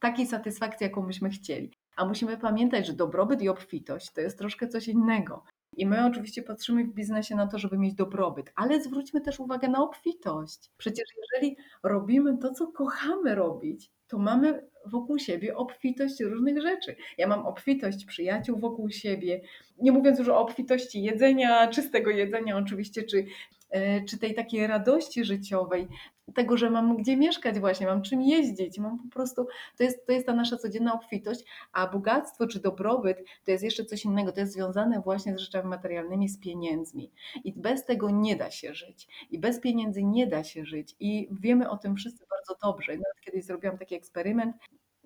takiej 0.00 0.26
satysfakcji, 0.26 0.84
jaką 0.84 1.02
byśmy 1.02 1.30
chcieli. 1.30 1.70
A 1.96 2.04
musimy 2.04 2.38
pamiętać, 2.38 2.86
że 2.86 2.92
dobrobyt 2.92 3.42
i 3.42 3.48
obfitość 3.48 4.12
to 4.12 4.20
jest 4.20 4.38
troszkę 4.38 4.68
coś 4.68 4.88
innego. 4.88 5.44
I 5.76 5.86
my 5.86 6.06
oczywiście 6.06 6.42
patrzymy 6.42 6.84
w 6.84 6.94
biznesie 6.94 7.36
na 7.36 7.46
to, 7.46 7.58
żeby 7.58 7.78
mieć 7.78 7.94
dobrobyt, 7.94 8.52
ale 8.56 8.82
zwróćmy 8.82 9.20
też 9.20 9.40
uwagę 9.40 9.68
na 9.68 9.82
obfitość. 9.82 10.70
Przecież 10.76 11.08
jeżeli 11.22 11.56
robimy 11.82 12.38
to, 12.38 12.52
co 12.52 12.66
kochamy 12.66 13.34
robić, 13.34 13.90
to 14.08 14.18
mamy 14.18 14.68
wokół 14.86 15.18
siebie 15.18 15.56
obfitość 15.56 16.20
różnych 16.20 16.62
rzeczy. 16.62 16.96
Ja 17.18 17.28
mam 17.28 17.46
obfitość 17.46 18.04
przyjaciół 18.04 18.58
wokół 18.58 18.90
siebie, 18.90 19.40
nie 19.78 19.92
mówiąc 19.92 20.18
już 20.18 20.28
o 20.28 20.38
obfitości 20.38 21.02
jedzenia, 21.02 21.68
czystego 21.68 22.10
jedzenia 22.10 22.56
oczywiście, 22.56 23.02
czy, 23.02 23.24
e, 23.70 24.04
czy 24.04 24.18
tej 24.18 24.34
takiej 24.34 24.66
radości 24.66 25.24
życiowej, 25.24 25.88
tego, 26.34 26.56
że 26.56 26.70
mam 26.70 26.96
gdzie 26.96 27.16
mieszkać 27.16 27.60
właśnie, 27.60 27.86
mam 27.86 28.02
czym 28.02 28.22
jeździć, 28.22 28.78
mam 28.78 28.98
po 28.98 29.08
prostu, 29.08 29.46
to 29.76 29.84
jest, 29.84 30.06
to 30.06 30.12
jest 30.12 30.26
ta 30.26 30.34
nasza 30.34 30.56
codzienna 30.56 30.94
obfitość, 30.94 31.44
a 31.72 31.86
bogactwo 31.86 32.46
czy 32.46 32.60
dobrobyt 32.60 33.18
to 33.44 33.50
jest 33.50 33.64
jeszcze 33.64 33.84
coś 33.84 34.04
innego, 34.04 34.32
to 34.32 34.40
jest 34.40 34.52
związane 34.52 35.00
właśnie 35.00 35.34
z 35.34 35.40
rzeczami 35.40 35.68
materialnymi, 35.68 36.28
z 36.28 36.38
pieniędzmi. 36.38 37.10
I 37.44 37.52
bez 37.52 37.84
tego 37.84 38.10
nie 38.10 38.36
da 38.36 38.50
się 38.50 38.74
żyć. 38.74 39.08
I 39.30 39.38
bez 39.38 39.60
pieniędzy 39.60 40.04
nie 40.04 40.26
da 40.26 40.44
się 40.44 40.64
żyć. 40.64 40.96
I 41.00 41.28
wiemy 41.40 41.70
o 41.70 41.76
tym 41.76 41.96
wszyscy 41.96 42.24
bardzo 42.30 42.68
dobrze. 42.68 42.92
Nawet 42.92 43.20
kiedyś 43.20 43.44
zrobiłam 43.44 43.78
taki 43.78 43.94
eksperyment, 43.94 44.56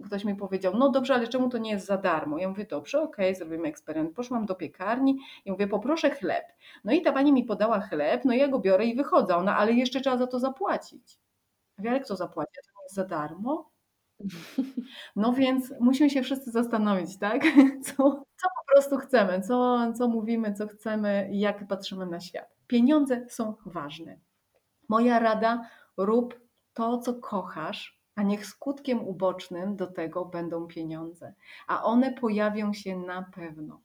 ktoś 0.06 0.24
mi 0.24 0.37
powiedział, 0.37 0.76
no 0.78 0.90
dobrze, 0.90 1.14
ale 1.14 1.28
czemu 1.28 1.48
to 1.48 1.58
nie 1.58 1.70
jest 1.70 1.87
za 1.87 1.96
darmo? 1.96 2.38
Ja 2.38 2.48
mówię, 2.48 2.66
dobrze, 2.70 3.02
okej, 3.02 3.26
okay, 3.26 3.38
zrobimy 3.38 3.68
eksperyment. 3.68 4.16
Poszłam 4.16 4.46
do 4.46 4.54
piekarni 4.54 5.18
i 5.44 5.50
mówię, 5.50 5.66
poproszę 5.66 6.11
chleb. 6.11 6.44
No 6.84 6.92
i 6.92 7.02
ta 7.02 7.12
pani 7.12 7.32
mi 7.32 7.44
podała 7.44 7.80
chleb, 7.80 8.24
no 8.24 8.32
ja 8.32 8.48
go 8.48 8.58
biorę 8.58 8.87
i 8.87 8.94
wychodzę. 8.94 9.37
Ona, 9.37 9.56
ale 9.56 9.72
jeszcze 9.72 10.00
trzeba 10.00 10.16
za 10.16 10.26
to 10.26 10.38
zapłacić. 10.38 11.18
Mówię, 11.78 11.90
ale 11.90 12.01
kto 12.01 12.16
zapłaci? 12.16 12.53
To 12.55 12.78
nie 12.78 12.82
jest 12.82 12.94
za 12.94 13.05
darmo? 13.05 13.70
No 15.16 15.32
więc 15.32 15.74
musimy 15.80 16.11
się 16.11 16.22
wszyscy 16.22 16.51
zastanowić, 16.51 17.18
tak? 17.18 17.42
Co, 17.86 17.94
co 18.36 18.49
po 18.57 18.72
prostu 18.72 18.96
chcemy, 18.96 19.40
co, 19.40 19.78
co 19.92 20.09
mówimy, 20.09 20.55
co 20.55 20.66
chcemy 20.66 21.28
i 21.32 21.40
jak 21.40 21.68
patrzymy 21.68 22.07
na 22.07 22.20
świat. 22.20 22.57
Pieniądze 22.66 23.26
są 23.28 23.55
ważne. 23.66 24.18
Moja 24.88 25.18
rada, 25.18 25.68
rób 25.96 26.40
to, 26.74 26.99
co 26.99 27.14
kochasz, 27.14 27.97
a 28.19 28.23
niech 28.23 28.47
skutkiem 28.47 29.09
ubocznym 29.09 29.77
do 29.77 29.87
tego 29.87 30.25
będą 30.25 30.66
pieniądze, 30.66 31.35
a 31.66 31.85
one 31.85 32.12
pojawią 32.12 32.73
się 32.73 32.97
na 32.97 33.23
pewno. 33.35 33.81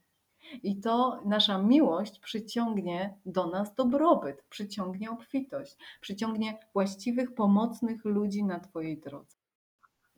I 0.64 0.80
to 0.80 1.22
nasza 1.26 1.58
miłość 1.58 2.20
przyciągnie 2.20 3.18
do 3.26 3.48
nas 3.48 3.76
dobrobyt, 3.76 4.44
przyciągnie 4.50 5.12
obfitość, 5.12 5.78
przyciągnie 6.02 6.58
właściwych, 6.74 7.34
pomocnych 7.34 8.06
ludzi 8.06 8.44
na 8.44 8.60
Twojej 8.60 8.98
drodze. 8.98 9.38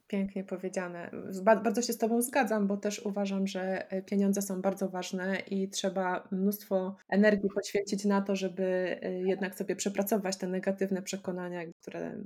Pięknie 0.08 0.44
powiedziane. 0.44 1.12
Bardzo 1.44 1.82
się 1.82 1.94
z 1.94 1.98
Tobą 1.98 2.22
zgadzam, 2.22 2.68
bo 2.68 2.78
też 2.78 3.00
uważam, 3.06 3.48
że 3.48 3.92
e, 3.92 4.02
pieniądze 4.02 4.42
są 4.42 4.62
bardzo 4.62 4.90
ważne 4.90 5.40
i 5.40 5.70
trzeba 5.70 6.28
mnóstwo 6.32 6.96
energii 7.10 7.50
poświęcić 7.50 8.06
na 8.06 8.22
to, 8.22 8.36
żeby 8.36 8.64
e, 9.02 9.12
jednak 9.22 9.56
sobie 9.56 9.76
przepracować 9.76 10.38
te 10.38 10.48
negatywne 10.48 11.02
przekonania, 11.02 11.62
które 11.82 12.18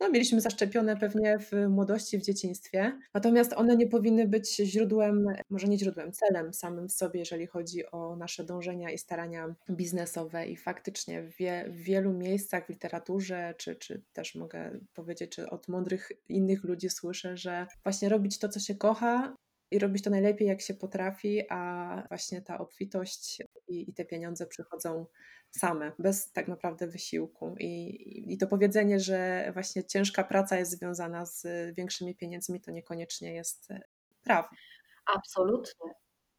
no, 0.00 0.10
mieliśmy 0.10 0.40
zaszczepione 0.40 0.96
pewnie 0.96 1.38
w 1.38 1.68
młodości, 1.68 2.18
w 2.18 2.22
dzieciństwie. 2.22 2.98
Natomiast 3.14 3.52
one 3.52 3.76
nie 3.76 3.86
powinny 3.86 4.28
być 4.28 4.56
źródłem, 4.56 5.26
może 5.50 5.66
nie 5.66 5.78
źródłem, 5.78 6.12
celem 6.12 6.54
samym 6.54 6.88
w 6.88 6.92
sobie, 6.92 7.20
jeżeli 7.20 7.46
chodzi 7.46 7.90
o 7.90 8.16
nasze 8.16 8.44
dążenia 8.44 8.90
i 8.90 8.98
starania 8.98 9.54
biznesowe. 9.70 10.46
I 10.46 10.56
faktycznie 10.56 11.22
w, 11.22 11.36
wie, 11.36 11.64
w 11.68 11.76
wielu 11.76 12.12
miejscach 12.12 12.66
w 12.66 12.68
literaturze, 12.68 13.54
czy, 13.58 13.76
czy 13.76 14.02
też 14.12 14.34
mogę 14.34 14.80
powiedzieć, 14.94 15.30
czy 15.30 15.50
od 15.50 15.68
mądrych 15.68 16.12
innych 16.28 16.64
ludzi 16.64 16.90
słyszę, 16.90 17.36
że 17.36 17.66
właśnie 17.82 18.08
robić 18.08 18.38
to, 18.38 18.48
co 18.48 18.60
się 18.60 18.74
kocha, 18.74 19.36
i 19.70 19.78
robić 19.78 20.04
to 20.04 20.10
najlepiej, 20.10 20.48
jak 20.48 20.60
się 20.60 20.74
potrafi, 20.74 21.42
a 21.50 22.02
właśnie 22.08 22.42
ta 22.42 22.58
obfitość 22.58 23.42
i, 23.68 23.90
i 23.90 23.94
te 23.94 24.04
pieniądze 24.04 24.46
przychodzą 24.46 25.06
same, 25.50 25.92
bez 25.98 26.32
tak 26.32 26.48
naprawdę 26.48 26.86
wysiłku. 26.86 27.54
I, 27.58 28.32
I 28.32 28.38
to 28.38 28.46
powiedzenie, 28.46 29.00
że 29.00 29.50
właśnie 29.52 29.84
ciężka 29.84 30.24
praca 30.24 30.58
jest 30.58 30.70
związana 30.70 31.26
z 31.26 31.46
większymi 31.76 32.14
pieniędzmi, 32.14 32.60
to 32.60 32.70
niekoniecznie 32.70 33.34
jest 33.34 33.70
e, 33.70 33.80
prawda. 34.22 34.50
Absolutnie. 35.16 35.94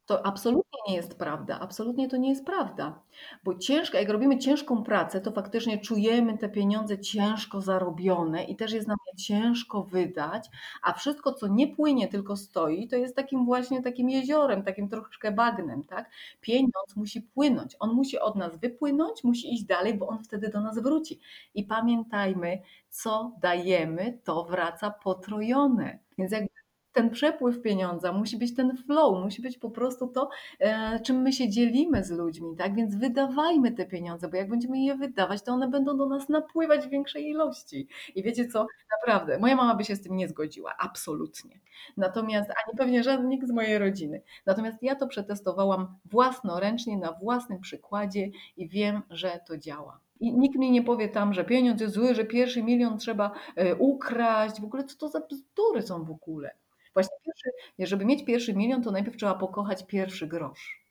To 0.06 0.26
absolutnie 0.26 0.78
nie 0.88 0.94
jest 0.94 1.18
prawda. 1.18 1.60
Absolutnie 1.60 2.08
to 2.08 2.16
nie 2.16 2.28
jest 2.28 2.46
prawda. 2.46 3.02
Bo 3.44 3.54
ciężko, 3.54 3.98
jak 3.98 4.08
robimy 4.08 4.38
ciężką 4.38 4.82
pracę, 4.82 5.20
to 5.20 5.32
faktycznie 5.32 5.78
czujemy 5.78 6.38
te 6.38 6.48
pieniądze 6.48 6.98
ciężko 6.98 7.60
zarobione 7.60 8.44
i 8.44 8.56
też 8.56 8.72
jest 8.72 8.88
nam 8.88 8.96
je 9.12 9.18
ciężko 9.18 9.82
wydać, 9.82 10.48
a 10.82 10.92
wszystko, 10.92 11.32
co 11.32 11.48
nie 11.48 11.68
płynie, 11.68 12.08
tylko 12.08 12.36
stoi, 12.36 12.88
to 12.88 12.96
jest 12.96 13.16
takim 13.16 13.44
właśnie 13.44 13.82
takim 13.82 14.10
jeziorem, 14.10 14.62
takim 14.62 14.88
troszkę 14.88 15.32
bagnem, 15.32 15.84
tak? 15.84 16.10
Pieniądz 16.40 16.96
musi 16.96 17.22
płynąć. 17.22 17.76
On 17.80 17.92
musi 17.94 18.18
od 18.18 18.36
nas 18.36 18.56
wypłynąć, 18.56 19.24
musi 19.24 19.54
iść 19.54 19.64
dalej, 19.64 19.94
bo 19.94 20.08
on 20.08 20.24
wtedy 20.24 20.48
do 20.48 20.60
nas 20.60 20.78
wróci. 20.78 21.20
I 21.54 21.64
pamiętajmy, 21.64 22.62
co 22.90 23.32
dajemy, 23.40 24.18
to 24.24 24.44
wraca 24.44 24.90
potrojone. 24.90 25.98
Więc 26.18 26.32
jakby 26.32 26.61
ten 26.92 27.10
przepływ 27.10 27.62
pieniądza, 27.62 28.12
musi 28.12 28.36
być 28.36 28.54
ten 28.54 28.76
flow, 28.76 29.24
musi 29.24 29.42
być 29.42 29.58
po 29.58 29.70
prostu 29.70 30.06
to, 30.06 30.28
e, 30.60 31.00
czym 31.00 31.22
my 31.22 31.32
się 31.32 31.48
dzielimy 31.48 32.04
z 32.04 32.10
ludźmi, 32.10 32.56
tak? 32.56 32.74
Więc 32.74 32.96
wydawajmy 32.96 33.72
te 33.72 33.86
pieniądze, 33.86 34.28
bo 34.28 34.36
jak 34.36 34.48
będziemy 34.48 34.80
je 34.80 34.94
wydawać, 34.94 35.42
to 35.42 35.52
one 35.52 35.68
będą 35.68 35.96
do 35.96 36.06
nas 36.06 36.28
napływać 36.28 36.86
w 36.86 36.90
większej 36.90 37.28
ilości. 37.28 37.88
I 38.14 38.22
wiecie 38.22 38.48
co? 38.48 38.66
Naprawdę, 39.00 39.38
moja 39.38 39.56
mama 39.56 39.74
by 39.74 39.84
się 39.84 39.96
z 39.96 40.02
tym 40.02 40.16
nie 40.16 40.28
zgodziła, 40.28 40.74
absolutnie. 40.78 41.60
Natomiast, 41.96 42.50
ani 42.50 42.78
pewnie 42.78 43.02
żaden 43.02 43.28
nikt 43.28 43.48
z 43.48 43.52
mojej 43.52 43.78
rodziny. 43.78 44.22
Natomiast 44.46 44.82
ja 44.82 44.94
to 44.94 45.06
przetestowałam 45.06 45.98
własnoręcznie, 46.04 46.96
na 46.96 47.12
własnym 47.12 47.60
przykładzie 47.60 48.30
i 48.56 48.68
wiem, 48.68 49.02
że 49.10 49.40
to 49.46 49.58
działa. 49.58 50.00
I 50.20 50.32
nikt 50.32 50.58
mi 50.58 50.70
nie 50.70 50.82
powie 50.82 51.08
tam, 51.08 51.34
że 51.34 51.44
pieniądz 51.44 51.80
jest 51.80 51.94
zły, 51.94 52.14
że 52.14 52.24
pierwszy 52.24 52.62
milion 52.62 52.98
trzeba 52.98 53.30
e, 53.56 53.74
ukraść. 53.76 54.60
W 54.60 54.64
ogóle 54.64 54.84
co 54.84 54.98
to 54.98 55.08
za 55.08 55.20
bzdury 55.20 55.82
są 55.82 56.04
w 56.04 56.10
ogóle? 56.10 56.50
Właśnie 56.94 57.16
pierwszy, 57.24 57.50
żeby 57.78 58.04
mieć 58.04 58.24
pierwszy 58.24 58.54
milion, 58.54 58.82
to 58.82 58.90
najpierw 58.90 59.16
trzeba 59.16 59.34
pokochać 59.34 59.86
pierwszy 59.86 60.26
grosz. 60.26 60.82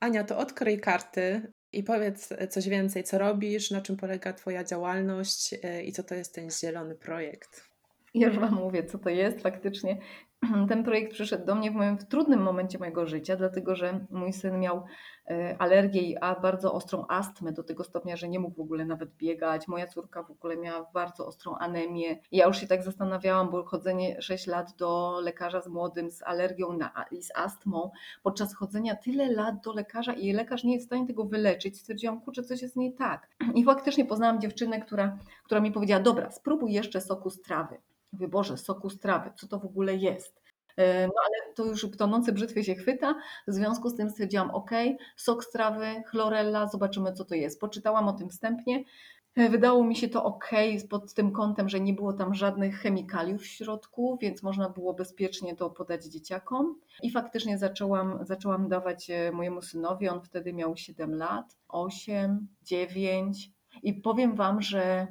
Ania, 0.00 0.24
to 0.24 0.38
odkryj 0.38 0.80
karty 0.80 1.52
i 1.72 1.82
powiedz 1.82 2.28
coś 2.50 2.68
więcej, 2.68 3.04
co 3.04 3.18
robisz, 3.18 3.70
na 3.70 3.80
czym 3.80 3.96
polega 3.96 4.32
Twoja 4.32 4.64
działalność 4.64 5.54
e, 5.62 5.84
i 5.84 5.92
co 5.92 6.02
to 6.02 6.14
jest 6.14 6.34
ten 6.34 6.50
zielony 6.50 6.94
projekt. 6.94 7.68
Ja 8.14 8.28
już 8.28 8.38
Wam 8.38 8.54
mówię, 8.54 8.84
co 8.84 8.98
to 8.98 9.10
jest 9.10 9.40
faktycznie. 9.40 9.98
Ten 10.68 10.84
projekt 10.84 11.12
przyszedł 11.12 11.46
do 11.46 11.54
mnie 11.54 11.70
w 11.70 11.74
moim 11.74 11.98
w 11.98 12.04
trudnym 12.04 12.42
momencie 12.42 12.78
mojego 12.78 13.06
życia, 13.06 13.36
dlatego 13.36 13.76
że 13.76 14.00
mój 14.10 14.32
syn 14.32 14.60
miał 14.60 14.84
e, 15.30 15.56
alergię, 15.58 16.24
a 16.24 16.40
bardzo 16.40 16.72
ostrą 16.72 17.04
astmę 17.08 17.52
do 17.52 17.62
tego 17.62 17.84
stopnia, 17.84 18.16
że 18.16 18.28
nie 18.28 18.40
mógł 18.40 18.56
w 18.56 18.60
ogóle 18.60 18.84
nawet 18.84 19.16
biegać. 19.16 19.68
Moja 19.68 19.86
córka 19.86 20.22
w 20.22 20.30
ogóle 20.30 20.56
miała 20.56 20.90
bardzo 20.94 21.26
ostrą 21.26 21.56
anemię. 21.56 22.18
Ja 22.32 22.46
już 22.46 22.58
się 22.58 22.66
tak 22.66 22.82
zastanawiałam, 22.82 23.50
bo 23.50 23.64
chodzenie 23.64 24.22
6 24.22 24.46
lat 24.46 24.76
do 24.76 25.20
lekarza 25.22 25.60
z 25.60 25.68
młodym 25.68 26.10
z 26.10 26.22
alergią 26.22 26.72
na, 26.72 27.04
i 27.10 27.22
z 27.22 27.36
astmą, 27.36 27.90
podczas 28.22 28.54
chodzenia 28.54 28.96
tyle 28.96 29.32
lat 29.32 29.64
do 29.64 29.72
lekarza 29.72 30.12
i 30.12 30.32
lekarz 30.32 30.64
nie 30.64 30.74
jest 30.74 30.86
w 30.86 30.88
stanie 30.88 31.06
tego 31.06 31.24
wyleczyć, 31.24 31.78
stwierdziłam, 31.78 32.20
kurczę, 32.20 32.42
coś 32.42 32.62
jest 32.62 32.76
nie 32.76 32.92
tak. 32.92 33.28
I 33.54 33.64
faktycznie 33.64 34.04
poznałam 34.04 34.40
dziewczynę, 34.40 34.80
która, 34.80 35.18
która 35.44 35.60
mi 35.60 35.72
powiedziała, 35.72 36.02
dobra, 36.02 36.30
spróbuj 36.30 36.72
jeszcze 36.72 37.00
soku 37.00 37.30
z 37.30 37.42
trawy. 37.42 37.76
Mówię, 38.12 38.28
Boże, 38.28 38.56
soku 38.56 38.90
z 38.90 38.98
trawy, 38.98 39.30
co 39.36 39.48
to 39.48 39.58
w 39.58 39.64
ogóle 39.64 39.96
jest? 39.96 40.42
E, 40.76 41.06
no 41.06 41.12
ale 41.26 41.54
to 41.54 41.64
już 41.64 41.86
tonący 41.98 42.32
brzytwy 42.32 42.64
się 42.64 42.74
chwyta, 42.74 43.14
w 43.48 43.52
związku 43.52 43.90
z 43.90 43.96
tym 43.96 44.10
stwierdziłam, 44.10 44.50
ok, 44.50 44.70
sok 45.16 45.44
z 45.44 45.50
trawy, 45.50 45.86
chlorella, 46.06 46.66
zobaczymy 46.66 47.12
co 47.12 47.24
to 47.24 47.34
jest. 47.34 47.60
Poczytałam 47.60 48.08
o 48.08 48.12
tym 48.12 48.28
wstępnie, 48.28 48.84
e, 49.36 49.48
Wydało 49.48 49.84
mi 49.84 49.96
się 49.96 50.08
to 50.08 50.24
ok 50.24 50.50
pod 50.90 51.14
tym 51.14 51.32
kątem, 51.32 51.68
że 51.68 51.80
nie 51.80 51.92
było 51.92 52.12
tam 52.12 52.34
żadnych 52.34 52.78
chemikaliów 52.78 53.42
w 53.42 53.46
środku, 53.46 54.18
więc 54.20 54.42
można 54.42 54.68
było 54.68 54.94
bezpiecznie 54.94 55.56
to 55.56 55.70
podać 55.70 56.04
dzieciakom. 56.04 56.80
I 57.02 57.10
faktycznie 57.10 57.58
zaczęłam, 57.58 58.18
zaczęłam 58.22 58.68
dawać 58.68 59.10
e, 59.10 59.32
mojemu 59.32 59.62
synowi, 59.62 60.08
on 60.08 60.20
wtedy 60.20 60.52
miał 60.52 60.76
7 60.76 61.14
lat, 61.14 61.56
8, 61.68 62.48
9. 62.62 63.50
I 63.82 63.94
powiem 63.94 64.34
Wam, 64.34 64.62
że 64.62 65.06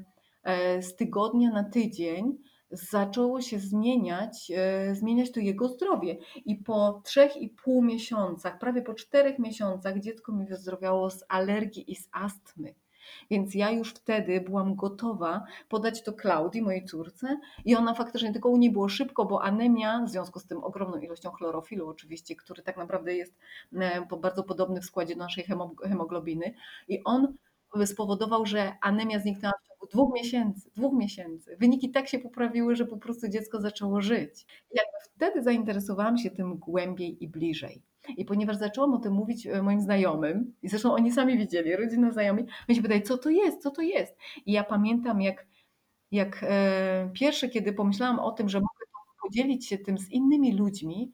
z 0.81 0.95
tygodnia 0.95 1.51
na 1.51 1.63
tydzień 1.63 2.37
zaczęło 2.71 3.41
się 3.41 3.59
zmieniać, 3.59 4.51
e, 4.55 4.95
zmieniać 4.95 5.31
to 5.31 5.39
jego 5.39 5.67
zdrowie. 5.67 6.17
I 6.45 6.55
po 6.55 7.01
trzech 7.03 7.37
i 7.37 7.49
pół 7.49 7.83
miesiącach, 7.83 8.59
prawie 8.59 8.81
po 8.81 8.93
czterech 8.93 9.39
miesiącach, 9.39 9.99
dziecko 9.99 10.31
mi 10.31 10.45
wyzdrowiało 10.45 11.09
z 11.09 11.23
alergii 11.29 11.91
i 11.91 11.95
z 11.95 12.09
astmy. 12.11 12.75
Więc 13.29 13.55
ja 13.55 13.71
już 13.71 13.93
wtedy 13.93 14.41
byłam 14.41 14.75
gotowa 14.75 15.45
podać 15.69 16.03
to 16.03 16.13
Klaudii, 16.13 16.61
mojej 16.61 16.85
córce, 16.85 17.39
i 17.65 17.75
ona 17.75 17.93
faktycznie 17.93 18.31
tylko 18.31 18.49
u 18.49 18.57
niej 18.57 18.71
było 18.71 18.89
szybko, 18.89 19.25
bo 19.25 19.43
anemia, 19.43 20.03
w 20.05 20.09
związku 20.09 20.39
z 20.39 20.45
tym 20.45 20.63
ogromną 20.63 20.97
ilością 20.97 21.31
chlorofilu, 21.31 21.89
oczywiście, 21.89 22.35
który 22.35 22.63
tak 22.63 22.77
naprawdę 22.77 23.15
jest 23.15 23.33
e, 23.73 24.05
bardzo 24.21 24.43
podobny 24.43 24.81
w 24.81 24.85
składzie 24.85 25.15
do 25.15 25.23
naszej 25.23 25.45
hemoglobiny, 25.83 26.53
i 26.87 27.03
on 27.03 27.33
spowodował, 27.85 28.45
że 28.45 28.73
anemia 28.81 29.19
zniknęła 29.19 29.53
w 29.63 29.70
dwóch 29.91 30.13
miesięcy. 30.13 30.69
Dwóch 30.75 30.93
miesięcy. 30.93 31.57
Wyniki 31.59 31.91
tak 31.91 32.07
się 32.07 32.19
poprawiły, 32.19 32.75
że 32.75 32.85
po 32.85 32.97
prostu 32.97 33.27
dziecko 33.27 33.61
zaczęło 33.61 34.01
żyć. 34.01 34.45
I 34.71 34.77
wtedy 35.15 35.43
zainteresowałam 35.43 36.17
się 36.17 36.31
tym 36.31 36.57
głębiej 36.57 37.23
i 37.23 37.27
bliżej. 37.27 37.81
I 38.17 38.25
ponieważ 38.25 38.57
zaczęłam 38.57 38.93
o 38.93 38.97
tym 38.97 39.13
mówić 39.13 39.47
e, 39.47 39.61
moim 39.63 39.81
znajomym, 39.81 40.53
i 40.63 40.69
zresztą 40.69 40.93
oni 40.93 41.11
sami 41.11 41.37
widzieli, 41.37 41.75
rodzina 41.75 42.11
znajomi, 42.11 42.45
oni 42.69 42.75
się 42.75 42.81
pytali, 42.81 43.01
co 43.01 43.17
to 43.17 43.29
jest, 43.29 43.61
co 43.61 43.71
to 43.71 43.81
jest. 43.81 44.17
I 44.45 44.51
ja 44.51 44.63
pamiętam, 44.63 45.21
jak, 45.21 45.47
jak 46.11 46.43
e, 46.43 47.09
pierwsze, 47.13 47.49
kiedy 47.49 47.73
pomyślałam 47.73 48.19
o 48.19 48.31
tym, 48.31 48.49
że 48.49 48.59
mogę 48.59 48.85
podzielić 49.23 49.67
się 49.67 49.77
tym 49.77 49.97
z 49.97 50.09
innymi 50.09 50.53
ludźmi, 50.53 51.11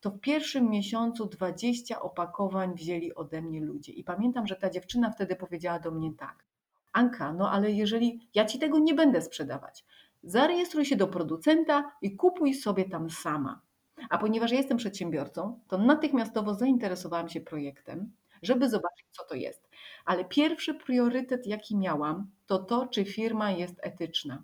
to 0.00 0.10
w 0.10 0.20
pierwszym 0.20 0.70
miesiącu 0.70 1.26
20 1.26 2.00
opakowań 2.00 2.74
wzięli 2.74 3.14
ode 3.14 3.42
mnie 3.42 3.60
ludzie. 3.60 3.92
I 3.92 4.04
pamiętam, 4.04 4.46
że 4.46 4.56
ta 4.56 4.70
dziewczyna 4.70 5.10
wtedy 5.10 5.36
powiedziała 5.36 5.78
do 5.78 5.90
mnie 5.90 6.12
tak: 6.18 6.45
Anka, 6.96 7.32
no 7.32 7.50
ale 7.50 7.72
jeżeli 7.72 8.28
ja 8.34 8.44
ci 8.44 8.58
tego 8.58 8.78
nie 8.78 8.94
będę 8.94 9.22
sprzedawać, 9.22 9.84
zarejestruj 10.22 10.84
się 10.84 10.96
do 10.96 11.06
producenta 11.06 11.92
i 12.02 12.16
kupuj 12.16 12.54
sobie 12.54 12.84
tam 12.88 13.10
sama. 13.10 13.60
A 14.10 14.18
ponieważ 14.18 14.50
ja 14.50 14.58
jestem 14.58 14.76
przedsiębiorcą, 14.76 15.60
to 15.68 15.78
natychmiastowo 15.78 16.54
zainteresowałam 16.54 17.28
się 17.28 17.40
projektem, 17.40 18.12
żeby 18.42 18.70
zobaczyć, 18.70 19.06
co 19.10 19.24
to 19.24 19.34
jest. 19.34 19.68
Ale 20.04 20.24
pierwszy 20.24 20.74
priorytet, 20.74 21.46
jaki 21.46 21.76
miałam, 21.76 22.30
to 22.46 22.58
to, 22.58 22.86
czy 22.86 23.04
firma 23.04 23.50
jest 23.50 23.80
etyczna. 23.82 24.42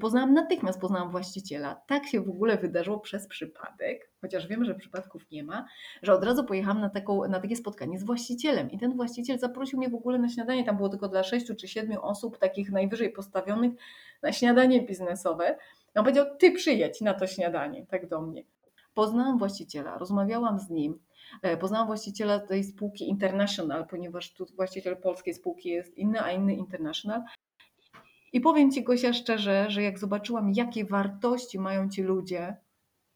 Poznałam 0.00 0.34
natychmiast, 0.34 0.80
poznałam 0.80 1.10
właściciela. 1.10 1.74
Tak 1.86 2.06
się 2.06 2.20
w 2.20 2.28
ogóle 2.28 2.58
wydarzyło 2.58 3.00
przez 3.00 3.26
przypadek, 3.26 4.10
chociaż 4.20 4.46
wiem, 4.46 4.64
że 4.64 4.74
przypadków 4.74 5.30
nie 5.30 5.44
ma, 5.44 5.66
że 6.02 6.14
od 6.14 6.24
razu 6.24 6.44
pojechałam 6.44 6.80
na, 6.80 6.90
taką, 6.90 7.28
na 7.28 7.40
takie 7.40 7.56
spotkanie 7.56 7.98
z 7.98 8.04
właścicielem. 8.04 8.70
I 8.70 8.78
ten 8.78 8.96
właściciel 8.96 9.38
zaprosił 9.38 9.78
mnie 9.78 9.88
w 9.88 9.94
ogóle 9.94 10.18
na 10.18 10.28
śniadanie. 10.28 10.64
Tam 10.64 10.76
było 10.76 10.88
tylko 10.88 11.08
dla 11.08 11.22
sześciu 11.22 11.54
czy 11.54 11.68
siedmiu 11.68 12.02
osób, 12.02 12.38
takich 12.38 12.70
najwyżej 12.70 13.10
postawionych, 13.10 13.72
na 14.22 14.32
śniadanie 14.32 14.82
biznesowe. 14.82 15.58
On 15.94 16.04
powiedział: 16.04 16.26
Ty 16.38 16.52
przyjedź 16.52 17.00
na 17.00 17.14
to 17.14 17.26
śniadanie, 17.26 17.86
tak 17.86 18.08
do 18.08 18.20
mnie. 18.20 18.44
Poznałam 18.94 19.38
właściciela, 19.38 19.98
rozmawiałam 19.98 20.60
z 20.60 20.70
nim. 20.70 20.98
E, 21.42 21.56
poznałam 21.56 21.86
właściciela 21.86 22.38
tej 22.38 22.64
spółki 22.64 23.08
International, 23.08 23.86
ponieważ 23.86 24.34
tu 24.34 24.46
właściciel 24.56 24.96
polskiej 24.96 25.34
spółki 25.34 25.68
jest 25.68 25.98
inny, 25.98 26.20
a 26.22 26.30
inny 26.30 26.54
International. 26.54 27.22
I 28.36 28.40
powiem 28.40 28.70
Ci, 28.70 28.84
Gosia, 28.84 29.12
szczerze, 29.12 29.70
że 29.70 29.82
jak 29.82 29.98
zobaczyłam, 29.98 30.52
jakie 30.52 30.84
wartości 30.84 31.58
mają 31.58 31.88
ci 31.88 32.02
ludzie, 32.02 32.56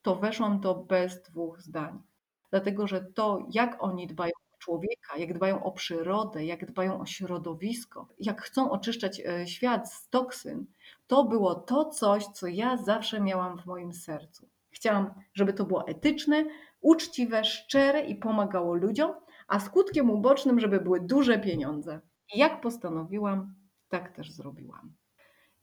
to 0.03 0.17
weszłam 0.17 0.61
to 0.61 0.75
bez 0.75 1.23
dwóch 1.23 1.61
zdań. 1.61 2.03
Dlatego, 2.51 2.87
że 2.87 3.05
to, 3.05 3.47
jak 3.51 3.77
oni 3.83 4.07
dbają 4.07 4.33
o 4.55 4.59
człowieka, 4.59 5.17
jak 5.17 5.35
dbają 5.35 5.65
o 5.65 5.73
przyrodę, 5.73 6.45
jak 6.45 6.67
dbają 6.67 7.01
o 7.01 7.07
środowisko, 7.07 8.09
jak 8.19 8.43
chcą 8.43 8.71
oczyszczać 8.71 9.21
e, 9.21 9.47
świat 9.47 9.93
z 9.93 10.09
toksyn, 10.09 10.67
to 11.07 11.25
było 11.25 11.55
to 11.55 11.85
coś, 11.85 12.27
co 12.27 12.47
ja 12.47 12.77
zawsze 12.77 13.21
miałam 13.21 13.59
w 13.59 13.67
moim 13.67 13.93
sercu. 13.93 14.49
Chciałam, 14.71 15.15
żeby 15.35 15.53
to 15.53 15.65
było 15.65 15.89
etyczne, 15.89 16.45
uczciwe, 16.81 17.45
szczere 17.45 18.05
i 18.05 18.15
pomagało 18.15 18.75
ludziom, 18.75 19.13
a 19.49 19.61
skutkiem 19.61 20.11
ubocznym, 20.11 20.61
żeby 20.61 20.81
były 20.81 21.01
duże 21.01 21.39
pieniądze. 21.39 22.01
I 22.35 22.39
jak 22.39 22.61
postanowiłam, 22.61 23.55
tak 23.89 24.13
też 24.13 24.33
zrobiłam. 24.33 25.00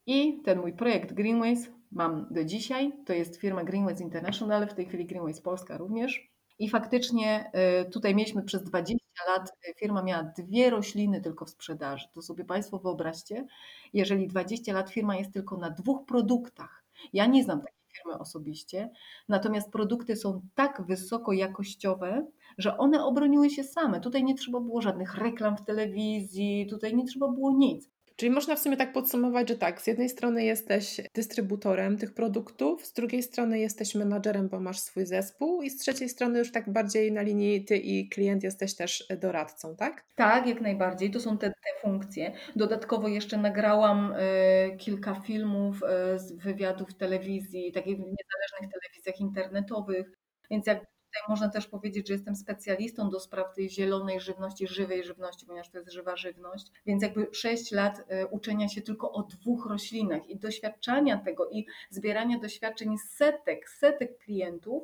I 0.08 0.42
ten 0.44 0.60
mój 0.60 0.74
projekt 0.74 1.14
Greenways 1.14 1.70
mam 1.92 2.28
do 2.32 2.44
dzisiaj. 2.44 2.92
To 3.06 3.14
jest 3.14 3.38
firma 3.38 3.64
Greenways 3.64 4.02
International, 4.02 4.68
w 4.68 4.74
tej 4.74 4.86
chwili 4.86 5.06
Greenways 5.06 5.42
Polska 5.42 5.78
również. 5.78 6.32
I 6.60 6.70
faktycznie 6.70 7.52
y, 7.82 7.90
tutaj 7.90 8.16
mieliśmy 8.16 8.44
przez 8.44 8.64
20 8.64 8.98
lat, 9.28 9.52
y, 9.70 9.74
firma 9.80 10.04
miała 10.04 10.24
dwie 10.24 10.70
rośliny 10.70 11.22
tylko 11.22 11.46
w 11.46 11.50
sprzedaży. 11.50 12.08
To 12.14 12.22
sobie 12.22 12.46
Państwo 12.46 12.80
wyobraźcie, 12.80 13.46
jeżeli 13.94 14.28
20 14.28 14.74
lat 14.74 14.90
firma 14.90 15.16
jest 15.16 15.34
tylko 15.34 15.58
na 15.58 15.70
dwóch 15.70 16.06
produktach. 16.06 16.84
Ja 17.14 17.26
nie 17.26 17.44
znam 17.44 17.62
takiej 17.62 17.78
firmy 17.98 18.20
osobiście, 18.20 18.90
natomiast 19.30 19.72
produkty 19.72 20.16
są 20.16 20.42
tak 20.56 20.82
wysoko 20.88 21.34
jakościowe, 21.34 22.28
że 22.58 22.78
one 22.78 23.04
obroniły 23.04 23.50
się 23.50 23.64
same. 23.64 24.02
Tutaj 24.02 24.24
nie 24.24 24.36
trzeba 24.36 24.60
było 24.60 24.82
żadnych 24.82 25.16
reklam 25.16 25.58
w 25.58 25.66
telewizji, 25.66 26.68
tutaj 26.70 26.96
nie 26.96 27.06
trzeba 27.06 27.28
było 27.28 27.52
nic. 27.52 27.97
Czyli 28.18 28.32
można 28.32 28.56
w 28.56 28.60
sumie 28.60 28.78
tak 28.78 28.94
podsumować, 28.94 29.50
że 29.50 29.58
tak, 29.58 29.82
z 29.82 29.88
jednej 29.88 30.10
strony 30.10 30.44
jesteś 30.44 31.02
dystrybutorem 31.14 31.98
tych 31.98 32.14
produktów, 32.14 32.86
z 32.86 32.94
drugiej 32.94 33.24
strony 33.24 33.60
jesteś 33.60 33.96
menadżerem, 33.96 34.50
bo 34.50 34.60
masz 34.60 34.80
swój 34.80 35.06
zespół 35.06 35.62
i 35.62 35.70
z 35.70 35.78
trzeciej 35.78 36.10
strony 36.10 36.40
już 36.40 36.52
tak 36.52 36.70
bardziej 36.70 37.12
na 37.12 37.22
linii 37.22 37.66
ty 37.66 37.78
i 37.78 38.10
klient 38.10 38.44
jesteś 38.44 38.76
też 38.76 39.08
doradcą, 39.22 39.76
tak? 39.76 40.06
Tak, 40.16 40.48
jak 40.48 40.62
najbardziej. 40.62 41.12
To 41.12 41.20
są 41.20 41.38
te, 41.38 41.50
te 41.50 41.82
funkcje. 41.82 42.32
Dodatkowo 42.56 43.08
jeszcze 43.08 43.38
nagrałam 43.38 44.14
y, 44.14 44.78
kilka 44.78 45.16
filmów 45.16 45.84
y, 45.84 46.20
z 46.20 46.32
wywiadów 46.32 46.94
telewizji, 46.94 47.72
takich 47.72 47.98
niezależnych 47.98 48.72
telewizjach 48.74 49.20
internetowych, 49.20 50.12
więc 50.52 50.68
jak 50.68 50.97
Tutaj 51.18 51.30
można 51.30 51.50
też 51.50 51.68
powiedzieć, 51.68 52.08
że 52.08 52.14
jestem 52.14 52.36
specjalistą 52.36 53.10
do 53.10 53.20
spraw 53.20 53.56
tej 53.56 53.70
zielonej 53.70 54.20
żywności, 54.20 54.68
żywej 54.68 55.04
żywności, 55.04 55.46
ponieważ 55.46 55.70
to 55.70 55.78
jest 55.78 55.92
żywa 55.92 56.16
żywność. 56.16 56.72
Więc 56.86 57.04
jakby 57.04 57.28
6 57.32 57.72
lat 57.72 58.04
e, 58.08 58.28
uczenia 58.28 58.70
się 58.70 58.82
tylko 58.82 59.12
o 59.12 59.24
dwóch 59.24 59.66
roślinach 59.66 60.30
i 60.30 60.38
doświadczania 60.40 61.18
tego 61.18 61.50
i 61.50 61.66
zbierania 61.90 62.40
doświadczeń 62.40 62.98
setek, 62.98 63.70
setek 63.70 64.18
klientów 64.18 64.84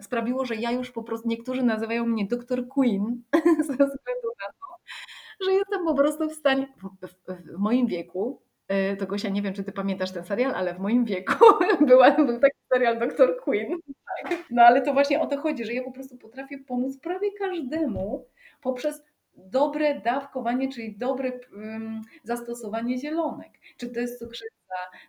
sprawiło, 0.00 0.44
że 0.44 0.56
ja 0.56 0.70
już 0.70 0.90
po 0.90 1.02
prostu, 1.02 1.28
niektórzy 1.28 1.62
nazywają 1.62 2.06
mnie 2.06 2.26
doktor 2.26 2.68
Queen 2.68 3.22
ze 3.68 3.72
względu 3.72 4.28
na 4.40 4.46
to, 4.46 4.76
że 5.44 5.52
jestem 5.52 5.84
po 5.84 5.94
prostu 5.94 6.30
w 6.30 6.34
stanie, 6.34 6.68
w, 6.76 7.06
w, 7.06 7.54
w 7.54 7.58
moim 7.58 7.86
wieku, 7.86 8.42
e, 8.68 8.96
to 8.96 9.06
Gosia, 9.06 9.28
nie 9.28 9.42
wiem, 9.42 9.54
czy 9.54 9.64
ty 9.64 9.72
pamiętasz 9.72 10.12
ten 10.12 10.24
serial, 10.24 10.54
ale 10.54 10.74
w 10.74 10.78
moim 10.78 11.04
wieku 11.04 11.44
była, 11.88 12.10
był 12.10 12.40
taki 12.40 12.59
serial 12.72 12.98
Dr. 12.98 13.36
Queen. 13.40 13.76
No 14.50 14.62
ale 14.62 14.82
to 14.82 14.92
właśnie 14.92 15.20
o 15.20 15.26
to 15.26 15.40
chodzi, 15.40 15.64
że 15.64 15.74
ja 15.74 15.82
po 15.82 15.92
prostu 15.92 16.16
potrafię 16.16 16.58
pomóc 16.58 16.98
prawie 16.98 17.32
każdemu 17.38 18.26
poprzez 18.62 19.02
dobre 19.36 20.00
dawkowanie, 20.00 20.72
czyli 20.72 20.96
dobre 20.96 21.32
um, 21.56 22.02
zastosowanie 22.24 22.98
zielonek. 22.98 23.52
Czy 23.76 23.88
to 23.88 24.00
jest 24.00 24.18
cukrzyca, 24.18 24.50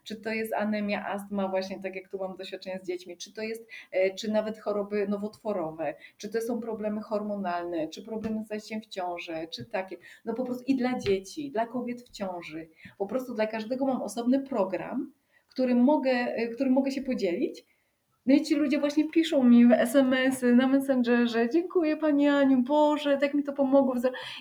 czy 0.04 0.16
to 0.16 0.30
jest 0.30 0.54
anemia, 0.54 1.08
astma, 1.08 1.48
właśnie 1.48 1.80
tak 1.80 1.96
jak 1.96 2.10
tu 2.10 2.18
mam 2.18 2.38
doświadczenia 2.38 2.80
z 2.80 2.88
dziećmi, 2.88 3.18
czy 3.18 3.34
to 3.34 3.42
jest, 3.42 3.68
e, 3.92 4.16
czy 4.16 4.32
nawet 4.32 4.60
choroby 4.60 5.08
nowotworowe, 5.08 5.96
czy 6.18 6.30
to 6.30 6.42
są 6.42 6.62
problemy 6.62 7.02
hormonalne, 7.02 7.88
czy 7.88 8.04
problemy 8.04 8.44
z 8.44 8.48
zajściem 8.48 8.82
w 8.82 8.88
ciążę, 8.88 9.48
czy 9.48 9.66
takie. 9.66 9.98
No 10.26 10.34
po 10.34 10.44
prostu 10.46 10.64
i 10.68 10.76
dla 10.76 11.00
dzieci, 11.00 11.52
dla 11.52 11.68
kobiet 11.68 12.02
w 12.02 12.10
ciąży. 12.10 12.70
Po 12.98 13.06
prostu 13.06 13.34
dla 13.34 13.48
każdego 13.48 13.86
mam 13.86 14.02
osobny 14.02 14.40
program, 14.40 15.12
którym 15.52 15.84
mogę, 15.84 16.12
e, 16.12 16.48
którym 16.48 16.74
mogę 16.74 16.92
się 16.92 17.02
podzielić 17.02 17.64
no 18.26 18.36
i 18.36 18.42
ci 18.42 18.56
ludzie 18.56 18.80
właśnie 18.80 19.10
piszą 19.10 19.44
mi 19.44 19.68
w 19.68 19.72
SMS-y, 19.72 20.56
na 20.56 20.68
Messengerze, 20.68 21.50
dziękuję 21.50 21.98
Pani 21.98 22.28
Aniu, 22.28 22.64
Boże, 22.64 23.18
tak 23.18 23.34
mi 23.34 23.44
to 23.44 23.54
pomogło. 23.54 23.96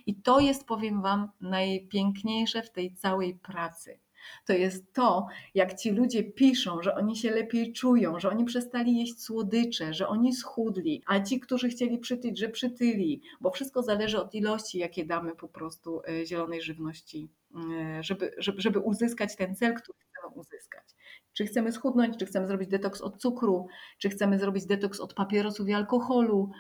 I 0.07 0.15
to 0.15 0.41
jest, 0.41 0.67
powiem 0.67 1.03
Wam, 1.03 1.29
najpiękniejsze 1.41 2.63
w 2.63 2.71
tej 2.71 2.95
całej 2.95 3.35
pracy. 3.35 3.99
To 4.47 4.53
jest 4.53 4.93
to, 4.93 5.27
jak 5.55 5.75
ci 5.75 5.91
ludzie 5.91 6.25
piszą, 6.25 6.83
że 6.83 6.95
oni 6.95 7.17
się 7.17 7.31
lepiej 7.31 7.73
czują, 7.73 8.21
że 8.21 8.29
oni 8.29 8.45
przestali 8.45 8.99
jeść 8.99 9.23
słodycze, 9.23 9.95
że 9.95 10.09
oni 10.09 10.35
schudli, 10.35 11.03
a 11.07 11.21
ci, 11.21 11.41
którzy 11.41 11.69
chcieli 11.69 11.99
przytyć, 11.99 12.39
że 12.39 12.49
przytyli, 12.49 13.23
bo 13.41 13.51
wszystko 13.51 13.83
zależy 13.83 14.21
od 14.21 14.35
ilości, 14.35 14.79
jakie 14.79 15.05
damy 15.05 15.37
po 15.37 15.49
prostu 15.49 16.03
e, 16.09 16.27
zielonej 16.27 16.63
żywności, 16.63 17.29
e, 17.73 18.03
żeby, 18.03 18.35
żeby, 18.39 18.61
żeby 18.61 18.79
uzyskać 18.79 19.37
ten 19.37 19.57
cel, 19.57 19.75
który 19.75 19.99
chcemy 19.99 20.35
uzyskać. 20.35 20.85
Czy 21.33 21.47
chcemy 21.47 21.73
schudnąć, 21.73 22.17
czy 22.17 22.27
chcemy 22.27 22.47
zrobić 22.47 22.69
detoks 22.69 23.01
od 23.01 23.17
cukru, 23.17 23.67
czy 23.99 24.09
chcemy 24.11 24.39
zrobić 24.39 24.67
detoks 24.67 25.01
od 25.01 25.15
papierosów 25.15 25.69
i 25.69 25.73
alkoholu, 25.73 26.51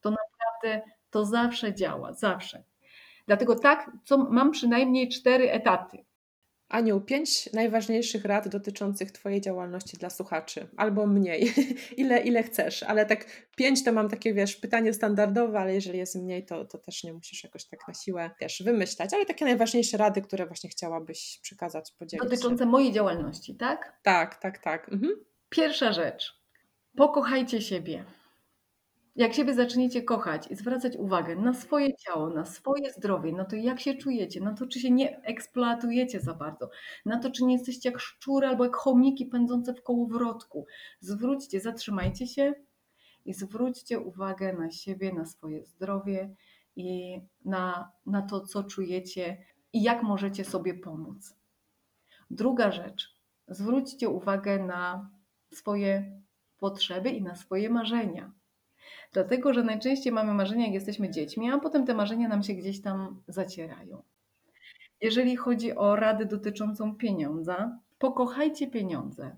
to 0.00 0.10
naprawdę 0.10 0.90
to 1.10 1.24
zawsze 1.24 1.74
działa, 1.74 2.12
zawsze. 2.12 2.62
Dlatego 3.26 3.54
tak, 3.54 3.90
co 4.04 4.18
mam 4.18 4.50
przynajmniej 4.50 5.08
cztery 5.08 5.50
etaty. 5.50 6.04
Aniu, 6.68 7.00
pięć 7.00 7.52
najważniejszych 7.52 8.24
rad 8.24 8.48
dotyczących 8.48 9.12
Twojej 9.12 9.40
działalności 9.40 9.96
dla 9.96 10.10
słuchaczy, 10.10 10.68
albo 10.76 11.06
mniej, 11.06 11.52
ile, 11.96 12.20
ile 12.20 12.42
chcesz, 12.42 12.82
ale 12.82 13.06
tak 13.06 13.48
pięć 13.56 13.84
to 13.84 13.92
mam 13.92 14.08
takie, 14.08 14.34
wiesz, 14.34 14.56
pytanie 14.56 14.92
standardowe, 14.92 15.58
ale 15.58 15.74
jeżeli 15.74 15.98
jest 15.98 16.16
mniej, 16.16 16.46
to, 16.46 16.64
to 16.64 16.78
też 16.78 17.04
nie 17.04 17.12
musisz 17.12 17.44
jakoś 17.44 17.64
tak 17.64 17.88
na 17.88 17.94
siłę, 17.94 18.30
wiesz, 18.40 18.62
wymyślać, 18.62 19.14
ale 19.14 19.26
takie 19.26 19.44
najważniejsze 19.44 19.96
rady, 19.96 20.22
które 20.22 20.46
właśnie 20.46 20.70
chciałabyś 20.70 21.40
przekazać, 21.42 21.92
podzielić 21.98 22.30
Dotyczące 22.30 22.64
się. 22.64 22.70
mojej 22.70 22.92
działalności, 22.92 23.54
tak? 23.54 24.00
Tak, 24.02 24.36
tak, 24.42 24.58
tak. 24.58 24.92
Mhm. 24.92 25.12
Pierwsza 25.48 25.92
rzecz, 25.92 26.42
pokochajcie 26.96 27.62
siebie. 27.62 28.04
Jak 29.18 29.34
siebie 29.34 29.54
zaczniecie 29.54 30.02
kochać 30.02 30.46
i 30.50 30.56
zwracać 30.56 30.96
uwagę 30.96 31.36
na 31.36 31.54
swoje 31.54 31.96
ciało, 31.96 32.30
na 32.30 32.44
swoje 32.44 32.92
zdrowie, 32.92 33.32
na 33.32 33.44
to 33.44 33.56
jak 33.56 33.80
się 33.80 33.94
czujecie, 33.94 34.40
na 34.40 34.54
to 34.54 34.66
czy 34.66 34.80
się 34.80 34.90
nie 34.90 35.22
eksploatujecie 35.22 36.20
za 36.20 36.34
bardzo, 36.34 36.70
na 37.06 37.18
to 37.18 37.30
czy 37.30 37.44
nie 37.44 37.54
jesteście 37.54 37.88
jak 37.88 38.00
szczury 38.00 38.46
albo 38.46 38.64
jak 38.64 38.76
chomiki 38.76 39.26
pędzące 39.26 39.74
w 39.74 39.82
kołowrotku. 39.82 40.66
Zwróćcie, 41.00 41.60
zatrzymajcie 41.60 42.26
się 42.26 42.54
i 43.24 43.34
zwróćcie 43.34 44.00
uwagę 44.00 44.52
na 44.52 44.70
siebie, 44.70 45.12
na 45.12 45.26
swoje 45.26 45.64
zdrowie 45.64 46.34
i 46.76 47.20
na, 47.44 47.92
na 48.06 48.22
to, 48.22 48.40
co 48.40 48.64
czujecie 48.64 49.44
i 49.72 49.82
jak 49.82 50.02
możecie 50.02 50.44
sobie 50.44 50.74
pomóc. 50.74 51.36
Druga 52.30 52.72
rzecz, 52.72 53.14
zwróćcie 53.48 54.08
uwagę 54.08 54.58
na 54.58 55.10
swoje 55.52 56.20
potrzeby 56.58 57.10
i 57.10 57.22
na 57.22 57.34
swoje 57.34 57.70
marzenia 57.70 58.37
Dlatego, 59.12 59.54
że 59.54 59.62
najczęściej 59.62 60.12
mamy 60.12 60.34
marzenia, 60.34 60.64
jak 60.64 60.74
jesteśmy 60.74 61.10
dziećmi, 61.10 61.50
a 61.50 61.58
potem 61.58 61.86
te 61.86 61.94
marzenia 61.94 62.28
nam 62.28 62.42
się 62.42 62.54
gdzieś 62.54 62.82
tam 62.82 63.22
zacierają. 63.28 64.02
Jeżeli 65.00 65.36
chodzi 65.36 65.76
o 65.76 65.96
radę 65.96 66.26
dotyczącą 66.26 66.96
pieniądza, 66.96 67.78
pokochajcie 67.98 68.66
pieniądze. 68.66 69.36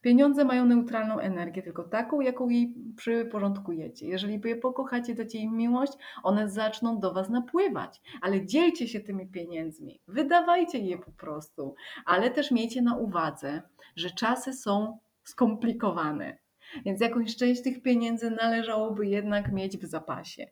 Pieniądze 0.00 0.44
mają 0.44 0.66
neutralną 0.66 1.18
energię, 1.18 1.62
tylko 1.62 1.82
taką, 1.82 2.20
jaką 2.20 2.48
jej 2.48 2.74
przyporządkujecie. 2.96 4.06
Jeżeli 4.06 4.40
je 4.44 4.56
pokochacie, 4.56 5.14
dacie 5.14 5.38
im 5.38 5.56
miłość, 5.56 5.92
one 6.22 6.50
zaczną 6.50 7.00
do 7.00 7.12
Was 7.12 7.28
napływać. 7.28 8.02
Ale 8.22 8.46
dzielcie 8.46 8.88
się 8.88 9.00
tymi 9.00 9.26
pieniędzmi, 9.26 10.00
wydawajcie 10.08 10.78
je 10.78 10.98
po 10.98 11.10
prostu, 11.12 11.74
ale 12.04 12.30
też 12.30 12.50
miejcie 12.50 12.82
na 12.82 12.96
uwadze, 12.96 13.62
że 13.96 14.10
czasy 14.10 14.52
są 14.52 14.98
skomplikowane. 15.24 16.38
Więc 16.84 17.00
jakąś 17.00 17.36
część 17.36 17.62
tych 17.62 17.82
pieniędzy 17.82 18.30
należałoby 18.30 19.06
jednak 19.06 19.52
mieć 19.52 19.78
w 19.78 19.84
zapasie. 19.84 20.46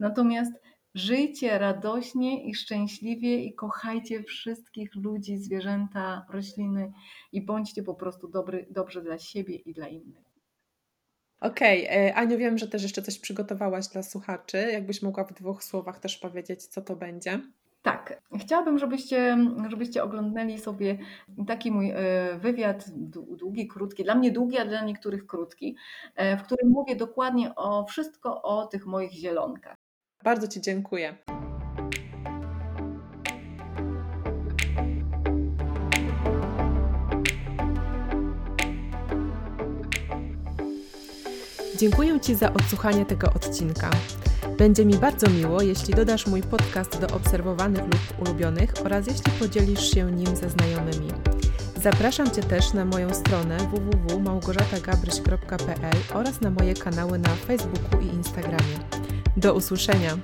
Natomiast 0.00 0.52
żyjcie 0.94 1.58
radośnie 1.58 2.44
i 2.44 2.54
szczęśliwie 2.54 3.44
i 3.44 3.54
kochajcie 3.54 4.22
wszystkich 4.22 4.94
ludzi, 4.94 5.38
zwierzęta, 5.38 6.26
rośliny 6.30 6.92
i 7.32 7.42
bądźcie 7.42 7.82
po 7.82 7.94
prostu 7.94 8.28
dobry, 8.28 8.66
dobrze 8.70 9.02
dla 9.02 9.18
siebie 9.18 9.56
i 9.56 9.72
dla 9.72 9.88
innych. 9.88 10.32
Okej, 11.40 11.86
okay. 11.86 11.98
E, 11.98 12.14
Aniu, 12.14 12.38
wiem, 12.38 12.58
że 12.58 12.68
też 12.68 12.82
jeszcze 12.82 13.02
coś 13.02 13.18
przygotowałaś 13.18 13.88
dla 13.88 14.02
słuchaczy. 14.02 14.58
Jakbyś 14.72 15.02
mogła 15.02 15.24
w 15.24 15.34
dwóch 15.34 15.64
słowach 15.64 16.00
też 16.00 16.18
powiedzieć, 16.18 16.66
co 16.66 16.82
to 16.82 16.96
będzie? 16.96 17.40
Tak, 17.82 18.22
chciałabym, 18.40 18.78
żebyście, 18.78 19.36
żebyście 19.68 20.04
oglądnęli 20.04 20.58
sobie 20.58 20.98
taki 21.46 21.70
mój 21.70 21.90
e, 21.90 21.94
wywiad, 22.38 22.84
długi, 23.38 23.68
krótki, 23.68 24.04
dla 24.04 24.14
mnie 24.14 24.30
długi, 24.30 24.58
a 24.58 24.64
dla 24.64 24.84
niektórych 24.84 25.26
krótki, 25.26 25.76
e, 26.14 26.36
w 26.36 26.42
którym 26.42 26.70
mówię 26.70 26.96
dokładnie 26.96 27.54
o 27.54 27.84
wszystko 27.84 28.42
o 28.42 28.66
tych 28.66 28.86
moich 28.86 29.12
zielonkach. 29.12 29.76
Bardzo 30.24 30.48
Ci 30.48 30.60
dziękuję. 30.60 31.16
Dziękuję 41.76 42.20
Ci 42.20 42.34
za 42.34 42.52
odsłuchanie 42.52 43.06
tego 43.06 43.26
odcinka. 43.26 43.90
Będzie 44.58 44.86
mi 44.86 44.94
bardzo 44.94 45.30
miło, 45.30 45.62
jeśli 45.62 45.94
dodasz 45.94 46.26
mój 46.26 46.42
podcast 46.42 47.00
do 47.00 47.06
obserwowanych 47.06 47.82
lub 47.82 48.20
ulubionych 48.20 48.72
oraz 48.84 49.06
jeśli 49.06 49.32
podzielisz 49.32 49.90
się 49.90 50.12
nim 50.12 50.36
ze 50.36 50.50
znajomymi. 50.50 51.08
Zapraszam 51.82 52.30
Cię 52.30 52.42
też 52.42 52.72
na 52.72 52.84
moją 52.84 53.14
stronę 53.14 53.58
www.małgorzatagabryś.pl 53.58 55.96
oraz 56.14 56.40
na 56.40 56.50
moje 56.50 56.74
kanały 56.74 57.18
na 57.18 57.28
Facebooku 57.28 58.00
i 58.00 58.06
Instagramie. 58.06 58.78
Do 59.36 59.54
usłyszenia! 59.54 60.16